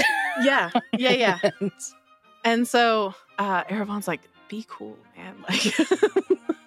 Yeah, 0.43 0.71
yeah, 0.97 1.11
yeah. 1.11 1.39
And 2.45 2.67
so 2.67 3.15
uh 3.39 3.63
Eravon's 3.69 4.07
like, 4.07 4.21
be 4.49 4.65
cool, 4.67 4.97
man. 5.15 5.35
Like, 5.49 5.63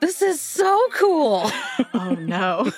this 0.01 0.23
is 0.23 0.41
so 0.41 0.83
cool. 0.95 1.51
oh 1.95 2.15
no. 2.19 2.71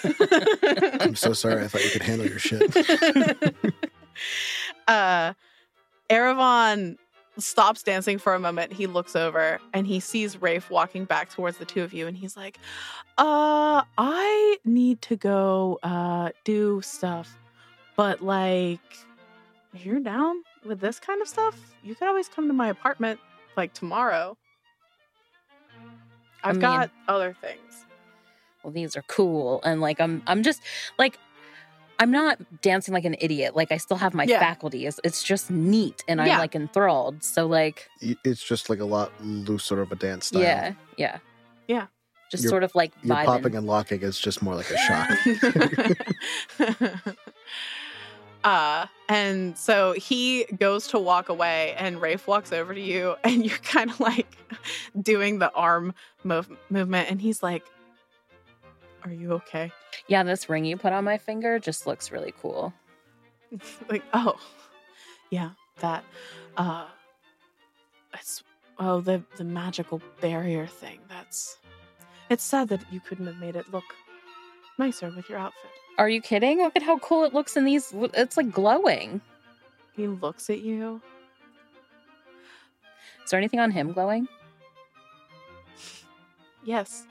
I'm 1.01 1.15
so 1.15 1.33
sorry. 1.33 1.63
I 1.63 1.69
thought 1.69 1.85
you 1.85 1.91
could 1.91 2.03
handle 2.03 2.27
your 2.27 2.39
shit. 2.39 3.55
uh 4.87 5.35
Eravon 6.11 6.97
stops 7.39 7.83
dancing 7.83 8.19
for 8.19 8.35
a 8.35 8.39
moment. 8.39 8.73
He 8.73 8.87
looks 8.87 9.15
over 9.17 9.61
and 9.73 9.87
he 9.87 10.01
sees 10.01 10.41
Rafe 10.41 10.71
walking 10.71 11.05
back 11.05 11.31
towards 11.31 11.59
the 11.59 11.65
two 11.65 11.83
of 11.83 11.93
you 11.93 12.07
and 12.07 12.17
he's 12.17 12.37
like, 12.37 12.59
"Uh, 13.17 13.83
I 13.97 14.57
need 14.65 15.01
to 15.03 15.17
go 15.17 15.79
uh 15.83 16.31
do 16.45 16.81
stuff. 16.83 17.39
But 17.97 18.23
like 18.23 18.81
if 19.75 19.85
you're 19.85 20.01
down 20.01 20.43
with 20.65 20.81
this 20.81 20.99
kind 20.99 21.21
of 21.23 21.29
stuff, 21.29 21.57
you 21.83 21.95
could 21.95 22.09
always 22.09 22.29
come 22.29 22.47
to 22.49 22.55
my 22.55 22.69
apartment 22.69 23.21
like 23.57 23.73
tomorrow. 23.75 24.37
I've 26.45 26.57
mean- 26.57 26.61
got 26.61 26.91
other 27.09 27.37
things. 27.41 27.85
well, 28.63 28.73
these 28.73 28.97
are 28.97 29.03
cool. 29.09 29.61
And 29.65 29.81
like 29.81 30.01
I'm 30.01 30.23
I'm 30.27 30.43
just 30.43 30.63
like 30.99 31.19
I'm 32.01 32.11
not 32.11 32.39
dancing 32.63 32.95
like 32.95 33.05
an 33.05 33.17
idiot. 33.21 33.57
Like 33.57 33.73
I 33.73 33.77
still 33.77 33.97
have 33.97 34.15
my 34.15 34.25
Yeah. 34.25 34.39
faculties. 34.39 35.01
It's 35.05 35.23
just 35.23 35.51
neat 35.51 36.05
and 36.07 36.21
I'm 36.21 36.29
like 36.39 36.55
enthralled. 36.55 37.25
So 37.25 37.47
like 37.47 37.89
it's 38.01 38.43
just 38.43 38.71
like 38.71 38.79
a 38.81 38.85
lot 38.85 39.11
looser 39.21 39.81
of 39.81 39.91
a 39.93 39.97
dance 39.97 40.27
style. 40.27 40.43
yeah, 40.43 40.73
yeah. 40.97 41.19
Yeah. 41.67 41.87
Just 42.31 42.45
You're- 42.45 42.51
sort 42.51 42.63
of 42.63 42.75
like 42.75 42.93
Your 43.03 43.17
vibing. 43.17 43.25
popping 43.25 43.57
and 43.57 43.67
locking 43.67 44.03
is 44.03 44.19
just 44.21 44.43
more 44.43 44.55
like 44.55 44.71
a 44.71 44.77
shock. 44.79 45.09
uh 48.45 48.87
and 49.09 49.59
so 49.59 49.93
he 49.95 50.45
goes 50.61 50.87
to 50.87 50.99
walk 50.99 51.29
away 51.29 51.75
and 51.77 52.01
Rafe 52.01 52.29
walks 52.29 52.53
over 52.53 52.73
to 52.73 52.81
you 52.81 53.17
and 53.25 53.45
you're 53.45 53.59
kind 53.65 53.91
of 53.91 53.99
like 53.99 54.37
doing 55.03 55.39
the 55.41 55.51
arm 55.53 55.93
move- 56.23 56.57
movement 56.71 57.11
and 57.11 57.21
he's 57.21 57.43
like 57.43 57.65
are 59.05 59.13
you 59.13 59.33
okay 59.33 59.71
Yeah, 60.09 60.23
this 60.23 60.49
ring 60.49 60.65
you 60.65 60.77
put 60.77 60.93
on 60.93 61.05
my 61.05 61.19
finger 61.19 61.59
just 61.59 61.87
looks 61.87 62.11
really 62.11 62.35
cool. 62.41 62.73
like 63.89 64.03
oh 64.13 64.39
yeah 65.31 65.51
that 65.81 66.05
uh 66.57 66.87
it's 68.15 68.43
oh 68.79 69.01
the 69.01 69.23
the 69.37 69.45
magical 69.45 70.01
barrier 70.21 70.67
thing 70.67 70.99
that's 71.09 71.59
it's 72.31 72.45
sad 72.45 72.69
that 72.69 72.81
you 72.93 73.01
couldn't 73.01 73.27
have 73.27 73.37
made 73.39 73.57
it 73.57 73.73
look 73.73 73.85
nicer 74.79 75.11
with 75.17 75.29
your 75.31 75.39
outfit 75.39 75.71
Are 75.99 76.09
you 76.11 76.21
kidding? 76.21 76.59
Look 76.59 76.77
at 76.77 76.83
how 76.83 76.99
cool 76.99 77.25
it 77.25 77.33
looks 77.35 77.57
in 77.57 77.65
these. 77.65 77.93
It's 78.15 78.37
like 78.37 78.51
glowing. 78.53 79.21
he 79.97 80.07
looks 80.07 80.51
at 80.51 80.61
you 80.61 81.01
Is 83.25 83.31
there 83.31 83.39
anything 83.39 83.61
on 83.61 83.71
him 83.71 83.93
glowing? 83.93 84.29
yes 86.65 87.05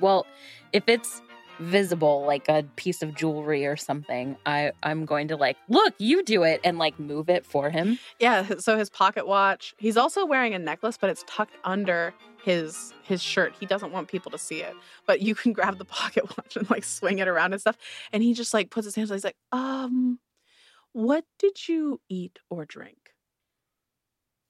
Well, 0.00 0.26
if 0.72 0.88
it's 0.88 1.22
visible, 1.60 2.24
like 2.24 2.48
a 2.48 2.64
piece 2.76 3.02
of 3.02 3.14
jewelry 3.14 3.66
or 3.66 3.76
something, 3.76 4.36
I 4.46 4.72
I'm 4.82 5.04
going 5.04 5.28
to 5.28 5.36
like 5.36 5.56
look. 5.68 5.94
You 5.98 6.22
do 6.22 6.42
it 6.42 6.60
and 6.64 6.78
like 6.78 6.98
move 6.98 7.28
it 7.28 7.44
for 7.44 7.70
him. 7.70 7.98
Yeah, 8.18 8.46
so 8.58 8.78
his 8.78 8.90
pocket 8.90 9.26
watch. 9.26 9.74
He's 9.78 9.96
also 9.96 10.24
wearing 10.24 10.54
a 10.54 10.58
necklace, 10.58 10.96
but 11.00 11.10
it's 11.10 11.24
tucked 11.26 11.56
under 11.64 12.14
his 12.42 12.92
his 13.02 13.22
shirt. 13.22 13.54
He 13.58 13.66
doesn't 13.66 13.92
want 13.92 14.08
people 14.08 14.30
to 14.30 14.38
see 14.38 14.62
it. 14.62 14.74
But 15.06 15.20
you 15.20 15.34
can 15.34 15.52
grab 15.58 15.78
the 15.78 15.84
pocket 15.84 16.24
watch 16.36 16.56
and 16.56 16.68
like 16.70 16.84
swing 16.84 17.18
it 17.18 17.28
around 17.28 17.52
and 17.52 17.60
stuff. 17.60 17.76
And 18.12 18.22
he 18.22 18.34
just 18.34 18.54
like 18.54 18.70
puts 18.70 18.84
his 18.84 18.94
hands. 18.94 19.10
He's 19.10 19.24
like, 19.24 19.36
um, 19.52 20.18
what 20.92 21.24
did 21.38 21.68
you 21.68 22.00
eat 22.08 22.38
or 22.50 22.64
drink? 22.64 23.10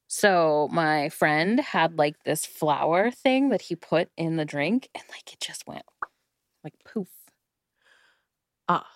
So 0.09 0.69
my 0.73 1.11
friend 1.11 1.61
had 1.61 1.99
like 1.99 2.25
this 2.25 2.47
flower 2.47 3.11
thing 3.11 3.51
that 3.51 3.61
he 3.63 3.77
put 3.77 4.09
in 4.17 4.37
the 4.37 4.45
drink, 4.47 4.89
and 4.95 5.05
like 5.11 5.33
it 5.33 5.41
just 5.41 5.67
went 5.67 5.83
like 6.65 6.75
poof. 6.85 7.09
Ah, 8.69 8.87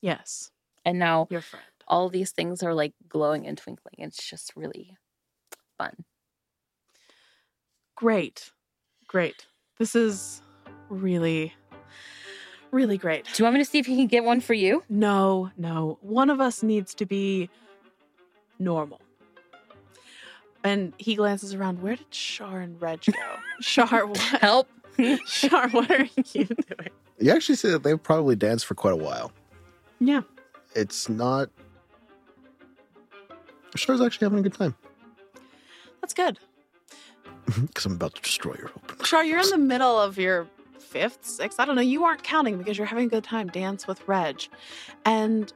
yes, 0.00 0.50
And 0.84 0.98
now 0.98 1.28
your 1.30 1.40
friend. 1.42 1.64
all 1.86 2.08
these 2.08 2.30
things 2.32 2.62
are 2.62 2.74
like 2.74 2.94
glowing 3.08 3.46
and 3.46 3.56
twinkling. 3.56 3.94
It's 3.98 4.26
just 4.28 4.52
really 4.56 4.96
fun. 5.78 6.04
Great, 7.94 8.50
great. 9.06 9.46
This 9.78 9.94
is 9.94 10.42
really, 10.88 11.54
really 12.70 12.96
great. 12.98 13.24
Do 13.26 13.32
you 13.42 13.44
want 13.44 13.54
me 13.54 13.60
to 13.60 13.70
see 13.70 13.78
if 13.78 13.86
he 13.86 13.96
can 13.96 14.06
get 14.06 14.24
one 14.24 14.40
for 14.40 14.54
you? 14.54 14.82
No, 14.88 15.50
no. 15.56 15.98
One 16.00 16.30
of 16.30 16.40
us 16.40 16.62
needs 16.62 16.94
to 16.94 17.06
be 17.06 17.48
normal. 18.58 19.00
And 20.62 20.92
he 20.98 21.14
glances 21.14 21.54
around. 21.54 21.82
Where 21.82 21.96
did 21.96 22.10
Char 22.10 22.60
and 22.60 22.80
Reg 22.80 23.02
go? 23.04 23.12
Char, 23.60 24.06
what? 24.06 24.18
Help. 24.18 24.68
Char, 25.26 25.68
what 25.70 25.90
are 25.90 26.08
you 26.32 26.44
doing? 26.44 26.90
You 27.18 27.32
actually 27.32 27.56
see 27.56 27.70
that 27.70 27.82
they've 27.82 28.02
probably 28.02 28.36
danced 28.36 28.66
for 28.66 28.74
quite 28.74 28.92
a 28.92 28.96
while. 28.96 29.32
Yeah. 30.00 30.22
It's 30.74 31.08
not. 31.08 31.50
Char's 33.76 34.00
actually 34.00 34.24
having 34.26 34.40
a 34.40 34.42
good 34.42 34.54
time 34.54 34.74
That's 36.00 36.12
good. 36.12 36.38
because 37.46 37.86
I'm 37.86 37.92
about 37.92 38.14
to 38.16 38.22
destroy 38.22 38.54
your 38.58 38.68
hope. 38.68 39.04
Char, 39.04 39.24
you're 39.24 39.40
in 39.40 39.48
the 39.50 39.58
middle 39.58 39.98
of 39.98 40.18
your 40.18 40.46
fifth, 40.78 41.24
sixth, 41.24 41.60
I 41.60 41.64
don't 41.64 41.76
know. 41.76 41.82
You 41.82 42.04
aren't 42.04 42.22
counting 42.22 42.58
because 42.58 42.76
you're 42.76 42.86
having 42.86 43.06
a 43.06 43.10
good 43.10 43.24
time. 43.24 43.48
Dance 43.48 43.86
with 43.86 44.06
Reg. 44.08 44.42
And 45.04 45.52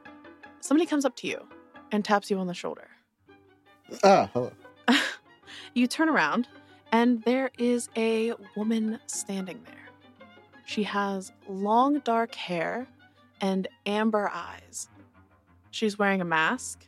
somebody 0.61 0.85
comes 0.85 1.05
up 1.05 1.15
to 1.17 1.27
you 1.27 1.45
and 1.91 2.03
taps 2.05 2.31
you 2.31 2.37
on 2.39 2.47
the 2.47 2.53
shoulder. 2.53 2.87
Ah, 4.03 4.29
hello. 4.33 4.51
You 5.73 5.87
turn 5.87 6.07
around, 6.07 6.47
and 6.93 7.21
there 7.23 7.51
is 7.57 7.89
a 7.97 8.31
woman 8.55 8.97
standing 9.07 9.61
there. 9.65 9.89
She 10.65 10.83
has 10.83 11.33
long 11.49 11.99
dark 11.99 12.33
hair 12.33 12.87
and 13.41 13.67
amber 13.85 14.31
eyes. 14.33 14.87
She's 15.71 15.99
wearing 15.99 16.21
a 16.21 16.25
mask, 16.25 16.85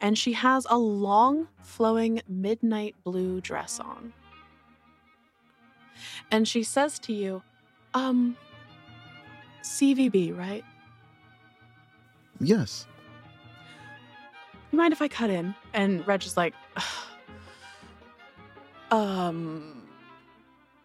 and 0.00 0.16
she 0.16 0.32
has 0.34 0.64
a 0.70 0.78
long, 0.78 1.48
flowing 1.60 2.22
midnight 2.28 2.94
blue 3.02 3.40
dress 3.40 3.80
on. 3.80 4.12
And 6.30 6.46
she 6.46 6.62
says 6.62 7.00
to 7.00 7.12
you, 7.12 7.42
Um, 7.94 8.36
CVB, 9.62 10.38
right? 10.38 10.64
Yes. 12.38 12.86
you 14.70 14.78
mind 14.78 14.92
if 14.92 15.02
I 15.02 15.08
cut 15.08 15.30
in? 15.30 15.52
And 15.74 16.06
Reg 16.06 16.24
is 16.24 16.36
like, 16.36 16.54
um, 18.90 19.82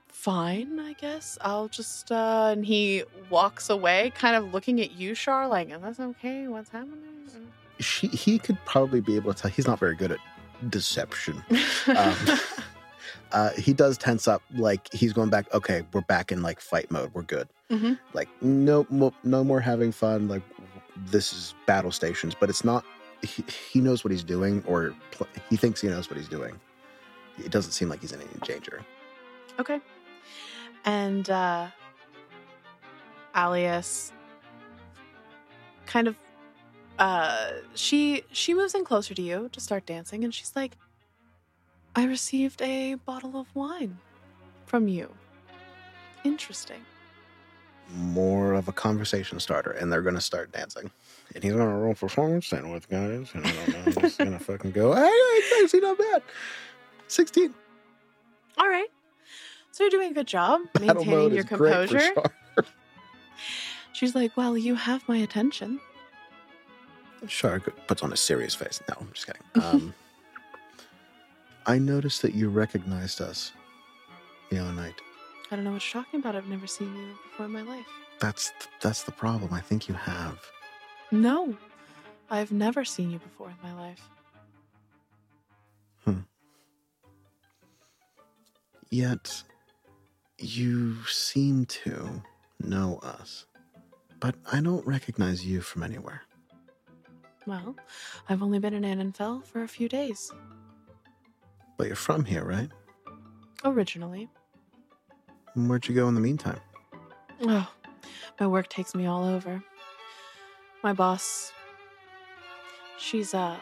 fine, 0.08 0.80
I 0.80 0.94
guess. 0.94 1.38
I'll 1.42 1.68
just, 1.68 2.12
uh, 2.12 2.50
and 2.52 2.66
he 2.66 3.04
walks 3.30 3.70
away, 3.70 4.12
kind 4.16 4.36
of 4.36 4.54
looking 4.54 4.82
at 4.82 4.92
you, 4.94 5.16
Char, 5.16 5.48
like, 5.48 5.70
is 5.70 5.82
this 5.82 6.00
okay? 6.00 6.48
What's 6.48 6.70
happening? 6.70 6.98
She, 7.80 8.08
he 8.08 8.38
could 8.38 8.58
probably 8.66 9.02
be 9.02 9.16
able 9.16 9.34
to 9.34 9.42
tell. 9.42 9.52
He's 9.52 9.66
not 9.68 9.80
very 9.80 9.96
good 9.96 10.12
at 10.12 10.20
deception. 10.70 11.44
Um, 11.88 12.16
uh, 13.32 13.50
he 13.52 13.74
does 13.74 13.98
tense 13.98 14.28
up, 14.28 14.44
like 14.56 14.92
he's 14.94 15.14
going 15.14 15.30
back. 15.32 15.52
Okay, 15.54 15.82
we're 15.92 16.02
back 16.02 16.32
in 16.32 16.44
like 16.44 16.60
fight 16.62 16.92
mode. 16.92 17.10
We're 17.16 17.24
good. 17.24 17.48
Mhm. 17.72 17.98
Like 18.14 18.30
no, 18.44 18.86
mo- 18.92 19.16
no 19.24 19.44
more 19.44 19.60
having 19.60 19.92
fun. 19.92 20.28
Like 20.28 20.44
this 21.08 21.34
is 21.34 21.56
battle 21.66 21.92
stations, 21.92 22.36
but 22.40 22.52
it's 22.52 22.64
not. 22.64 22.86
He, 23.24 23.44
he 23.72 23.80
knows 23.80 24.04
what 24.04 24.12
he's 24.12 24.24
doing, 24.24 24.64
or 24.68 24.94
pl- 25.10 25.28
he 25.50 25.56
thinks 25.56 25.82
he 25.82 25.88
knows 25.88 26.08
what 26.08 26.18
he's 26.20 26.30
doing. 26.30 26.60
It 27.38 27.52
doesn't 27.52 27.72
seem 27.72 27.90
like 27.90 28.02
he's 28.02 28.12
in 28.12 28.22
any 28.22 28.30
danger. 28.44 28.82
Okay. 29.60 29.80
And 30.86 31.30
uh 31.30 31.68
Alias 33.36 34.12
kind 35.86 36.08
of 36.08 36.16
uh 37.00 37.52
she 37.76 38.24
she 38.32 38.54
moves 38.54 38.76
in 38.76 38.84
closer 38.86 39.14
to 39.14 39.22
you 39.22 39.50
to 39.52 39.60
start 39.60 39.86
dancing 39.86 40.24
and 40.24 40.34
she's 40.34 40.54
like 40.56 40.78
I 41.96 42.06
received 42.06 42.62
a 42.62 42.96
bottle 42.96 43.38
of 43.38 43.54
wine 43.54 43.98
from 44.66 44.88
you. 44.88 45.10
Interesting. 46.24 46.86
More 47.94 48.54
of 48.54 48.70
a 48.70 48.72
conversation 48.72 49.38
starter, 49.42 49.72
and 49.72 49.92
they're 49.92 50.02
gonna 50.02 50.22
start 50.22 50.54
dancing. 50.54 50.90
And 51.36 51.44
he's 51.44 51.52
gonna 51.52 51.78
roll 51.78 51.94
performance 51.94 52.54
and 52.54 52.72
with 52.72 52.88
guys, 52.90 53.32
and 53.34 53.46
I 53.46 53.52
don't 53.52 53.96
know, 53.96 54.02
he's 54.02 54.16
gonna 54.16 54.40
fucking 54.50 54.72
go, 54.72 54.94
hey, 54.94 55.02
hey, 55.02 55.64
actually 55.64 55.82
not 55.82 55.98
bad. 55.98 56.22
16. 57.12 57.54
All 58.58 58.68
right. 58.70 58.88
So 59.72 59.84
you're 59.84 59.92
doing 59.92 60.12
a 60.12 60.14
good 60.14 60.28
job 60.28 60.62
Battle 60.74 61.04
maintaining 61.06 61.32
your 61.34 61.40
is 61.40 61.46
great 61.46 61.90
for 61.90 61.98
composure. 61.98 62.14
She's 63.94 64.16
like, 64.16 64.36
"Well, 64.36 64.58
you 64.58 64.76
have 64.76 65.08
my 65.08 65.18
attention." 65.18 65.80
Char 67.28 67.60
go- 67.60 67.72
puts 67.88 68.02
on 68.02 68.12
a 68.12 68.18
serious 68.18 68.56
face. 68.56 68.82
No, 68.90 68.96
I'm 69.00 69.10
just 69.14 69.28
kidding. 69.28 69.42
Um, 69.62 69.94
I 71.68 71.78
noticed 71.78 72.24
that 72.24 72.34
you 72.34 72.50
recognized 72.50 73.22
us 73.22 73.52
the 74.50 74.58
other 74.58 74.74
night. 74.74 74.96
I 75.52 75.56
don't 75.56 75.64
know 75.64 75.74
what 75.74 75.94
you're 75.94 76.04
talking 76.04 76.20
about. 76.20 76.36
I've 76.36 76.48
never 76.48 76.66
seen 76.66 76.96
you 76.96 77.10
before 77.30 77.46
in 77.46 77.52
my 77.52 77.62
life. 77.62 77.86
That's 78.20 78.52
that's 78.82 79.04
the 79.04 79.12
problem. 79.12 79.54
I 79.54 79.62
think 79.62 79.88
you 79.88 79.94
have. 79.96 80.40
No, 81.12 81.56
I've 82.30 82.52
never 82.52 82.84
seen 82.84 83.12
you 83.12 83.20
before 83.20 83.50
in 83.50 83.58
my 83.62 83.74
life. 83.80 84.10
Yet, 88.92 89.44
you 90.38 91.02
seem 91.06 91.66
to 91.66 92.22
know 92.60 93.00
us. 93.02 93.46
But 94.20 94.36
I 94.52 94.60
don't 94.60 94.86
recognize 94.86 95.46
you 95.46 95.62
from 95.62 95.82
anywhere. 95.82 96.22
Well, 97.48 97.76
I've 98.28 98.44
only 98.44 98.60
been 98.60 98.74
in 98.74 98.84
Annenfell 98.84 99.46
for 99.46 99.64
a 99.64 99.68
few 99.68 99.88
days. 99.88 100.32
But 101.78 101.88
you're 101.88 101.96
from 101.96 102.26
here, 102.26 102.44
right? 102.44 102.70
Originally. 103.64 104.30
And 105.56 105.70
Where'd 105.70 105.88
you 105.88 105.96
go 105.96 106.10
in 106.10 106.14
the 106.16 106.22
meantime? 106.22 106.60
Oh, 107.44 107.68
my 108.40 108.48
work 108.48 108.68
takes 108.68 108.94
me 108.94 109.06
all 109.06 109.24
over. 109.24 109.64
My 110.84 110.92
boss, 110.94 111.54
she's, 112.98 113.34
uh, 113.34 113.58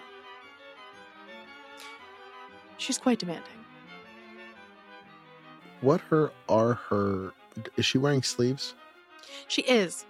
she's 2.78 2.98
quite 2.98 3.20
demanding. 3.20 3.59
What 5.82 6.02
her 6.02 6.32
are 6.48 6.74
her? 6.74 7.34
Is 7.78 7.86
she 7.86 7.98
wearing 7.98 8.24
sleeves? 8.24 8.76
She 9.48 9.62
is. 9.64 10.06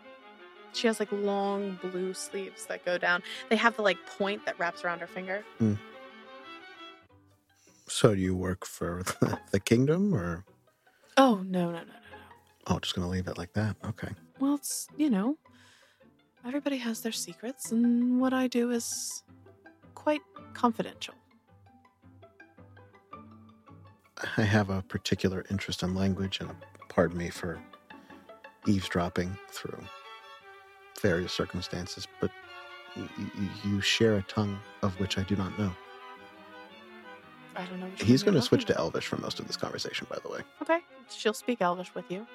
She 0.73 0.87
has 0.87 0.99
like 0.99 1.11
long 1.11 1.79
blue 1.81 2.13
sleeves 2.13 2.65
that 2.67 2.85
go 2.85 2.97
down. 2.97 3.23
They 3.49 3.55
have 3.55 3.75
the 3.75 3.81
like 3.81 3.97
point 4.05 4.45
that 4.45 4.57
wraps 4.59 4.83
around 4.83 4.99
her 4.99 5.07
finger. 5.07 5.43
Hmm. 5.57 5.73
So 7.87 8.13
do 8.13 8.21
you 8.21 8.35
work 8.35 8.65
for 8.65 9.03
the, 9.21 9.39
the 9.51 9.59
kingdom, 9.59 10.13
or 10.13 10.45
Oh, 11.17 11.43
no, 11.45 11.65
no, 11.65 11.71
no, 11.71 11.77
no, 11.79 11.83
no. 11.83 11.93
oh, 12.67 12.79
just 12.79 12.95
gonna 12.95 13.09
leave 13.09 13.27
it 13.27 13.37
like 13.37 13.53
that? 13.53 13.75
Okay. 13.85 14.09
Well, 14.39 14.55
it's, 14.55 14.87
you 14.95 15.09
know, 15.09 15.37
everybody 16.45 16.77
has 16.77 17.01
their 17.01 17.11
secrets, 17.11 17.71
and 17.71 18.21
what 18.21 18.31
I 18.33 18.47
do 18.47 18.69
is 18.71 19.23
quite 19.95 20.21
confidential. 20.53 21.15
I 24.37 24.41
have 24.43 24.69
a 24.69 24.81
particular 24.81 25.45
interest 25.49 25.83
in 25.83 25.95
language, 25.95 26.39
and 26.41 26.49
pardon 26.89 27.17
me 27.17 27.29
for 27.29 27.59
eavesdropping 28.67 29.37
through 29.49 29.81
various 31.01 31.31
circumstances, 31.31 32.07
but 32.19 32.31
y- 32.95 33.07
y- 33.17 33.49
you 33.63 33.79
share 33.81 34.15
a 34.17 34.21
tongue 34.23 34.59
of 34.81 34.99
which 34.99 35.17
I 35.17 35.23
do 35.23 35.35
not 35.35 35.57
know. 35.57 35.71
I 37.55 37.65
don't 37.65 37.79
know 37.79 37.89
He's 37.97 38.23
going 38.23 38.33
going 38.33 38.41
to 38.41 38.47
switch 38.47 38.65
to 38.65 38.77
Elvish 38.77 39.05
for 39.07 39.17
most 39.17 39.39
of 39.39 39.47
this 39.47 39.57
conversation, 39.57 40.07
by 40.09 40.17
the 40.23 40.29
way. 40.29 40.39
Okay, 40.61 40.79
she'll 41.09 41.33
speak 41.33 41.61
Elvish 41.61 41.93
with 41.95 42.09
you. 42.09 42.25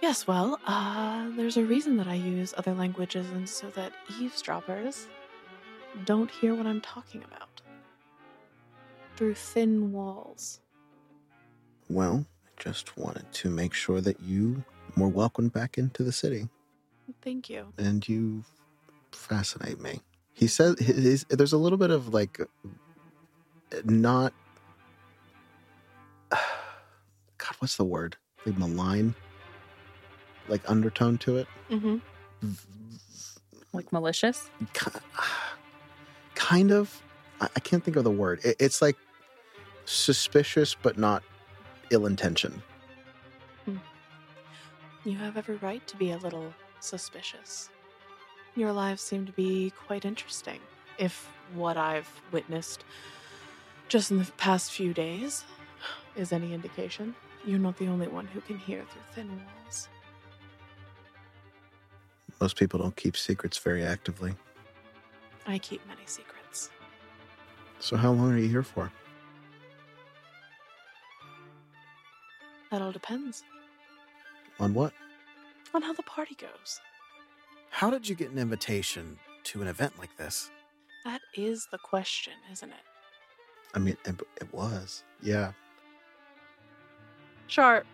Yes, 0.00 0.26
well, 0.26 0.60
uh, 0.66 1.28
there's 1.36 1.56
a 1.56 1.64
reason 1.64 1.96
that 1.96 2.06
I 2.06 2.14
use 2.14 2.54
other 2.56 2.72
languages, 2.72 3.28
and 3.30 3.48
so 3.48 3.68
that 3.70 3.92
eavesdroppers 4.20 5.08
don't 6.04 6.30
hear 6.30 6.54
what 6.54 6.66
I'm 6.66 6.80
talking 6.80 7.24
about 7.24 7.57
through 9.18 9.34
thin 9.34 9.90
walls. 9.90 10.60
Well, 11.90 12.24
I 12.46 12.62
just 12.62 12.96
wanted 12.96 13.30
to 13.32 13.50
make 13.50 13.74
sure 13.74 14.00
that 14.00 14.20
you 14.20 14.64
were 14.96 15.08
welcomed 15.08 15.52
back 15.52 15.76
into 15.76 16.04
the 16.04 16.12
city, 16.12 16.48
Thank 17.20 17.50
you. 17.50 17.72
and 17.78 18.08
you 18.08 18.44
fascinate 19.10 19.80
me. 19.80 20.00
He 20.34 20.46
says 20.46 20.78
his, 20.78 21.24
there's 21.30 21.52
a 21.52 21.58
little 21.58 21.78
bit 21.78 21.90
of 21.90 22.14
like 22.14 22.40
not. 23.84 24.32
God, 26.30 27.54
what's 27.58 27.76
the 27.76 27.84
word? 27.84 28.16
Like 28.46 28.56
malign, 28.56 29.16
like 30.46 30.60
undertone 30.70 31.18
to 31.18 31.38
it. 31.38 31.48
Mm-hmm. 31.70 31.96
Like 33.72 33.92
malicious. 33.92 34.48
Kind 36.36 36.70
of. 36.70 37.02
I 37.40 37.48
I 37.56 37.60
can't 37.60 37.82
think 37.82 37.96
of 37.96 38.04
the 38.04 38.12
word. 38.12 38.40
It's 38.44 38.80
like 38.80 38.96
suspicious, 39.88 40.74
but 40.74 40.98
not 40.98 41.22
ill-intentioned. 41.90 42.60
Hmm. 43.64 43.76
You 45.04 45.16
have 45.16 45.36
every 45.36 45.56
right 45.56 45.86
to 45.86 45.96
be 45.96 46.10
a 46.10 46.18
little 46.18 46.52
suspicious. 46.80 47.70
Your 48.54 48.72
lives 48.72 49.02
seem 49.02 49.24
to 49.26 49.32
be 49.32 49.72
quite 49.86 50.04
interesting, 50.04 50.60
if 50.98 51.30
what 51.54 51.76
I've 51.76 52.10
witnessed 52.32 52.84
just 53.88 54.10
in 54.10 54.18
the 54.18 54.30
past 54.32 54.72
few 54.72 54.92
days 54.92 55.44
is 56.16 56.32
any 56.32 56.52
indication. 56.52 57.14
You're 57.44 57.58
not 57.58 57.78
the 57.78 57.86
only 57.86 58.08
one 58.08 58.26
who 58.26 58.40
can 58.42 58.58
hear 58.58 58.84
through 58.90 59.02
thin 59.14 59.28
walls. 59.28 59.88
Most 62.40 62.56
people 62.56 62.78
don't 62.78 62.96
keep 62.96 63.16
secrets 63.16 63.56
very 63.56 63.82
actively. 63.82 64.34
I 65.46 65.58
keep 65.58 65.86
many 65.88 66.02
secrets. 66.04 66.70
So 67.80 67.96
how 67.96 68.12
long 68.12 68.32
are 68.32 68.38
you 68.38 68.48
here 68.48 68.62
for? 68.62 68.92
That 72.70 72.82
all 72.82 72.92
depends 72.92 73.42
On 74.60 74.74
what? 74.74 74.92
on 75.74 75.82
how 75.82 75.92
the 75.92 76.02
party 76.02 76.34
goes. 76.34 76.80
How 77.70 77.90
did 77.90 78.08
you 78.08 78.14
get 78.14 78.30
an 78.30 78.38
invitation 78.38 79.18
to 79.44 79.60
an 79.62 79.68
event 79.68 79.98
like 79.98 80.16
this? 80.16 80.50
That 81.04 81.20
is 81.34 81.68
the 81.70 81.78
question, 81.78 82.32
isn't 82.50 82.70
it? 82.70 82.84
I 83.74 83.78
mean, 83.78 83.96
it, 84.06 84.20
it 84.40 84.52
was. 84.52 85.04
Yeah. 85.22 85.52
Sharp, 87.46 87.86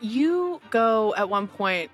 you 0.00 0.60
go 0.70 1.14
at 1.16 1.28
one 1.28 1.46
point, 1.48 1.90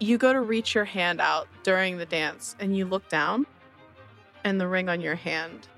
you 0.00 0.18
go 0.18 0.32
to 0.32 0.40
reach 0.40 0.74
your 0.74 0.84
hand 0.84 1.20
out 1.20 1.48
during 1.62 1.98
the 1.98 2.06
dance, 2.06 2.56
and 2.60 2.76
you 2.76 2.84
look 2.84 3.08
down, 3.08 3.46
and 4.44 4.60
the 4.60 4.66
ring 4.68 4.88
on 4.88 5.00
your 5.00 5.14
hand 5.14 5.68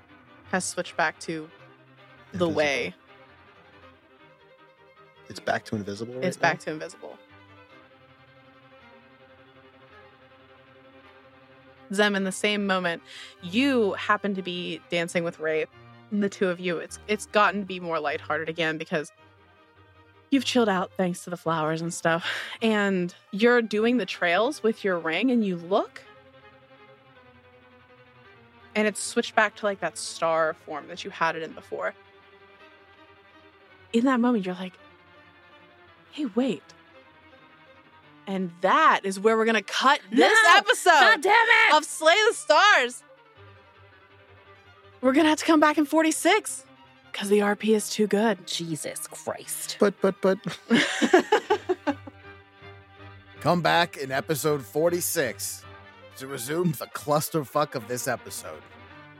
has 0.51 0.65
switched 0.65 0.97
back 0.97 1.19
to 1.21 1.49
the 2.33 2.45
Invisible. 2.45 2.51
way. 2.53 2.95
It's 5.29 5.39
back 5.39 5.63
to 5.65 5.75
invisible. 5.75 6.15
Right 6.15 6.25
It's 6.25 6.37
now? 6.37 6.41
back 6.41 6.59
to 6.61 6.71
invisible. 6.71 7.17
Zem, 11.93 12.15
in 12.15 12.23
the 12.23 12.31
same 12.31 12.67
moment, 12.67 13.01
you 13.41 13.93
happen 13.93 14.35
to 14.35 14.41
be 14.41 14.81
dancing 14.89 15.23
with 15.23 15.39
Ray. 15.39 15.65
The 16.11 16.29
two 16.29 16.47
of 16.47 16.59
you, 16.59 16.77
it's 16.77 16.99
it's 17.07 17.27
gotten 17.27 17.61
to 17.61 17.65
be 17.65 17.79
more 17.79 17.99
lighthearted 17.99 18.49
again 18.49 18.77
because 18.77 19.11
you've 20.31 20.45
chilled 20.45 20.69
out 20.69 20.91
thanks 20.97 21.23
to 21.23 21.29
the 21.29 21.37
flowers 21.37 21.81
and 21.81 21.93
stuff. 21.93 22.27
And 22.61 23.13
you're 23.31 23.61
doing 23.61 23.97
the 23.97 24.05
trails 24.07 24.63
with 24.63 24.83
your 24.83 24.97
ring, 24.97 25.29
and 25.29 25.45
you 25.45 25.57
look, 25.57 26.01
and 28.75 28.87
it's 28.87 29.01
switched 29.01 29.35
back 29.35 29.55
to 29.57 29.65
like 29.65 29.79
that 29.81 29.97
star 29.97 30.55
form 30.65 30.87
that 30.87 31.03
you 31.03 31.11
had 31.11 31.35
it 31.35 31.43
in 31.43 31.51
before. 31.51 31.93
In 33.93 34.05
that 34.05 34.19
moment, 34.19 34.45
you're 34.45 34.55
like, 34.55 34.73
hey, 36.11 36.25
wait. 36.35 36.63
And 38.27 38.51
that 38.61 39.01
is 39.03 39.19
where 39.19 39.35
we're 39.37 39.45
going 39.45 39.55
to 39.55 39.61
cut 39.63 39.99
this 40.11 40.19
No! 40.19 40.57
episode 40.57 40.89
God 40.91 41.21
damn 41.21 41.33
it! 41.33 41.73
of 41.77 41.83
Slay 41.85 42.15
the 42.29 42.35
Stars. 42.35 43.03
We're 45.01 45.13
going 45.13 45.23
to 45.25 45.29
have 45.29 45.39
to 45.39 45.45
come 45.45 45.59
back 45.59 45.77
in 45.77 45.85
46 45.85 46.65
because 47.11 47.29
the 47.29 47.39
RP 47.39 47.75
is 47.75 47.89
too 47.89 48.05
good. 48.05 48.45
Jesus 48.45 49.07
Christ. 49.07 49.77
But 49.79 49.95
but 50.01 50.15
but 50.21 50.37
Come 53.39 53.61
back 53.61 53.97
in 53.97 54.11
episode 54.11 54.61
46 54.63 55.63
to 56.17 56.27
resume 56.27 56.71
the 56.73 56.87
clusterfuck 56.87 57.73
of 57.75 57.87
this 57.87 58.07
episode. 58.07 58.61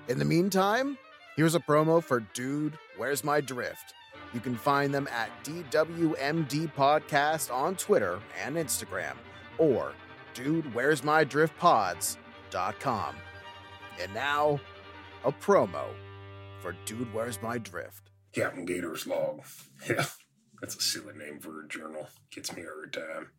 In 0.09 0.19
the 0.19 0.25
meantime, 0.25 0.97
here's 1.37 1.55
a 1.55 1.59
promo 1.59 2.03
for 2.03 2.19
Dude, 2.33 2.77
Where's 2.97 3.23
My 3.23 3.39
Drift? 3.39 3.93
You 4.33 4.39
can 4.39 4.55
find 4.55 4.93
them 4.93 5.07
at 5.11 5.29
DWMD 5.43 6.71
Podcast 6.73 7.53
on 7.53 7.75
Twitter 7.75 8.19
and 8.43 8.55
Instagram 8.55 9.15
or 9.57 9.93
Dude 10.33 10.73
Where's 10.73 11.03
My 11.03 11.23
Drift 11.23 11.57
Pods.com. 11.57 13.15
And 13.99 14.13
now, 14.13 14.59
a 15.25 15.31
promo 15.31 15.85
for 16.61 16.75
Dude 16.85 17.13
Where's 17.13 17.41
My 17.41 17.57
Drift. 17.57 18.11
Captain 18.33 18.65
Gator's 18.65 19.07
log. 19.07 19.41
Yeah, 19.89 20.05
that's 20.61 20.75
a 20.75 20.81
silly 20.81 21.13
name 21.17 21.39
for 21.39 21.63
a 21.63 21.67
journal. 21.67 22.09
Gets 22.31 22.55
me 22.55 22.63
every 22.63 22.89
time. 22.91 23.31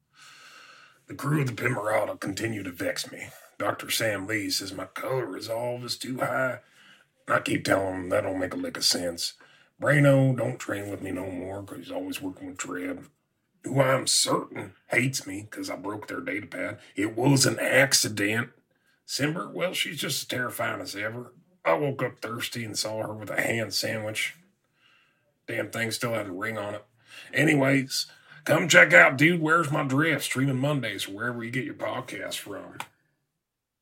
The 1.07 1.15
crew 1.15 1.43
of 1.43 1.49
the 1.49 1.53
Pimerata 1.53 2.19
continue 2.19 2.63
to 2.63 2.71
vex 2.71 3.13
me. 3.13 3.27
Dr. 3.59 3.91
Sam 3.91 4.27
Lee 4.27 4.49
says 4.49 4.73
my 4.73 4.87
color 4.87 5.27
resolve 5.27 5.85
is 5.85 5.99
too 5.99 6.19
high. 6.19 6.61
I 7.29 7.41
keep 7.41 7.65
telling 7.65 7.95
him 7.95 8.09
that 8.09 8.23
don't 8.23 8.41
make 8.41 8.55
a 8.55 8.57
lick 8.57 8.77
of 8.77 8.85
sense. 8.85 9.35
Brano 9.81 10.37
don't 10.37 10.59
train 10.59 10.91
with 10.91 11.01
me 11.03 11.11
no 11.11 11.31
more 11.31 11.63
because 11.63 11.85
he's 11.85 11.93
always 11.93 12.21
working 12.21 12.49
with 12.49 12.59
Trev, 12.59 13.09
who 13.65 13.81
I'm 13.81 14.07
certain 14.07 14.75
hates 14.89 15.27
me 15.27 15.49
because 15.51 15.71
I 15.71 15.77
broke 15.77 16.07
their 16.07 16.21
data 16.21 16.47
pad. 16.47 16.79
It 16.95 17.17
was 17.17 17.47
an 17.47 17.59
accident. 17.59 18.51
Simber, 19.07 19.51
well, 19.51 19.73
she's 19.73 19.99
just 19.99 20.23
as 20.23 20.29
terrifying 20.29 20.81
as 20.81 20.95
ever. 20.95 21.33
I 21.65 21.75
woke 21.75 22.03
up 22.03 22.21
thirsty 22.21 22.65
and 22.65 22.79
saw 22.79 23.03
her 23.03 23.15
with 23.15 23.31
a 23.31 23.41
hand 23.41 23.73
sandwich. 23.73 24.37
Damn 25.47 25.71
thing 25.71 25.91
still 25.91 26.13
had 26.15 26.27
a 26.27 26.33
ring 26.33 26.59
on 26.59 26.75
it. 26.75 26.85
Anyways, 27.33 28.07
come 28.45 28.69
check 28.69 28.93
out 28.93 29.17
Dude 29.17 29.41
Where's 29.41 29.71
My 29.71 29.83
Drift 29.83 30.25
streaming 30.25 30.59
Mondays 30.59 31.09
wherever 31.09 31.43
you 31.43 31.51
get 31.51 31.65
your 31.65 31.75
podcast 31.75 32.37
from. 32.37 32.79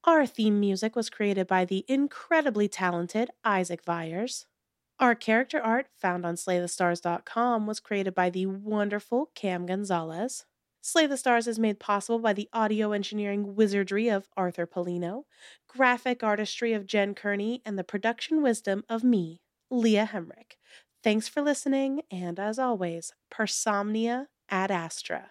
Our 0.04 0.26
theme 0.26 0.58
music 0.60 0.96
was 0.96 1.10
created 1.10 1.46
by 1.46 1.64
the 1.64 1.84
incredibly 1.88 2.68
talented 2.68 3.30
Isaac 3.44 3.84
Vyers. 3.84 4.46
Our 5.00 5.14
character 5.14 5.60
art, 5.60 5.86
found 6.00 6.26
on 6.26 6.34
SlayTheStars.com, 6.34 7.66
was 7.66 7.78
created 7.78 8.16
by 8.16 8.30
the 8.30 8.46
wonderful 8.46 9.30
Cam 9.36 9.64
Gonzalez. 9.64 10.44
Slay 10.80 11.06
the 11.06 11.16
Stars 11.16 11.46
is 11.46 11.58
made 11.58 11.78
possible 11.78 12.18
by 12.18 12.32
the 12.32 12.48
audio 12.52 12.90
engineering 12.90 13.54
wizardry 13.54 14.08
of 14.08 14.28
Arthur 14.36 14.66
Polino, 14.66 15.24
graphic 15.68 16.24
artistry 16.24 16.72
of 16.72 16.86
Jen 16.86 17.14
Kearney, 17.14 17.62
and 17.64 17.78
the 17.78 17.84
production 17.84 18.42
wisdom 18.42 18.82
of 18.88 19.04
me, 19.04 19.40
Leah 19.70 20.10
Hemrick. 20.12 20.56
Thanks 21.04 21.28
for 21.28 21.42
listening, 21.42 22.02
and 22.10 22.40
as 22.40 22.58
always, 22.58 23.12
Persomnia 23.30 24.26
ad 24.50 24.72
Astra. 24.72 25.30